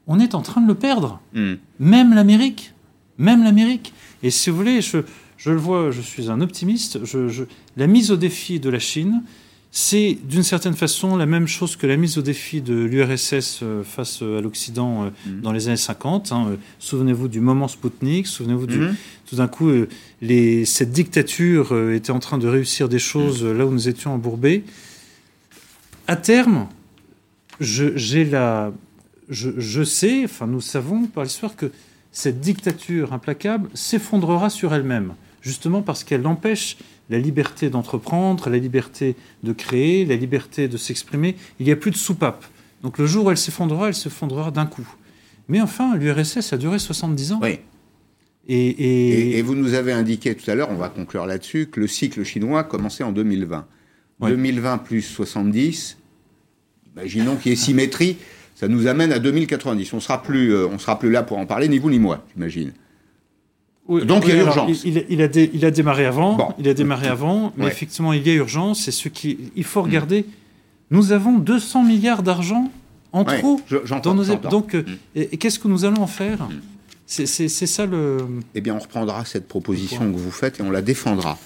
On 0.07 0.19
est 0.19 0.33
en 0.33 0.41
train 0.41 0.59
de 0.59 0.67
le 0.67 0.73
perdre. 0.73 1.21
Hmm. 1.35 1.53
Même 1.79 2.15
l'Amérique. 2.15 2.73
Même 3.19 3.43
l'Amérique. 3.43 3.93
Et 4.23 4.31
si 4.31 4.49
vous 4.49 4.57
voulez, 4.57 4.81
je, 4.81 4.97
je, 5.37 5.51
le 5.51 5.57
vois, 5.57 5.91
je 5.91 6.01
suis 6.01 6.31
un 6.31 6.41
optimiste. 6.41 7.05
Je, 7.05 7.43
la 7.77 7.85
mise 7.85 8.09
au 8.09 8.17
défi 8.17 8.59
de 8.59 8.71
la 8.71 8.79
Chine, 8.79 9.21
c'est 9.69 10.17
d'une 10.23 10.41
certaine 10.41 10.73
façon 10.73 11.15
la 11.15 11.27
même 11.27 11.45
chose 11.45 11.75
que 11.75 11.85
la 11.85 11.95
mise 11.95 12.17
au 12.17 12.23
défi 12.23 12.61
de 12.61 12.73
l'URSS 12.73 13.59
euh, 13.61 13.83
face 13.83 14.23
à 14.23 14.41
l'Occident 14.41 15.03
euh, 15.03 15.09
hmm. 15.27 15.41
dans 15.41 15.51
les 15.51 15.67
années 15.67 15.77
50. 15.77 16.31
Hein. 16.31 16.57
Souvenez-vous 16.79 17.27
du 17.27 17.39
moment 17.39 17.67
Spoutnik, 17.67 18.25
souvenez-vous 18.25 18.65
du. 18.65 18.79
Hmm. 18.79 18.95
Tout 19.27 19.35
d'un 19.35 19.47
coup, 19.47 19.69
euh, 19.69 19.87
les, 20.23 20.65
cette 20.65 20.91
dictature 20.91 21.77
était 21.91 22.11
en 22.11 22.19
train 22.19 22.39
de 22.39 22.47
réussir 22.47 22.89
des 22.89 22.99
choses 22.99 23.45
là 23.45 23.63
où 23.63 23.71
nous 23.71 23.87
étions 23.87 24.11
embourbés. 24.11 24.63
À 26.07 26.15
terme, 26.15 26.67
je, 27.61 28.23
la, 28.29 28.73
je, 29.29 29.83
sais, 29.83 30.23
enfin 30.25 30.47
nous 30.47 30.61
savons 30.61 31.05
par 31.05 31.23
l'histoire 31.23 31.55
que 31.55 31.71
cette 32.11 32.41
dictature 32.41 33.13
implacable 33.13 33.69
s'effondrera 33.73 34.49
sur 34.49 34.73
elle-même. 34.73 35.13
justement 35.41 35.81
parce 35.81 36.03
qu'elle 36.03 36.27
empêche 36.27 36.77
la 37.09 37.19
liberté 37.19 37.69
d'entreprendre, 37.69 38.49
la 38.49 38.57
liberté 38.57 39.15
de 39.43 39.53
créer, 39.53 40.05
la 40.05 40.15
liberté 40.15 40.67
de 40.67 40.77
s'exprimer. 40.77 41.35
Il 41.59 41.65
n'y 41.65 41.71
a 41.71 41.75
plus 41.75 41.91
de 41.91 41.97
soupape. 41.97 42.45
Donc 42.83 42.97
le 42.97 43.05
jour 43.05 43.25
où 43.25 43.31
elle 43.31 43.37
s'effondrera, 43.37 43.87
elle 43.89 43.95
s'effondrera 43.95 44.51
d'un 44.51 44.65
coup. 44.65 44.87
Mais 45.47 45.61
enfin, 45.61 45.95
l'URSS 45.95 46.53
a 46.53 46.57
duré 46.57 46.79
70 46.79 47.33
ans. 47.33 47.39
Oui. 47.41 47.59
Et, 48.47 49.41
vous 49.43 49.55
nous 49.55 49.75
avez 49.75 49.91
indiqué 49.91 50.35
tout 50.35 50.49
à 50.49 50.55
l'heure, 50.55 50.69
on 50.71 50.75
va 50.75 50.89
conclure 50.89 51.25
là-dessus, 51.25 51.67
que 51.67 51.79
le 51.79 51.87
cycle 51.87 52.23
chinois 52.23 52.63
commençait 52.63 53.03
en 53.03 53.11
2020. 53.11 53.65
2020 54.19 54.77
plus 54.79 55.01
70, 55.01 55.97
imaginons 56.95 57.35
qu'il 57.35 57.51
y 57.51 57.53
ait 57.53 57.57
symétrie, 57.57 58.17
ça 58.55 58.67
nous 58.67 58.87
amène 58.87 59.11
à 59.11 59.19
2090. 59.19 59.93
On 59.93 59.99
sera 59.99 60.21
plus, 60.21 60.53
euh, 60.53 60.67
on 60.67 60.77
sera 60.77 60.99
plus 60.99 61.11
là 61.11 61.23
pour 61.23 61.37
en 61.37 61.45
parler, 61.45 61.67
ni 61.67 61.79
vous 61.79 61.89
ni 61.89 61.99
moi, 61.99 62.25
j'imagine. 62.33 62.73
Donc 63.89 64.23
il 64.25 64.29
y 64.29 64.33
a 64.33 64.43
urgence. 64.43 64.83
Il, 64.85 64.97
a 64.99 65.03
il, 65.35 65.65
a 65.65 65.71
démarré 65.71 66.05
avant, 66.05 66.55
il 66.59 66.67
a 66.69 66.73
démarré 66.73 67.07
avant, 67.07 67.51
mais 67.57 67.67
effectivement 67.67 68.13
il 68.13 68.25
y 68.25 68.29
a 68.29 68.33
urgence. 68.33 68.83
C'est 68.83 68.91
ce 68.91 69.09
qui, 69.09 69.51
il 69.55 69.63
faut 69.63 69.81
regarder. 69.81 70.25
Nous 70.91 71.11
avons 71.11 71.37
200 71.37 71.83
milliards 71.83 72.23
d'argent 72.23 72.71
en 73.11 73.23
trop 73.23 73.59
dans 74.03 74.13
nos. 74.13 74.35
Donc, 74.35 74.75
euh, 74.75 74.83
mm. 75.15 75.37
qu'est-ce 75.37 75.59
que 75.59 75.67
nous 75.67 75.85
allons 75.85 76.01
en 76.01 76.07
faire? 76.07 76.43
Mm. 76.43 76.61
C'est 77.05 77.49
ça 77.49 77.85
le. 77.85 78.19
Eh 78.55 78.61
bien, 78.61 78.75
on 78.75 78.79
reprendra 78.79 79.25
cette 79.25 79.47
proposition 79.47 79.99
que 80.11 80.17
vous 80.17 80.31
faites 80.31 80.59
et 80.59 80.63
on 80.63 80.71
la 80.71 80.81
défendra. 80.81 81.37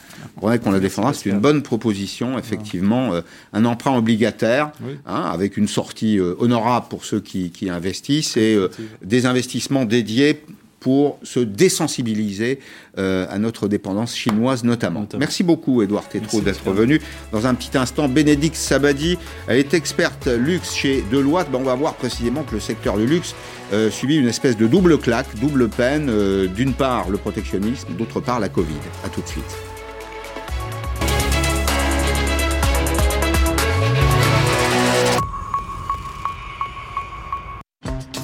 On 0.41 0.55
qu'on 0.57 0.71
la 0.71 0.79
défendra. 0.79 1.13
C'est 1.13 1.29
une 1.29 1.39
bonne 1.39 1.63
proposition, 1.63 2.37
effectivement. 2.37 3.13
Euh, 3.13 3.21
un 3.53 3.65
emprunt 3.65 3.97
obligataire, 3.97 4.71
hein, 5.05 5.29
avec 5.31 5.57
une 5.57 5.67
sortie 5.67 6.19
euh, 6.19 6.35
honorable 6.39 6.87
pour 6.89 7.05
ceux 7.05 7.19
qui, 7.19 7.49
qui 7.49 7.69
investissent 7.69 8.37
et 8.37 8.57
des 9.01 9.25
investissements 9.25 9.85
dédiés 9.85 10.43
pour 10.85 11.17
se 11.23 11.39
désensibiliser 11.39 12.59
euh, 12.99 13.25
à 13.31 13.39
notre 13.39 13.67
dépendance 13.67 14.15
chinoise 14.15 14.63
notamment. 14.63 15.07
Merci 15.17 15.41
beaucoup 15.41 15.81
Edouard 15.81 16.07
Tétrault 16.07 16.41
d'être 16.41 16.71
venu. 16.71 17.01
Dans 17.31 17.47
un 17.47 17.55
petit 17.55 17.75
instant, 17.75 18.07
Bénédicte 18.07 18.55
Sabadi, 18.55 19.17
elle 19.47 19.57
est 19.57 19.73
experte 19.73 20.27
luxe 20.27 20.75
chez 20.75 21.03
Deloitte. 21.11 21.49
Ben, 21.49 21.57
on 21.59 21.63
va 21.63 21.73
voir 21.73 21.95
précisément 21.95 22.43
que 22.43 22.53
le 22.53 22.59
secteur 22.59 22.99
du 22.99 23.07
luxe 23.07 23.33
euh, 23.73 23.89
subit 23.89 24.17
une 24.17 24.27
espèce 24.27 24.57
de 24.57 24.67
double 24.67 24.99
claque, 24.99 25.25
double 25.41 25.69
peine. 25.69 26.07
Euh, 26.07 26.45
d'une 26.45 26.73
part 26.73 27.09
le 27.09 27.17
protectionnisme, 27.17 27.87
d'autre 27.97 28.19
part 28.19 28.39
la 28.39 28.49
Covid. 28.49 28.75
A 29.03 29.09
tout 29.09 29.21
de 29.21 29.27
suite. 29.27 29.43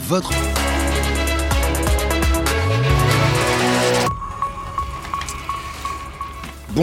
Votre 0.07 0.50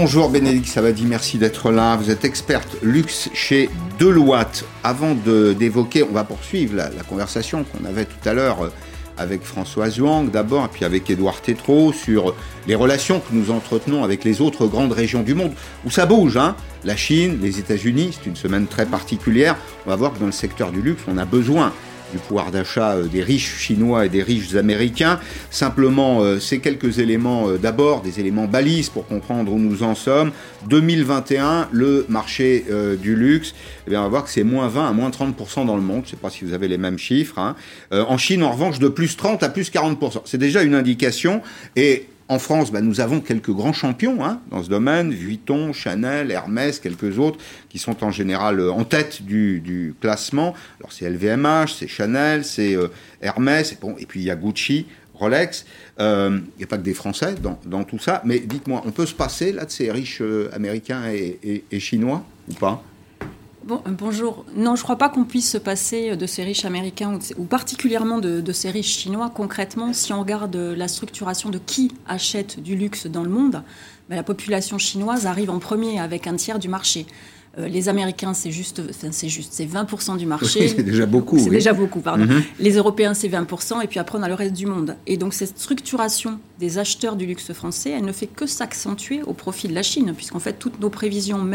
Bonjour 0.00 0.30
Bénédicte 0.30 0.68
Savadi, 0.68 1.06
merci 1.06 1.38
d'être 1.38 1.72
là. 1.72 1.96
Vous 1.96 2.08
êtes 2.08 2.24
experte 2.24 2.76
luxe 2.82 3.30
chez 3.34 3.68
Deloitte. 3.98 4.64
Avant 4.84 5.16
d'évoquer, 5.16 6.04
on 6.04 6.12
va 6.12 6.22
poursuivre 6.22 6.76
la, 6.76 7.02
conversation 7.02 7.64
qu'on 7.64 7.84
avait 7.84 8.04
tout 8.04 8.28
à 8.28 8.32
l'heure 8.32 8.62
euh, 8.62 8.68
avec 9.16 9.42
François 9.42 9.90
Zhuang 9.90 10.30
d'abord, 10.30 10.68
puis 10.68 10.84
avec 10.84 11.10
Édouard 11.10 11.40
Tétrault 11.40 11.92
sur 11.92 12.36
les 12.68 12.76
relations 12.76 13.18
que 13.18 13.34
nous 13.34 13.50
entretenons 13.50 14.04
avec 14.04 14.22
les 14.22 14.40
autres 14.40 14.68
grandes 14.68 14.92
régions 14.92 15.22
du 15.24 15.34
monde, 15.34 15.50
où 15.84 15.90
ça 15.90 16.06
bouge. 16.06 16.36
Hein 16.36 16.54
la 16.84 16.94
Chine, 16.94 17.40
les 17.42 17.58
États-Unis, 17.58 18.16
c'est 18.16 18.28
une 18.28 18.36
semaine 18.36 18.68
très 18.68 18.86
particulière. 18.86 19.56
On 19.84 19.90
va 19.90 19.96
voir 19.96 20.12
que 20.12 20.20
dans 20.20 20.26
le 20.26 20.32
secteur 20.32 20.70
du 20.70 20.80
luxe, 20.80 21.02
on 21.08 21.18
a 21.18 21.24
besoin 21.24 21.72
du 22.12 22.18
pouvoir 22.18 22.50
d'achat 22.50 22.92
euh, 22.92 23.04
des 23.04 23.22
riches 23.22 23.56
chinois 23.58 24.06
et 24.06 24.08
des 24.08 24.22
riches 24.22 24.54
américains. 24.54 25.20
Simplement, 25.50 26.22
euh, 26.22 26.38
ces 26.38 26.60
quelques 26.60 26.98
éléments, 26.98 27.48
euh, 27.48 27.58
d'abord 27.58 28.02
des 28.02 28.20
éléments 28.20 28.46
balises 28.46 28.88
pour 28.88 29.06
comprendre 29.06 29.52
où 29.52 29.58
nous 29.58 29.82
en 29.82 29.94
sommes. 29.94 30.32
2021, 30.68 31.68
le 31.72 32.06
marché 32.08 32.64
du 33.00 33.14
luxe, 33.14 33.54
eh 33.86 33.96
on 33.96 34.02
va 34.02 34.08
voir 34.08 34.24
que 34.24 34.30
c'est 34.30 34.42
moins 34.42 34.68
20 34.68 34.88
à 34.88 34.92
moins 34.92 35.10
30% 35.10 35.66
dans 35.66 35.76
le 35.76 35.82
monde. 35.82 36.02
Je 36.04 36.08
ne 36.08 36.10
sais 36.10 36.16
pas 36.16 36.30
si 36.30 36.44
vous 36.44 36.52
avez 36.52 36.68
les 36.68 36.78
mêmes 36.78 36.98
chiffres. 36.98 37.38
Hein. 37.38 37.54
en 37.90 38.18
Chine, 38.18 38.42
en 38.42 38.50
revanche, 38.50 38.78
de 38.78 38.88
plus 38.88 39.16
30 39.16 39.42
à 39.42 39.48
plus 39.48 39.70
40%. 39.70 40.22
C'est 40.24 40.38
déjà 40.38 40.62
une 40.62 40.74
indication. 40.74 41.42
Et 41.76 42.06
en 42.28 42.38
France, 42.38 42.70
bah, 42.70 42.82
nous 42.82 43.00
avons 43.00 43.20
quelques 43.20 43.50
grands 43.50 43.72
champions 43.72 44.24
hein, 44.24 44.40
dans 44.50 44.62
ce 44.62 44.68
domaine, 44.68 45.12
Vuitton, 45.12 45.72
Chanel, 45.72 46.30
Hermès, 46.30 46.78
quelques 46.78 47.18
autres, 47.18 47.38
qui 47.70 47.78
sont 47.78 48.04
en 48.04 48.10
général 48.10 48.60
euh, 48.60 48.70
en 48.70 48.84
tête 48.84 49.22
du, 49.22 49.94
classement. 50.00 50.54
Alors 50.78 50.92
c'est 50.92 51.08
LVMH, 51.08 51.74
c'est 51.78 51.88
Chanel, 51.88 52.44
c'est 52.44 52.76
euh, 52.76 52.88
Hermès, 53.22 53.72
et, 53.72 53.78
bon, 53.80 53.96
et 53.98 54.04
puis 54.04 54.20
il 54.20 54.26
y 54.26 54.30
a 54.30 54.36
Gucci, 54.36 54.86
Rolex. 55.14 55.64
Euh, 56.00 56.38
il 56.56 56.58
n'y 56.58 56.64
a 56.64 56.66
pas 56.66 56.76
que 56.76 56.82
des 56.82 56.94
Français 56.94 57.34
dans, 57.64 57.84
tout 57.84 57.98
ça. 57.98 58.20
Mais 58.24 58.38
dites-moi, 58.40 58.82
on 58.84 58.90
peut 58.90 59.06
se 59.06 59.14
passer 59.14 59.52
là 59.52 59.64
de 59.64 59.70
ces 59.70 59.90
riches 59.90 60.22
américains 60.52 61.04
et 61.10 61.80
chinois 61.80 62.24
ou 62.48 62.54
pas? 62.54 62.84
Euh, 63.70 63.90
bonjour. 63.90 64.44
Non, 64.56 64.76
je 64.76 64.80
ne 64.80 64.84
crois 64.84 64.96
pas 64.96 65.08
qu'on 65.08 65.24
puisse 65.24 65.50
se 65.50 65.58
passer 65.58 66.16
de 66.16 66.26
ces 66.26 66.44
riches 66.44 66.64
américains 66.64 67.18
ou, 67.36 67.44
particulièrement 67.44 68.18
de, 68.18 68.52
ces 68.52 68.70
riches 68.70 68.96
chinois. 68.98 69.30
Concrètement, 69.34 69.92
si 69.92 70.12
on 70.12 70.20
regarde 70.20 70.56
la 70.56 70.88
structuration 70.88 71.50
de 71.50 71.58
qui 71.58 71.92
achète 72.06 72.60
du 72.60 72.76
luxe 72.76 73.06
dans 73.06 73.22
le 73.22 73.30
monde, 73.30 73.62
ben, 74.08 74.16
la 74.16 74.22
population 74.22 74.78
chinoise 74.78 75.26
arrive 75.26 75.50
en 75.50 75.58
premier 75.58 76.00
avec 76.00 76.26
un 76.26 76.36
tiers 76.36 76.58
du 76.58 76.68
marché. 76.68 77.06
Euh, 77.58 77.68
les 77.68 77.88
Américains, 77.88 78.34
c'est 78.34 78.50
juste, 78.50 78.82
c'est 78.92 79.28
juste, 79.28 79.52
c'est 79.52 79.66
20% 79.66 80.16
du 80.16 80.26
marché. 80.26 80.68
c'est 80.76 80.82
déjà 80.82 81.06
beaucoup. 81.06 81.38
C'est 81.38 81.50
déjà 81.50 81.72
beaucoup, 81.72 82.00
pardon. 82.00 82.24
Mhm. 82.24 82.42
Les 82.58 82.76
Européens, 82.76 83.14
c'est 83.14 83.28
20%, 83.28 83.82
et 83.82 83.86
puis 83.86 83.98
après, 83.98 84.18
on 84.18 84.22
a 84.22 84.28
le 84.28 84.34
reste 84.34 84.54
du 84.54 84.66
monde. 84.66 84.96
Et 85.06 85.16
donc, 85.16 85.34
cette 85.34 85.58
structuration 85.58 86.38
des 86.58 86.78
acheteurs 86.78 87.16
du 87.16 87.26
luxe 87.26 87.52
français, 87.52 87.90
elle 87.90 88.04
ne 88.04 88.12
fait 88.12 88.26
que 88.26 88.46
s'accentuer 88.46 89.22
au 89.22 89.32
profit 89.32 89.68
de 89.68 89.74
la 89.74 89.82
Chine, 89.82 90.12
puisqu'en 90.14 90.38
fait, 90.38 90.54
toutes 90.54 90.80
nos 90.80 90.90
prévisions 90.90 91.46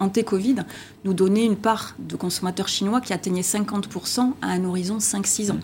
anté-Covid 0.00 0.56
nous 1.04 1.14
donnaient 1.14 1.44
une 1.44 1.56
part 1.56 1.94
de 1.98 2.16
consommateurs 2.16 2.68
chinois 2.68 3.00
qui 3.00 3.12
atteignait 3.12 3.42
50% 3.42 4.32
à 4.40 4.48
un 4.48 4.64
horizon 4.64 4.98
5-6 4.98 5.52
ans. 5.52 5.60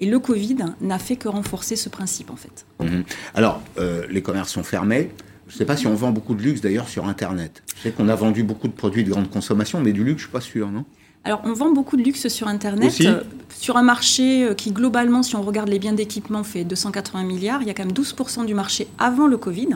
Et 0.00 0.06
le 0.06 0.18
Covid 0.18 0.56
n'a 0.80 0.98
fait 0.98 1.16
que 1.16 1.28
renforcer 1.28 1.76
ce 1.76 1.88
principe, 1.88 2.30
en 2.30 2.36
fait. 2.36 2.66
Mhm. 2.80 3.04
Alors, 3.34 3.62
euh, 3.78 4.06
les 4.10 4.22
commerces 4.22 4.52
sont 4.52 4.64
fermés. 4.64 5.10
Je 5.48 5.54
ne 5.54 5.58
sais 5.58 5.64
pas 5.64 5.76
si 5.76 5.86
on 5.86 5.94
vend 5.94 6.10
beaucoup 6.10 6.34
de 6.34 6.42
luxe 6.42 6.60
d'ailleurs 6.60 6.88
sur 6.88 7.06
Internet. 7.06 7.62
Je 7.76 7.82
sais 7.82 7.90
qu'on 7.90 8.08
a 8.08 8.14
vendu 8.14 8.42
beaucoup 8.42 8.68
de 8.68 8.72
produits 8.72 9.04
de 9.04 9.10
grande 9.10 9.30
consommation, 9.30 9.80
mais 9.80 9.92
du 9.92 10.04
luxe, 10.04 10.22
je 10.22 10.26
ne 10.26 10.28
suis 10.28 10.32
pas 10.32 10.40
sûr, 10.40 10.70
non? 10.70 10.84
Alors, 11.26 11.40
on 11.44 11.54
vend 11.54 11.72
beaucoup 11.72 11.96
de 11.96 12.02
luxe 12.02 12.28
sur 12.28 12.48
Internet. 12.48 12.94
Euh, 13.00 13.22
sur 13.48 13.78
un 13.78 13.82
marché 13.82 14.44
euh, 14.44 14.54
qui, 14.54 14.72
globalement, 14.72 15.22
si 15.22 15.36
on 15.36 15.42
regarde 15.42 15.70
les 15.70 15.78
biens 15.78 15.94
d'équipement, 15.94 16.44
fait 16.44 16.64
280 16.64 17.24
milliards, 17.24 17.62
il 17.62 17.68
y 17.68 17.70
a 17.70 17.74
quand 17.74 17.84
même 17.84 17.94
12% 17.94 18.44
du 18.44 18.52
marché 18.54 18.86
avant 18.98 19.26
le 19.26 19.38
Covid 19.38 19.68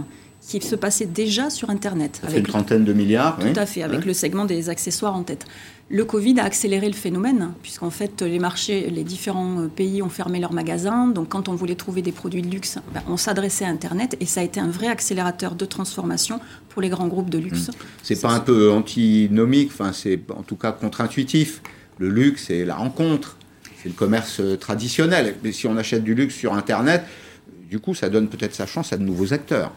qui 0.49 0.67
se 0.67 0.75
passait 0.75 1.07
déjà 1.07 1.51
sur 1.51 1.69
Internet. 1.69 2.21
Ça 2.23 2.29
fait 2.29 2.39
une 2.39 2.47
trentaine 2.47 2.85
de 2.85 2.93
milliards. 2.95 3.39
Tout 3.39 3.49
à 3.55 3.67
fait, 3.67 3.83
avec 3.83 4.07
le 4.07 4.15
segment 4.15 4.47
des 4.47 4.71
accessoires 4.71 5.15
en 5.15 5.23
tête. 5.23 5.45
Le 5.91 6.05
Covid 6.05 6.39
a 6.41 6.45
accéléré 6.45 6.87
le 6.87 6.95
phénomène, 6.95 7.53
puisqu'en 7.63 7.91
fait, 7.91 8.21
les 8.21 8.39
marchés, 8.39 8.91
les 8.91 9.05
différents 9.05 9.63
euh, 9.63 9.69
pays 9.69 10.03
ont 10.03 10.11
fermé 10.11 10.39
leurs 10.39 10.53
magasins. 10.53 11.07
Donc, 11.07 11.31
quand 11.31 11.49
on 11.49 11.55
voulait 11.55 11.77
trouver 11.77 12.03
des 12.03 12.13
produits 12.13 12.43
de 12.43 12.49
luxe, 12.49 12.79
ben, 12.93 13.03
on 13.09 13.17
s'adressait 13.17 13.65
à 13.65 13.69
Internet 13.69 14.17
et 14.21 14.27
ça 14.27 14.41
a 14.41 14.45
été 14.45 14.61
un 14.61 14.69
vrai 14.69 14.89
accélérateur 14.89 15.55
de 15.55 15.65
transformation 15.65 16.41
pour 16.69 16.83
les 16.83 16.91
grands 16.91 17.09
groupes 17.09 17.31
de 17.31 17.39
luxe. 17.39 17.69
Mmh. 17.69 17.73
C'est 18.03 18.21
pas 18.21 18.33
un 18.33 18.41
peu 18.41 18.71
antinomique, 18.71 19.71
enfin, 19.73 19.93
c'est 19.95 20.21
en 20.37 20.43
tout 20.43 20.57
cas 20.57 20.73
contre-intuitif. 20.73 21.63
Le 21.99 22.11
luxe, 22.11 22.45
c'est 22.49 22.67
la 22.67 22.77
rencontre, 22.77 23.39
c'est 23.83 23.89
le 23.89 23.95
commerce 23.95 24.41
euh, 24.41 24.57
traditionnel. 24.57 25.37
Mais 25.43 25.53
si 25.53 25.67
on 25.67 25.77
achète 25.79 26.05
du 26.05 26.15
luxe 26.15 26.35
sur 26.35 26.53
Internet, 26.53 27.03
du 27.69 27.81
coup, 27.81 27.95
ça 27.95 28.09
donne 28.09 28.29
peut-être 28.29 28.55
sa 28.55 28.67
chance 28.67 28.93
à 28.93 28.99
de 28.99 29.05
nouveaux 29.05 29.33
acteurs. 29.33 29.73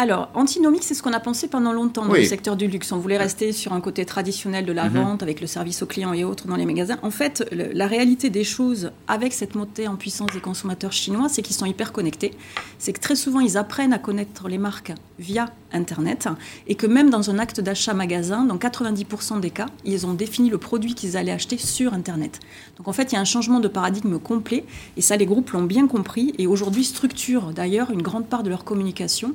Alors, 0.00 0.30
antinomique, 0.32 0.82
c'est 0.82 0.94
ce 0.94 1.02
qu'on 1.02 1.12
a 1.12 1.20
pensé 1.20 1.46
pendant 1.46 1.74
longtemps 1.74 2.06
dans 2.06 2.14
le 2.14 2.24
secteur 2.24 2.56
du 2.56 2.68
luxe. 2.68 2.90
On 2.90 2.96
voulait 2.96 3.18
rester 3.18 3.52
sur 3.52 3.74
un 3.74 3.82
côté 3.82 4.06
traditionnel 4.06 4.64
de 4.64 4.72
la 4.72 4.88
mhm. 4.88 4.94
vente, 4.94 5.22
avec 5.22 5.42
le 5.42 5.46
service 5.46 5.82
aux 5.82 5.86
clients 5.86 6.14
et 6.14 6.24
autres 6.24 6.46
dans 6.46 6.56
les 6.56 6.64
magasins. 6.64 6.96
En 7.02 7.10
fait, 7.10 7.46
la 7.52 7.86
réalité 7.86 8.30
des 8.30 8.42
choses 8.42 8.92
avec 9.08 9.34
cette 9.34 9.54
montée 9.54 9.88
en 9.88 9.96
puissance 9.96 10.30
des 10.32 10.40
consommateurs 10.40 10.92
chinois, 10.92 11.28
c'est 11.28 11.42
qu'ils 11.42 11.54
sont 11.54 11.66
hyper 11.66 11.92
connectés. 11.92 12.32
C'est 12.78 12.94
que 12.94 13.00
très 13.00 13.14
souvent, 13.14 13.40
ils 13.40 13.58
apprennent 13.58 13.92
à 13.92 13.98
connaître 13.98 14.48
les 14.48 14.56
marques 14.56 14.94
via 15.18 15.50
Internet 15.72 16.28
et 16.66 16.76
que 16.76 16.86
même 16.86 17.10
dans 17.10 17.28
un 17.30 17.38
acte 17.38 17.60
d'achat 17.60 17.92
magasin, 17.92 18.44
dans 18.44 18.56
90% 18.56 19.40
des 19.40 19.50
cas, 19.50 19.66
ils 19.84 20.06
ont 20.06 20.14
défini 20.14 20.48
le 20.48 20.56
produit 20.56 20.94
qu'ils 20.94 21.18
allaient 21.18 21.30
acheter 21.30 21.58
sur 21.58 21.92
Internet. 21.92 22.40
Donc 22.78 22.88
en 22.88 22.92
fait, 22.94 23.12
il 23.12 23.16
y 23.16 23.18
a 23.18 23.20
un 23.20 23.26
changement 23.26 23.60
de 23.60 23.68
paradigme 23.68 24.18
complet 24.18 24.64
et 24.96 25.02
ça, 25.02 25.18
les 25.18 25.26
groupes 25.26 25.50
l'ont 25.50 25.64
bien 25.64 25.86
compris 25.86 26.32
et 26.38 26.46
aujourd'hui 26.46 26.84
structurent 26.84 27.52
d'ailleurs 27.52 27.90
une 27.90 28.02
grande 28.02 28.26
part 28.26 28.42
de 28.42 28.48
leur 28.48 28.64
communication 28.64 29.34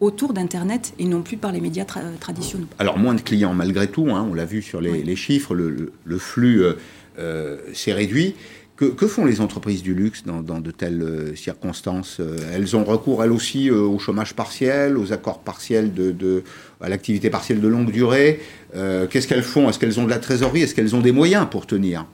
autour 0.00 0.32
d'Internet 0.32 0.92
et 0.98 1.06
non 1.06 1.22
plus 1.22 1.36
par 1.36 1.52
les 1.52 1.60
médias 1.60 1.84
traditionnels. 1.84 2.66
Alors 2.78 2.98
moins 2.98 3.14
de 3.14 3.20
clients 3.20 3.54
malgré 3.54 3.88
tout, 3.88 4.08
hein, 4.10 4.26
on 4.30 4.34
l'a 4.34 4.44
vu 4.44 4.62
sur 4.62 4.80
les, 4.80 5.16
chiffres, 5.16 5.54
le, 5.54 6.18
flux 6.18 6.62
euh, 6.62 6.74
euh, 7.18 7.58
s'est 7.72 7.92
réduit. 7.92 8.34
Que, 8.76 9.06
font 9.06 9.24
les 9.24 9.40
entreprises 9.40 9.82
du 9.82 9.94
luxe 9.94 10.24
dans, 10.26 10.42
de 10.42 10.70
telles 10.70 11.00
euh, 11.00 11.34
circonstances 11.34 12.20
Elles 12.52 12.76
ont 12.76 12.84
recours, 12.84 13.24
elles 13.24 13.32
aussi, 13.32 13.70
au 13.70 13.98
chômage 13.98 14.34
partiel, 14.34 14.98
aux 14.98 15.14
accords 15.14 15.40
partiels, 15.40 15.94
de, 15.94 16.44
à 16.82 16.90
l'activité 16.90 17.30
partielle 17.30 17.62
de 17.62 17.68
longue 17.68 17.90
durée. 17.90 18.40
Qu'est-ce 18.74 19.26
qu'elles 19.26 19.42
font? 19.42 19.70
Est-ce 19.70 19.78
qu'elles 19.78 19.98
ont 19.98 20.04
de 20.04 20.10
la 20.10 20.18
trésorerie? 20.18 20.60
Est-ce 20.60 20.74
qu'elles 20.74 20.94
ont 20.94 21.00
des 21.00 21.12
moyens 21.12 21.46
pour 21.50 21.66
tenir? 21.66 22.04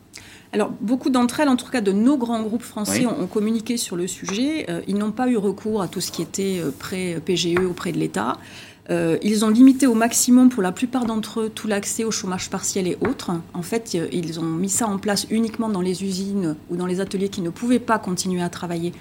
Alors, 0.52 0.70
beaucoup 0.82 1.08
d'entre 1.08 1.40
elles, 1.40 1.48
en 1.48 1.56
tout 1.56 1.70
cas 1.70 1.80
de 1.80 1.92
nos 1.92 2.18
grands 2.18 2.42
groupes 2.42 2.62
français, 2.62 3.06
ont, 3.06 3.26
communiqué 3.26 3.78
sur 3.78 3.96
le 3.96 4.06
sujet. 4.06 4.66
Euh, 4.68 4.82
ils 4.86 4.96
n'ont 4.96 5.10
pas 5.10 5.28
eu 5.28 5.38
recours 5.38 5.80
à 5.80 5.88
tout 5.88 6.02
ce 6.02 6.12
qui 6.12 6.20
était 6.20 6.58
euh, 6.60 6.70
prêt 6.78 7.20
PGE 7.24 7.56
auprès 7.66 7.90
de 7.90 7.98
l'État. 7.98 8.36
Euh, 8.90 9.16
ils 9.22 9.46
ont 9.46 9.48
limité 9.48 9.86
au 9.86 9.94
maximum, 9.94 10.50
pour 10.50 10.62
la 10.62 10.70
plupart 10.70 11.06
d'entre 11.06 11.40
eux, 11.40 11.48
tout 11.48 11.68
l'accès 11.68 12.04
au 12.04 12.10
chômage 12.10 12.50
partiel 12.50 12.86
et 12.86 12.98
autres. 13.00 13.30
En 13.54 13.62
fait, 13.62 13.96
ils 14.12 14.40
ont 14.40 14.42
mis 14.42 14.68
ça 14.68 14.86
en 14.88 14.98
place 14.98 15.26
uniquement 15.30 15.70
dans 15.70 15.80
les 15.80 16.04
usines 16.04 16.56
ou 16.68 16.76
dans 16.76 16.86
les 16.86 17.00
ateliers 17.00 17.30
qui 17.30 17.40
ne 17.40 17.50
pouvaient 17.50 17.78
pas 17.78 17.98
continuer 17.98 18.42
à 18.42 18.50
travailler 18.50 18.92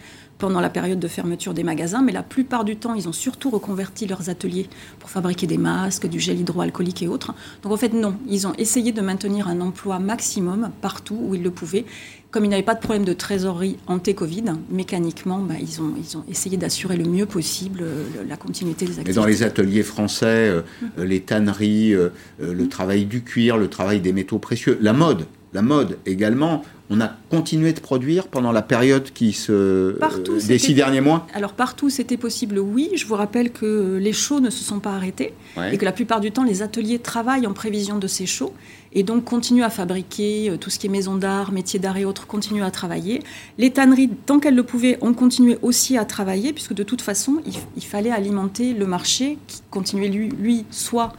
pendant 0.41 0.59
la 0.59 0.71
période 0.71 0.99
de 0.99 1.07
fermeture 1.07 1.53
des 1.53 1.63
magasins, 1.63 2.01
mais 2.01 2.11
la 2.11 2.23
plupart 2.23 2.65
du 2.65 2.75
temps, 2.75 2.95
ils 2.95 3.07
ont 3.07 3.13
surtout 3.13 3.51
reconverti 3.51 4.07
leurs 4.07 4.31
ateliers 4.31 4.67
pour 4.97 5.11
fabriquer 5.11 5.45
des 5.45 5.59
masques, 5.59 6.07
du 6.07 6.19
gel 6.19 6.39
hydroalcoolique 6.39 7.03
et 7.03 7.07
autres. 7.07 7.35
Donc 7.61 7.71
en 7.71 7.77
fait, 7.77 7.93
non, 7.93 8.15
ils 8.27 8.47
ont 8.47 8.53
essayé 8.57 8.91
de 8.91 9.01
maintenir 9.01 9.47
un 9.47 9.61
emploi 9.61 9.99
maximum 9.99 10.71
partout 10.81 11.15
où 11.21 11.35
ils 11.35 11.43
le 11.43 11.51
pouvaient. 11.51 11.85
Comme 12.31 12.43
ils 12.43 12.49
n'avaient 12.49 12.63
pas 12.63 12.73
de 12.73 12.79
problème 12.79 13.05
de 13.05 13.13
trésorerie 13.13 13.77
anté-Covid, 13.85 14.45
mécaniquement, 14.71 15.39
bah, 15.39 15.55
ils, 15.61 15.79
ont, 15.79 15.93
ils 15.95 16.17
ont 16.17 16.23
essayé 16.27 16.57
d'assurer 16.57 16.97
le 16.97 17.03
mieux 17.03 17.27
possible 17.27 17.81
euh, 17.83 18.03
la 18.27 18.35
continuité 18.37 18.85
des 18.85 18.93
activités. 18.93 19.11
Et 19.11 19.13
dans 19.13 19.27
les 19.27 19.43
ateliers 19.43 19.83
français, 19.83 20.25
euh, 20.25 20.61
euh, 20.97 21.05
les 21.05 21.19
tanneries, 21.19 21.93
le 22.39 22.67
travail 22.67 23.05
du 23.05 23.21
cuir, 23.21 23.57
le 23.57 23.67
travail 23.67 23.99
des 23.99 24.13
métaux 24.13 24.39
précieux, 24.39 24.79
la 24.81 24.93
mode, 24.93 25.27
la 25.53 25.61
mode 25.61 25.97
également, 26.05 26.63
on 26.89 27.01
a 27.01 27.09
continué 27.29 27.73
de 27.73 27.79
produire 27.79 28.27
pendant 28.27 28.51
la 28.51 28.61
période 28.61 29.11
qui 29.11 29.33
se 29.33 29.91
partout, 29.97 30.37
des 30.39 30.57
six 30.57 30.73
derniers 30.73 31.01
mois 31.01 31.27
Alors 31.33 31.53
partout 31.53 31.89
c'était 31.89 32.17
possible, 32.17 32.59
oui. 32.59 32.89
Je 32.95 33.05
vous 33.05 33.15
rappelle 33.15 33.51
que 33.51 33.97
les 33.97 34.13
shows 34.13 34.39
ne 34.39 34.49
se 34.49 34.63
sont 34.63 34.79
pas 34.79 34.91
arrêtés 34.91 35.33
et 35.71 35.77
que 35.77 35.85
la 35.85 35.91
plupart 35.91 36.19
du 36.19 36.31
temps 36.31 36.43
les 36.43 36.61
ateliers 36.61 36.99
travaillent 36.99 37.47
en 37.47 37.53
prévision 37.53 37.97
de 37.97 38.07
ces 38.07 38.25
shows 38.25 38.53
et 38.93 39.03
donc 39.03 39.23
continuent 39.23 39.63
à 39.63 39.69
fabriquer 39.69 40.49
euh, 40.49 40.57
tout 40.57 40.69
ce 40.69 40.77
qui 40.77 40.87
est 40.87 40.89
maison 40.89 41.15
d'art, 41.15 41.53
métiers 41.53 41.79
d'art 41.79 41.95
et 41.95 42.03
autres, 42.03 42.27
continuent 42.27 42.63
à 42.63 42.71
travailler. 42.71 43.21
Les 43.57 43.71
tanneries, 43.71 44.09
tant 44.25 44.39
qu'elles 44.39 44.55
le 44.55 44.63
pouvaient, 44.63 44.97
ont 44.99 45.13
continué 45.13 45.57
aussi 45.61 45.97
à 45.97 46.03
travailler 46.03 46.51
puisque 46.51 46.73
de 46.73 46.83
toute 46.83 47.01
façon 47.01 47.41
il, 47.45 47.53
il 47.77 47.83
fallait 47.85 48.11
alimenter 48.11 48.73
le 48.73 48.85
marché 48.85 49.37
qui 49.47 49.61
continuait 49.69 50.09
lui, 50.09 50.27
lui 50.27 50.65
soit 50.71 51.13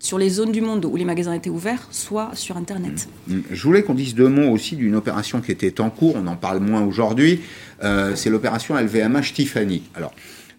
sur 0.00 0.18
les 0.18 0.30
zones 0.30 0.50
du 0.50 0.62
monde 0.62 0.84
où 0.86 0.96
les 0.96 1.04
magasins 1.04 1.34
étaient 1.34 1.50
ouverts, 1.50 1.86
soit 1.92 2.30
sur 2.34 2.56
Internet. 2.56 3.08
Mm. 3.28 3.36
Mm. 3.36 3.42
Je 3.52 3.62
voulais 3.62 3.82
qu'on 3.82 3.94
dise 3.94 4.14
deux 4.14 4.28
mots 4.28 4.50
aussi 4.50 4.74
d'une 4.74 4.96
opération 4.96 5.40
qui 5.40 5.52
était 5.52 5.80
en 5.80 5.90
cours, 5.90 6.16
on 6.16 6.26
en 6.26 6.36
parle 6.36 6.58
moins 6.58 6.82
aujourd'hui, 6.82 7.40
euh, 7.84 8.16
c'est 8.16 8.30
l'opération 8.30 8.76
LVMH 8.76 9.34
Tiffany. 9.34 9.82
Alors, 9.94 10.12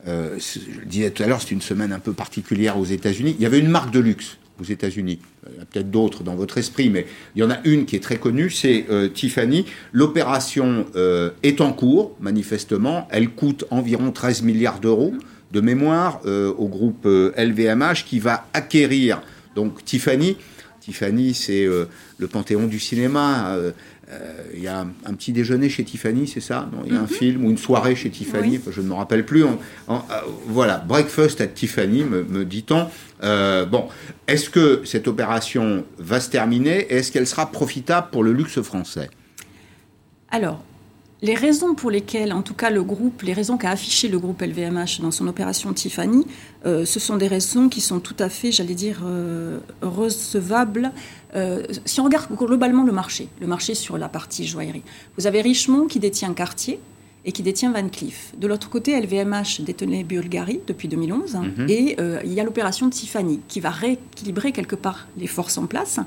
euh, 0.07 0.37
je 0.39 0.79
le 0.79 0.85
disais 0.85 1.09
tout 1.09 1.23
à 1.23 1.27
l'heure, 1.27 1.41
c'est 1.41 1.51
une 1.51 1.61
semaine 1.61 1.91
un 1.91 1.99
peu 1.99 2.13
particulière 2.13 2.77
aux 2.77 2.85
États-Unis. 2.85 3.35
Il 3.37 3.43
y 3.43 3.45
avait 3.45 3.59
une 3.59 3.69
marque 3.69 3.91
de 3.91 3.99
luxe 3.99 4.37
aux 4.59 4.63
États-Unis. 4.63 5.19
Peut-être 5.71 5.89
d'autres 5.89 6.23
dans 6.23 6.35
votre 6.35 6.59
esprit, 6.59 6.91
mais 6.91 7.07
il 7.35 7.41
y 7.41 7.43
en 7.43 7.49
a 7.49 7.57
une 7.65 7.85
qui 7.85 7.95
est 7.95 7.99
très 7.99 8.17
connue, 8.17 8.51
c'est 8.51 8.85
euh, 8.91 9.07
Tiffany. 9.09 9.65
L'opération 9.91 10.85
est 11.41 11.61
en 11.61 11.73
cours, 11.73 12.15
manifestement. 12.19 13.07
Elle 13.09 13.29
coûte 13.29 13.65
environ 13.71 14.11
13 14.11 14.43
milliards 14.43 14.79
d'euros 14.79 15.13
de 15.51 15.61
mémoire 15.61 16.21
euh, 16.25 16.53
au 16.57 16.67
groupe 16.67 17.05
LVMH 17.05 17.81
euh, 17.81 17.93
qui 18.05 18.19
va 18.19 18.47
acquérir 18.53 19.21
donc 19.55 19.83
Tiffany. 19.83 20.37
Tiffany, 20.79 21.33
c'est 21.33 21.65
euh, 21.65 21.85
le 22.17 22.27
panthéon 22.27 22.67
du 22.67 22.79
cinéma. 22.79 23.55
Il 24.53 24.61
y 24.61 24.67
a 24.67 24.85
un, 25.05 25.13
petit 25.13 25.31
déjeuner 25.31 25.69
chez 25.69 25.85
Tiffany, 25.85 26.27
c'est 26.27 26.41
ça? 26.41 26.69
Il 26.85 26.91
y 26.91 26.95
a 26.97 26.99
un 26.99 27.03
mhm. 27.03 27.07
film 27.07 27.45
ou 27.45 27.49
une 27.49 27.57
soirée 27.57 27.95
chez 27.95 28.09
Tiffany, 28.09 28.59
je 28.69 28.81
ne 28.81 28.87
me 28.87 28.93
rappelle 28.93 29.25
plus. 29.25 29.45
voilà, 30.47 30.79
breakfast 30.79 31.39
at 31.39 31.47
Tiffany, 31.47 32.03
me, 32.03 32.43
dit-on. 32.43 32.87
bon, 33.21 33.87
est-ce 34.27 34.49
que 34.49 34.81
cette 34.83 35.07
opération 35.07 35.85
va 35.97 36.19
se 36.19 36.29
terminer? 36.29 36.87
Et 36.89 36.97
est-ce 36.97 37.13
qu'elle 37.13 37.27
sera 37.27 37.51
profitable 37.53 38.07
pour 38.11 38.23
le 38.23 38.33
luxe 38.33 38.61
français? 38.61 39.09
Alors, 40.29 40.61
les 41.21 41.35
raisons 41.35 41.75
pour 41.75 41.91
lesquelles, 41.91 42.33
en 42.33 42.41
tout 42.41 42.55
cas, 42.55 42.71
le 42.71 42.81
groupe, 42.81 43.21
les 43.21 43.33
raisons 43.33 43.57
qu'a 43.57 43.69
affiché 43.69 44.07
le 44.07 44.17
groupe 44.17 44.41
LVMH 44.41 45.01
dans 45.01 45.11
son 45.11 45.27
opération 45.27 45.71
Tiffany, 45.71 46.25
euh, 46.65 46.83
ce 46.83 46.99
sont 46.99 47.17
des 47.17 47.27
raisons 47.27 47.69
qui 47.69 47.79
sont 47.79 47.99
tout 47.99 48.15
à 48.17 48.27
fait, 48.27 48.51
j'allais 48.51 48.73
dire, 48.73 49.01
euh, 49.05 49.59
recevables. 49.81 50.91
Euh, 51.35 51.63
si 51.85 51.99
on 51.99 52.05
regarde 52.05 52.35
globalement 52.35 52.83
le 52.83 52.91
marché, 52.91 53.27
le 53.39 53.45
marché 53.45 53.75
sur 53.75 53.99
la 53.99 54.09
partie 54.09 54.47
joaillerie, 54.47 54.83
vous 55.17 55.27
avez 55.27 55.41
Richemont 55.41 55.85
qui 55.85 55.99
détient 55.99 56.33
Cartier 56.33 56.79
et 57.23 57.31
qui 57.31 57.43
détient 57.43 57.71
Van 57.71 57.87
Cleef. 57.87 58.33
De 58.39 58.47
l'autre 58.47 58.71
côté, 58.71 58.99
LVMH 58.99 59.61
détenait 59.61 60.03
Bulgari 60.03 60.59
depuis 60.65 60.87
2011 60.87 61.35
mhm. 61.35 61.69
et 61.69 61.95
il 62.25 62.33
y 62.33 62.39
a 62.39 62.43
l'opération 62.43 62.89
Tiffany 62.89 63.41
qui 63.47 63.59
va 63.59 63.69
rééquilibrer 63.69 64.51
quelque 64.51 64.75
part 64.75 65.07
les 65.17 65.27
forces 65.27 65.59
en 65.59 65.67
place. 65.67 65.99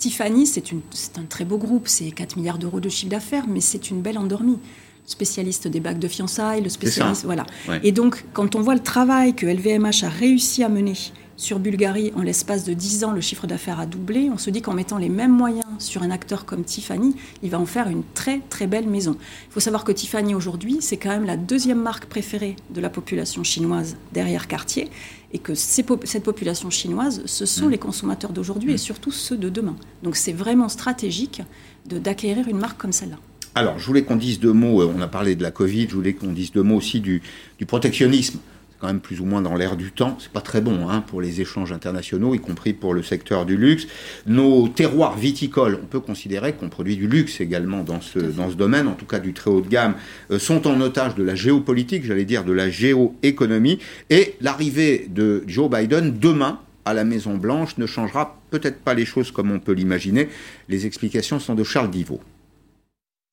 Tiffany, 0.00 0.46
c'est 0.46 1.18
un 1.18 1.24
très 1.28 1.44
beau 1.44 1.58
groupe, 1.58 1.86
c'est 1.86 2.10
4 2.10 2.36
milliards 2.38 2.56
d'euros 2.56 2.80
de 2.80 2.88
chiffre 2.88 3.10
d'affaires, 3.10 3.44
mais 3.46 3.60
c'est 3.60 3.90
une 3.90 4.00
belle 4.00 4.16
endormie. 4.16 4.58
Spécialiste 5.04 5.68
des 5.68 5.80
bacs 5.80 5.98
de 5.98 6.08
fiançailles, 6.08 6.62
le 6.62 6.70
spécialiste. 6.70 7.26
Voilà. 7.26 7.44
Et 7.82 7.92
donc, 7.92 8.24
quand 8.32 8.54
on 8.54 8.62
voit 8.62 8.74
le 8.74 8.82
travail 8.82 9.34
que 9.34 9.44
LVMH 9.44 10.04
a 10.04 10.08
réussi 10.08 10.64
à 10.64 10.70
mener 10.70 10.94
sur 11.36 11.58
Bulgarie, 11.58 12.12
en 12.16 12.22
l'espace 12.22 12.64
de 12.64 12.72
10 12.72 13.04
ans, 13.04 13.12
le 13.12 13.20
chiffre 13.20 13.46
d'affaires 13.46 13.78
a 13.78 13.84
doublé. 13.84 14.30
On 14.32 14.38
se 14.38 14.48
dit 14.48 14.62
qu'en 14.62 14.72
mettant 14.72 14.96
les 14.96 15.08
mêmes 15.10 15.32
moyens 15.32 15.66
sur 15.78 16.02
un 16.02 16.10
acteur 16.10 16.46
comme 16.46 16.64
Tiffany, 16.64 17.14
il 17.42 17.50
va 17.50 17.58
en 17.58 17.66
faire 17.66 17.88
une 17.88 18.02
très 18.14 18.40
très 18.48 18.66
belle 18.66 18.86
maison. 18.86 19.16
Il 19.48 19.52
faut 19.52 19.60
savoir 19.60 19.84
que 19.84 19.92
Tiffany 19.92 20.34
aujourd'hui, 20.34 20.78
c'est 20.80 20.96
quand 20.96 21.10
même 21.10 21.24
la 21.24 21.36
deuxième 21.36 21.80
marque 21.80 22.06
préférée 22.06 22.56
de 22.70 22.80
la 22.80 22.88
population 22.88 23.42
chinoise 23.42 23.96
derrière 24.12 24.48
Cartier 24.48 24.90
et 25.32 25.38
que 25.38 25.54
cette 25.54 26.24
population 26.24 26.70
chinoise, 26.70 27.22
ce 27.26 27.46
sont 27.46 27.66
mm. 27.66 27.70
les 27.70 27.78
consommateurs 27.78 28.32
d'aujourd'hui 28.32 28.72
et 28.72 28.74
mm. 28.74 28.78
surtout 28.78 29.12
ceux 29.12 29.36
de 29.36 29.48
demain. 29.48 29.76
Donc 30.02 30.16
c'est 30.16 30.32
vraiment 30.32 30.68
stratégique 30.68 31.42
d'acquérir 31.86 32.48
une 32.48 32.58
marque 32.58 32.80
comme 32.80 32.92
celle-là. 32.92 33.16
Alors, 33.54 33.78
je 33.78 33.86
voulais 33.86 34.04
qu'on 34.04 34.16
dise 34.16 34.38
deux 34.38 34.52
mots, 34.52 34.80
euh, 34.80 34.92
on 34.96 35.00
a 35.00 35.08
parlé 35.08 35.34
de 35.34 35.42
la 35.42 35.50
Covid, 35.50 35.88
je 35.88 35.94
voulais 35.94 36.12
qu'on 36.12 36.32
dise 36.32 36.52
deux 36.52 36.62
mots 36.62 36.76
aussi 36.76 37.00
du 37.00 37.20
protectionnisme 37.66 38.38
quand 38.80 38.86
même 38.86 39.00
plus 39.00 39.20
ou 39.20 39.24
moins 39.24 39.42
dans 39.42 39.54
l'air 39.54 39.76
du 39.76 39.92
temps. 39.92 40.16
C'est 40.18 40.32
pas 40.32 40.40
très 40.40 40.60
bon 40.60 40.88
hein, 40.88 41.02
pour 41.02 41.20
les 41.20 41.40
échanges 41.40 41.72
internationaux, 41.72 42.34
y 42.34 42.38
compris 42.38 42.72
pour 42.72 42.94
le 42.94 43.02
secteur 43.02 43.44
du 43.44 43.56
luxe. 43.56 43.86
Nos 44.26 44.68
terroirs 44.68 45.16
viticoles, 45.16 45.78
on 45.82 45.86
peut 45.86 46.00
considérer 46.00 46.54
qu'on 46.54 46.68
produit 46.68 46.96
du 46.96 47.06
luxe 47.06 47.40
également 47.40 47.82
dans 47.82 48.00
ce, 48.00 48.18
dans 48.18 48.50
ce 48.50 48.54
domaine, 48.54 48.88
en 48.88 48.94
tout 48.94 49.06
cas 49.06 49.18
du 49.18 49.32
très 49.32 49.50
haut 49.50 49.60
de 49.60 49.68
gamme, 49.68 49.94
euh, 50.30 50.38
sont 50.38 50.66
en 50.66 50.80
otage 50.80 51.14
de 51.14 51.22
la 51.22 51.34
géopolitique, 51.34 52.04
j'allais 52.04 52.24
dire 52.24 52.44
de 52.44 52.52
la 52.52 52.70
géoéconomie. 52.70 53.78
Et 54.08 54.36
l'arrivée 54.40 55.06
de 55.10 55.44
Joe 55.46 55.70
Biden 55.70 56.18
demain 56.18 56.60
à 56.84 56.94
la 56.94 57.04
Maison 57.04 57.36
Blanche 57.36 57.76
ne 57.78 57.86
changera 57.86 58.38
peut-être 58.50 58.80
pas 58.80 58.94
les 58.94 59.04
choses 59.04 59.30
comme 59.30 59.50
on 59.50 59.60
peut 59.60 59.72
l'imaginer. 59.72 60.28
Les 60.68 60.86
explications 60.86 61.38
sont 61.38 61.54
de 61.54 61.64
Charles 61.64 61.90
Divot. 61.90 62.20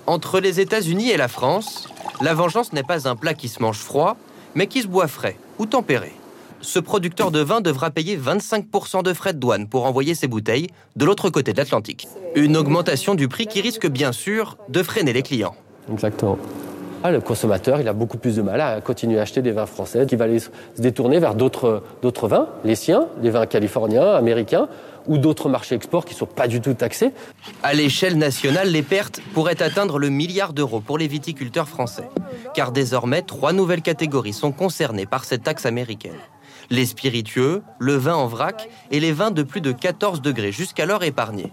Entre 0.06 0.40
les 0.40 0.60
États-Unis 0.60 1.10
et 1.10 1.18
la 1.18 1.28
France, 1.28 1.90
la 2.22 2.34
vengeance 2.34 2.72
n'est 2.72 2.84
pas 2.84 3.10
un 3.10 3.16
plat 3.16 3.34
qui 3.34 3.50
se 3.50 3.62
mange 3.62 3.80
froid, 3.80 4.18
mais 4.58 4.66
qui 4.66 4.82
se 4.82 4.88
boit 4.88 5.08
frais 5.08 5.38
ou 5.60 5.68
tempéré. 5.68 6.12
Ce 6.62 6.80
producteur 6.80 7.30
de 7.30 7.40
vin 7.40 7.62
devra 7.62 7.92
payer 7.92 8.18
25% 8.18 9.04
de 9.04 9.14
frais 9.14 9.34
de 9.34 9.38
douane 9.38 9.68
pour 9.68 9.86
envoyer 9.86 10.16
ses 10.16 10.28
bouteilles 10.28 10.68
de 10.96 11.06
l'autre 11.06 11.30
côté 11.30 11.54
de 11.54 11.58
l'Atlantique. 11.58 12.08
Une 12.36 12.58
augmentation 12.58 13.14
du 13.14 13.28
prix 13.28 13.46
qui 13.46 13.62
risque 13.62 13.86
bien 13.86 14.12
sûr 14.12 14.58
de 14.68 14.82
freiner 14.82 15.14
les 15.14 15.22
clients. 15.22 15.56
Exactement. 15.92 16.40
Ah, 17.04 17.12
le 17.12 17.22
consommateur, 17.22 17.80
il 17.80 17.88
a 17.88 17.94
beaucoup 17.94 18.18
plus 18.18 18.36
de 18.36 18.42
mal 18.42 18.60
à 18.60 18.82
continuer 18.82 19.20
à 19.20 19.22
acheter 19.22 19.42
des 19.44 19.52
vins 19.52 19.68
français, 19.68 20.06
qui 20.08 20.16
va 20.16 20.26
aller 20.26 20.40
se 20.40 20.50
détourner 20.80 21.20
vers 21.20 21.36
d'autres 21.36 21.84
vins, 22.28 22.48
les 22.66 22.76
siens, 22.76 23.08
des 23.22 23.30
vins 23.30 23.46
californiens, 23.46 24.14
américains, 24.14 24.68
ou 25.06 25.18
d'autres 25.18 25.48
marchés 25.48 25.76
export 25.76 26.06
qui 26.06 26.16
ne 26.16 26.20
sont 26.20 26.26
pas 26.26 26.48
du 26.48 26.60
tout 26.60 26.74
taxés. 26.74 27.12
À 27.64 27.74
l'échelle 27.74 28.18
nationale, 28.18 28.70
les 28.70 28.82
pertes 28.82 29.22
pourraient 29.34 29.62
atteindre 29.62 30.00
le 30.00 30.10
milliard 30.10 30.54
d'euros 30.54 30.82
pour 30.82 30.98
les 30.98 31.08
viticulteurs 31.08 31.70
français, 31.70 32.10
car 32.56 32.72
désormais, 32.72 33.22
trois 33.22 33.54
nouvelles 33.54 33.84
catégories 33.84 34.34
sont 34.34 34.52
concernées 34.52 35.06
par 35.06 35.24
cette 35.24 35.44
taxe 35.44 35.66
américaine. 35.66 36.18
Les 36.72 36.86
spiritueux, 36.86 37.62
le 37.80 37.96
vin 37.96 38.16
en 38.16 38.28
vrac 38.28 38.70
et 38.92 39.00
les 39.00 39.14
vins 39.14 39.32
de 39.32 39.44
plus 39.44 39.62
de 39.62 39.72
14 39.72 40.22
degrés, 40.22 40.52
jusqu'alors 40.52 41.04
épargnés. 41.04 41.52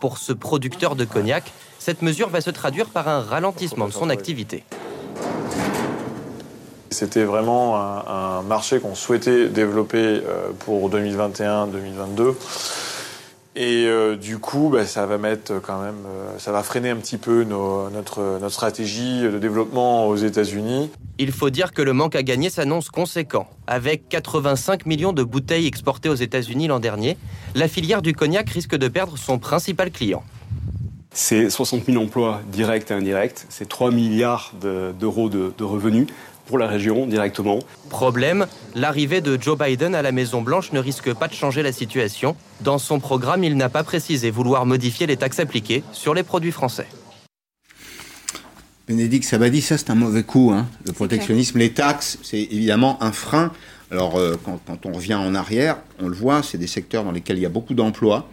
Pour 0.00 0.18
ce 0.18 0.32
producteur 0.32 0.96
de 0.96 1.04
cognac, 1.04 1.44
cette 1.88 2.02
mesure 2.02 2.28
va 2.28 2.42
se 2.42 2.50
traduire 2.50 2.90
par 2.90 3.08
un 3.08 3.22
ralentissement 3.22 3.86
de 3.86 3.92
son 3.94 4.10
activité. 4.10 4.62
C'était 6.90 7.24
vraiment 7.24 7.78
un, 7.78 8.42
marché 8.42 8.78
qu'on 8.78 8.94
souhaitait 8.94 9.48
développer 9.48 9.96
euh, 9.96 10.50
pour 10.58 10.90
2021-2022. 10.90 12.34
Et 13.56 13.86
euh, 13.86 14.16
du 14.16 14.36
coup, 14.36 14.68
bah, 14.70 14.84
ça 14.84 15.06
va 15.06 15.16
mettre 15.16 15.62
quand 15.62 15.80
même, 15.80 16.04
euh, 16.06 16.38
ça 16.38 16.52
va 16.52 16.62
freiner 16.62 16.90
un 16.90 16.96
petit 16.96 17.16
peu 17.16 17.44
notre, 17.44 18.38
notre 18.38 18.52
stratégie 18.52 19.22
de 19.22 19.38
développement 19.38 20.08
aux 20.08 20.16
États-Unis. 20.16 20.90
Il 21.16 21.32
faut 21.32 21.48
dire 21.48 21.72
que 21.72 21.80
le 21.80 21.94
manque 21.94 22.16
à 22.16 22.22
gagner 22.22 22.50
s'annonce 22.50 22.90
conséquent. 22.90 23.48
Avec 23.66 24.10
85 24.10 24.84
millions 24.84 25.14
de 25.14 25.22
bouteilles 25.22 25.66
exportées 25.66 26.10
aux 26.10 26.14
États-Unis 26.14 26.66
l'an 26.66 26.80
dernier, 26.80 27.16
la 27.54 27.66
filière 27.66 28.02
du 28.02 28.12
cognac 28.12 28.50
risque 28.50 28.76
de 28.76 28.88
perdre 28.88 29.16
son 29.16 29.38
principal 29.38 29.90
client. 29.90 30.22
C'est 31.12 31.50
60 31.50 31.86
000 31.86 32.02
emplois 32.02 32.42
directs 32.52 32.90
et 32.90 32.94
indirects, 32.94 33.46
c'est 33.48 33.68
3 33.68 33.90
milliards 33.90 34.52
d'euros 34.60 35.28
de, 35.28 35.52
de 35.56 35.64
revenus 35.64 36.06
pour 36.46 36.58
la 36.58 36.66
région 36.66 37.06
directement. 37.06 37.58
Problème, 37.90 38.46
l'arrivée 38.74 39.20
de 39.20 39.40
Joe 39.40 39.58
Biden 39.58 39.94
à 39.94 40.02
la 40.02 40.12
Maison-Blanche 40.12 40.72
ne 40.72 40.80
risque 40.80 41.12
pas 41.14 41.28
de 41.28 41.34
changer 41.34 41.62
la 41.62 41.72
situation. 41.72 42.36
Dans 42.62 42.78
son 42.78 43.00
programme, 43.00 43.44
il 43.44 43.56
n'a 43.56 43.68
pas 43.68 43.84
précisé 43.84 44.30
vouloir 44.30 44.66
modifier 44.66 45.06
les 45.06 45.16
taxes 45.16 45.40
appliquées 45.40 45.82
sur 45.92 46.14
les 46.14 46.22
produits 46.22 46.52
français. 46.52 46.86
Bénédicte 48.86 49.26
Sabadi, 49.26 49.60
ça 49.60 49.76
c'est 49.76 49.90
un 49.90 49.94
mauvais 49.94 50.22
coup. 50.22 50.50
Hein. 50.50 50.66
Le 50.86 50.92
protectionnisme, 50.92 51.58
les 51.58 51.72
taxes, 51.72 52.18
c'est 52.22 52.40
évidemment 52.40 53.02
un 53.02 53.12
frein. 53.12 53.52
Alors 53.90 54.16
euh, 54.16 54.36
quand, 54.42 54.58
quand, 54.66 54.86
on 54.86 54.92
revient 54.92 55.14
en 55.14 55.34
arrière, 55.34 55.76
on 56.00 56.08
le 56.08 56.14
voit, 56.14 56.42
c'est 56.42 56.56
des 56.56 56.66
secteurs 56.66 57.04
dans 57.04 57.12
lesquels 57.12 57.36
il 57.36 57.42
y 57.42 57.46
a 57.46 57.50
beaucoup 57.50 57.74
d'emplois. 57.74 58.30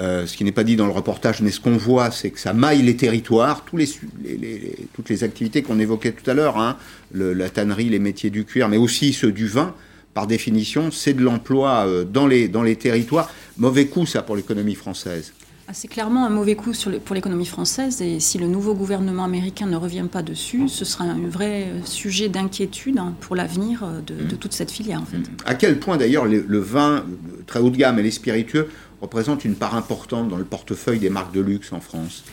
Euh, 0.00 0.26
ce 0.26 0.36
qui 0.36 0.44
n'est 0.44 0.52
pas 0.52 0.62
dit 0.62 0.76
dans 0.76 0.86
le 0.86 0.92
reportage, 0.92 1.40
mais 1.42 1.50
ce 1.50 1.58
qu'on 1.58 1.76
voit, 1.76 2.12
c'est 2.12 2.30
que 2.30 2.38
ça 2.38 2.52
maille 2.52 2.82
les 2.82 2.96
territoires, 2.96 3.64
tous 3.64 3.76
les, 3.76 3.88
les, 4.22 4.36
les, 4.36 4.76
toutes 4.94 5.08
les 5.08 5.24
activités 5.24 5.62
qu'on 5.62 5.80
évoquait 5.80 6.12
tout 6.12 6.28
à 6.30 6.34
l'heure, 6.34 6.56
hein, 6.56 6.76
la 7.12 7.50
tannerie, 7.50 7.88
les 7.88 7.98
métiers 7.98 8.30
du 8.30 8.44
cuir, 8.44 8.68
mais 8.68 8.76
aussi 8.76 9.12
ceux 9.12 9.32
du 9.32 9.48
vin, 9.48 9.74
par 10.14 10.28
définition, 10.28 10.92
c'est 10.92 11.14
de 11.14 11.22
l'emploi 11.22 11.84
euh, 11.86 12.04
dans, 12.04 12.28
les, 12.28 12.46
dans 12.46 12.62
les 12.62 12.76
territoires. 12.76 13.28
Mauvais 13.56 13.86
coup, 13.86 14.06
ça, 14.06 14.22
pour 14.22 14.36
l'économie 14.36 14.76
française. 14.76 15.32
Ah, 15.66 15.72
c'est 15.74 15.88
clairement 15.88 16.24
un 16.24 16.30
mauvais 16.30 16.54
coup 16.54 16.72
sur 16.72 16.90
le, 16.90 16.98
pour 16.98 17.14
l'économie 17.14 17.44
française 17.44 18.00
et 18.00 18.20
si 18.20 18.38
le 18.38 18.46
nouveau 18.46 18.74
gouvernement 18.74 19.24
américain 19.24 19.66
ne 19.66 19.76
revient 19.76 20.06
pas 20.10 20.22
dessus, 20.22 20.66
ce 20.68 20.86
sera 20.86 21.04
un 21.04 21.28
vrai 21.28 21.66
sujet 21.84 22.30
d'inquiétude 22.30 22.98
hein, 22.98 23.14
pour 23.20 23.36
l'avenir 23.36 23.84
de, 24.06 24.14
de, 24.14 24.34
toute 24.34 24.54
cette 24.54 24.70
filière. 24.70 25.02
En 25.02 25.04
fait. 25.04 25.18
À 25.44 25.54
quel 25.54 25.78
point 25.78 25.98
d'ailleurs 25.98 26.24
le, 26.24 26.42
le, 26.48 26.58
vin 26.58 27.04
très 27.46 27.60
haut 27.60 27.68
de 27.68 27.76
gamme 27.76 27.98
et 27.98 28.02
les 28.02 28.10
spiritueux 28.10 28.70
représentent 29.00 29.44
une 29.44 29.54
part 29.54 29.74
importante 29.74 30.28
dans 30.28 30.36
le 30.36 30.44
portefeuille 30.44 30.98
des 30.98 31.10
marques 31.10 31.34
de 31.34 31.40
luxe 31.40 31.72
en 31.72 31.80
France 31.80 32.24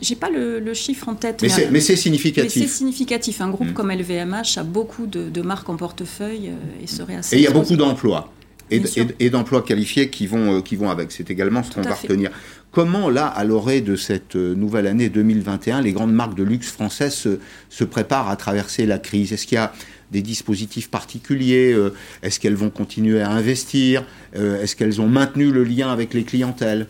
j'ai 0.00 0.14
pas 0.14 0.30
le, 0.30 0.60
le, 0.60 0.74
chiffre 0.74 1.08
en 1.08 1.14
tête. 1.14 1.42
Mais 1.42 1.80
c'est 1.80 1.96
significatif. 1.96 2.54
Mais 2.54 2.62
c'est 2.62 2.72
significatif. 2.72 3.40
Un 3.40 3.50
groupe 3.50 3.68
mmh. 3.68 3.72
comme 3.72 3.90
LVMH 3.90 4.58
a 4.58 4.62
beaucoup 4.62 5.06
de, 5.06 5.28
de 5.28 5.42
marques 5.42 5.68
en 5.68 5.76
portefeuille 5.76 6.48
euh, 6.48 6.82
et 6.82 6.86
serait 6.86 7.16
assez. 7.16 7.36
Et 7.36 7.38
il 7.40 7.44
y 7.44 7.48
a 7.48 7.50
beaucoup 7.50 7.76
d'emplois. 7.76 8.32
Et, 8.70 9.30
d'emplois 9.30 9.62
qualifiés 9.62 10.10
qui 10.10 10.28
vont, 10.28 10.58
euh, 10.58 10.60
qui 10.60 10.76
vont 10.76 10.90
avec. 10.90 11.10
C'est 11.10 11.28
également 11.30 11.62
ce 11.64 11.72
qu'on 11.72 11.82
va 11.82 11.94
retenir. 11.94 12.30
Comment, 12.70 13.10
là, 13.10 13.26
à 13.26 13.42
l'orée 13.42 13.80
de 13.80 13.96
cette 13.96 14.36
euh, 14.36 14.54
nouvelle 14.54 14.86
année 14.86 15.08
2021, 15.08 15.80
les 15.80 15.92
grandes 15.92 16.12
marques 16.12 16.36
de 16.36 16.44
luxe 16.44 16.70
françaises 16.70 17.14
se, 17.14 17.40
se 17.68 17.82
préparent 17.82 18.28
à 18.28 18.36
traverser 18.36 18.86
la 18.86 18.98
crise? 18.98 19.32
Est-ce 19.32 19.46
qu'il 19.46 19.56
y 19.56 19.58
a 19.58 19.72
des 20.10 20.22
dispositifs 20.22 20.90
particuliers 20.90 21.72
euh, 21.72 21.94
Est-ce 22.22 22.40
qu'elles 22.40 22.56
vont 22.56 22.70
continuer 22.70 23.22
à 23.22 23.30
investir 23.30 24.04
euh, 24.36 24.62
Est-ce 24.62 24.76
qu'elles 24.76 25.00
ont 25.00 25.08
maintenu 25.08 25.50
le 25.50 25.64
lien 25.64 25.90
avec 25.90 26.14
les 26.14 26.24
clientèles? 26.24 26.86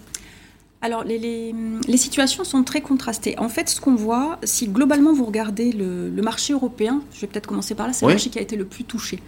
Alors, 0.83 1.05
les, 1.05 1.18
les, 1.18 1.55
les, 1.87 1.97
situations 1.99 2.43
sont 2.43 2.64
très 2.64 2.81
contrastées. 2.81 3.39
En 3.39 3.51
fait, 3.51 3.68
ce 3.68 3.83
qu'on 3.83 3.95
voit, 3.95 4.39
si 4.45 4.66
globalement 4.66 5.12
vous 5.12 5.27
regardez 5.27 5.73
le, 5.73 6.09
le 6.09 6.23
marché 6.23 6.55
européen, 6.55 7.03
je 7.14 7.21
vais 7.21 7.27
peut-être 7.27 7.47
commencer 7.47 7.75
par 7.75 7.87
là, 7.87 7.93
c'est 7.93 8.07
oui. 8.07 8.12
le 8.12 8.14
marché 8.14 8.31
qui 8.31 8.39
a 8.39 8.43
été 8.43 8.57
le 8.57 8.64
plus 8.64 8.85
touché 8.85 9.18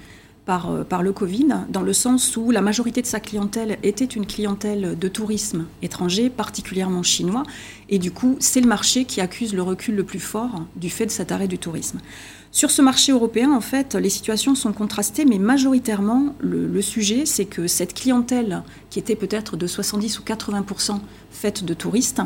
par, 0.45 0.71
euh, 0.71 0.85
par 0.85 1.03
le 1.03 1.13
Covid, 1.13 1.49
dans 1.69 1.83
le 1.83 1.93
sens 1.93 2.37
où 2.37 2.51
la 2.51 2.61
majorité 2.61 3.03
de 3.03 3.07
sa 3.07 3.21
clientèle 3.21 3.79
était 3.83 4.05
une 4.05 4.27
clientèle 4.27 4.99
de 4.99 5.09
tourisme 5.09 5.67
étranger, 5.83 6.31
particulièrement 6.31 7.03
chinois, 7.03 7.45
et 7.89 7.99
du 7.99 8.11
coup, 8.11 8.37
c'est 8.41 8.61
le 8.61 8.69
marché 8.69 9.05
qui 9.05 9.21
accuse 9.21 9.55
le 9.55 9.63
recul 9.63 9.95
le 9.95 10.05
plus 10.05 10.21
fort 10.21 10.65
du 10.77 10.91
fait 10.91 11.07
de 11.07 11.11
cet 11.11 11.33
arrêt 11.33 11.49
du 11.49 11.59
tourisme. 11.59 12.01
Sur 12.55 12.71
ce 12.71 12.83
marché 12.83 13.13
européen, 13.13 13.51
en 13.51 13.63
fait, 13.63 13.95
les 13.95 14.11
situations 14.11 14.55
sont 14.55 14.75
contrastées, 14.75 15.25
mais 15.25 15.39
majoritairement, 15.39 16.35
le, 16.39 16.83
sujet, 16.83 17.25
c'est 17.25 17.47
que 17.47 17.67
cette 17.67 17.95
clientèle, 17.95 18.63
qui 18.91 18.99
était 18.99 19.17
peut-être 19.17 19.57
de 19.57 19.67
70 19.67 20.19
ou 20.19 20.23
80% 20.23 21.01
faite 21.31 21.65
de 21.65 21.73
touristes, 21.73 22.21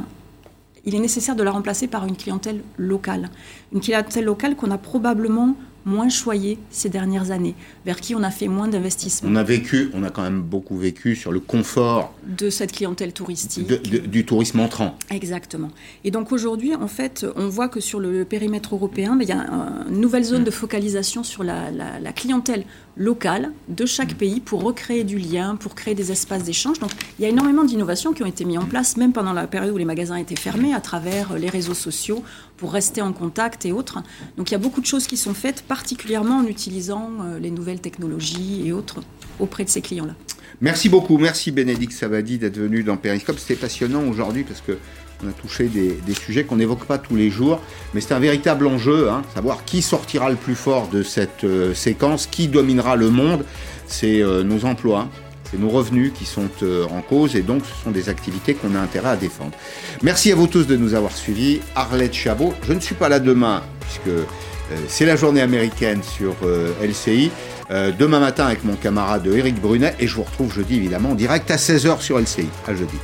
il 0.85 0.97
est 0.97 1.01
nécessaire 1.01 1.37
de 1.37 1.45
la 1.45 1.53
remplacer 1.53 1.87
par 1.87 2.07
une 2.07 2.17
clientèle 2.17 2.63
locale. 2.77 3.31
Une 3.73 3.81
clientèle 3.81 4.25
locale 4.25 4.57
qu'on 4.57 4.73
a 4.73 4.79
probablement 4.79 5.57
moins 5.87 6.09
choyée 6.11 6.59
ces 6.71 6.91
dernières 6.91 7.31
années, 7.31 7.55
vers 7.87 8.01
qui 8.01 8.15
on 8.15 8.23
a 8.23 8.31
fait 8.31 8.49
moins 8.49 8.69
d'investissements. 8.69 9.31
On 9.33 9.37
a 9.37 9.45
vécu, 9.45 9.91
on 9.95 10.03
a 10.03 10.11
quand 10.11 10.23
même 10.23 10.43
beaucoup 10.43 10.77
vécu 10.77 11.17
sur 11.17 11.33
le 11.33 11.41
confort 11.41 12.13
de 12.27 12.51
cette 12.51 12.73
clientèle 12.73 13.13
touristique, 13.13 13.67
de, 13.67 13.77
de, 13.77 13.99
du 13.99 14.27
tourisme 14.27 14.61
entrant. 14.61 14.99
Exactement. 15.11 15.71
Et 16.05 16.11
donc 16.11 16.33
aujourd'hui, 16.33 16.75
en 16.75 16.89
fait, 16.89 17.25
on 17.37 17.49
voit 17.49 17.69
que 17.69 17.81
sur 17.81 18.01
le 18.01 18.25
périmètre 18.25 18.75
européen, 18.75 19.17
il 19.21 19.29
y 19.29 19.33
a 19.33 19.47
une 19.89 20.01
nouvelle 20.01 20.25
zone 20.25 20.45
de 20.45 20.51
focalisation 20.51 21.23
sur 21.23 21.45
la, 21.45 21.71
la, 21.71 22.01
la 22.01 22.13
clientèle 22.13 22.65
locale 22.97 23.53
de 23.69 23.85
chaque 23.87 24.15
pays 24.15 24.41
pour 24.41 24.63
recréer 24.63 25.05
du 25.05 25.19
lien, 25.19 25.57
pour 25.57 25.75
créer 25.75 25.95
des 25.95 26.13
espaces 26.13 26.45
d'échange. 26.45 26.79
Donc 26.79 26.91
il 27.19 27.23
y 27.23 27.27
a 27.27 27.29
énormément 27.29 27.65
d'innovations 27.65 28.13
qui 28.13 28.23
ont 28.23 28.27
été 28.27 28.45
mises 28.45 28.59
en 28.59 28.65
place, 28.65 28.97
même 28.97 29.13
pendant 29.13 29.33
la 29.33 29.47
période 29.47 29.75
où 29.75 29.79
les 29.79 29.85
magasins 29.85 30.17
étaient 30.17 30.37
fermés, 30.37 30.75
à 30.75 30.81
travers 30.81 31.39
les 31.39 31.49
réseaux 31.49 31.75
sociaux, 31.75 32.23
pour 32.57 32.73
rester 32.73 33.03
en 33.03 33.13
contact 33.13 33.67
et 33.67 33.73
autres. 33.73 33.99
Donc 34.37 34.51
il 34.51 34.53
y 34.53 34.57
a 34.57 34.59
beaucoup 34.59 34.81
de 34.81 34.87
choses 34.87 35.07
qui 35.07 35.17
sont 35.17 35.35
faites, 35.35 35.63
particulièrement 35.63 36.39
en 36.39 36.47
utilisant 36.47 37.11
euh, 37.21 37.39
les 37.39 37.51
nouvelles 37.51 37.81
technologies 37.81 38.63
et 38.67 38.73
autres 38.73 39.01
auprès 39.39 39.65
de 39.65 39.69
ces 39.69 39.83
clients-là. 39.83 40.15
Merci 40.61 40.89
beaucoup, 40.89 41.19
merci 41.19 41.51
Bénédicte 41.51 41.93
Savadi 41.93 42.39
d'être 42.39 42.57
venu 42.57 42.83
dans 42.83 42.97
Periscope. 42.97 43.39
C'était 43.39 43.61
passionnant 43.61 44.09
aujourd'hui 44.09 44.45
parce 44.45 44.63
que 44.63 44.79
on 45.25 45.29
a 45.29 45.33
touché 45.33 45.69
des, 45.69 46.15
sujets 46.15 46.45
qu'on 46.45 46.57
n'évoque 46.57 46.85
pas 46.85 46.99
tous 46.99 47.17
les 47.17 47.31
jours, 47.31 47.61
mais 47.95 48.01
c'est 48.01 48.15
un 48.15 48.19
véritable 48.19 48.67
enjeu, 48.67 49.09
hein, 49.09 49.23
savoir 49.35 49.65
qui 49.65 49.83
sortira 49.83 50.31
le 50.31 50.37
plus 50.37 50.55
fort 50.55 50.89
de 50.89 51.03
cette 51.03 51.45
euh, 51.45 51.75
séquence, 51.75 52.27
qui 52.27 52.49
dominera 52.49 52.97
le 52.97 53.11
monde. 53.11 53.45
C'est 53.87 54.23
euh, 54.23 54.43
nos 54.43 54.65
emplois, 54.65 55.09
c'est 55.51 55.59
nos 55.59 55.69
revenus 55.69 56.13
qui 56.15 56.25
sont 56.25 56.49
euh, 56.63 56.85
en 56.87 57.01
cause 57.01 57.37
et 57.37 57.43
donc 57.43 57.63
ce 57.65 57.85
sont 57.85 57.91
des 57.91 58.09
activités 58.09 58.55
qu'on 58.55 58.75
a 58.75 58.81
intérêt 58.81 59.11
à 59.11 59.17
défendre. 59.17 59.53
Merci 60.03 60.33
à 60.33 60.35
vous 60.35 60.47
tous 60.47 60.67
de 60.67 60.77
nous 60.77 60.95
avoir 60.95 61.13
suivis. 61.13 61.61
Arlette 61.75 62.15
Chabot, 62.15 62.55
je 62.67 62.73
ne 62.73 62.81
suis 62.81 62.95
pas 62.95 63.09
là 63.09 63.21
demain 63.21 63.63
puisque 63.81 64.17
c'est 64.89 65.07
la 65.07 65.15
journée 65.15 65.43
américaine 65.43 66.03
sur 66.03 66.35
LCI. 66.83 67.31
demain 67.71 68.19
matin 68.19 68.47
avec 68.47 68.65
mon 68.65 68.75
camarade 68.75 69.25
Eric 69.33 69.61
Brunet 69.61 69.95
et 70.01 70.09
je 70.09 70.17
vous 70.17 70.25
retrouve 70.25 70.53
jeudi 70.53 70.75
évidemment 70.75 71.11
en 71.11 71.15
direct 71.15 71.49
à 71.53 71.57
16h 71.57 72.01
sur 72.01 72.19
LCI. 72.19 72.49
À 72.67 72.75
jeudi. 72.75 72.97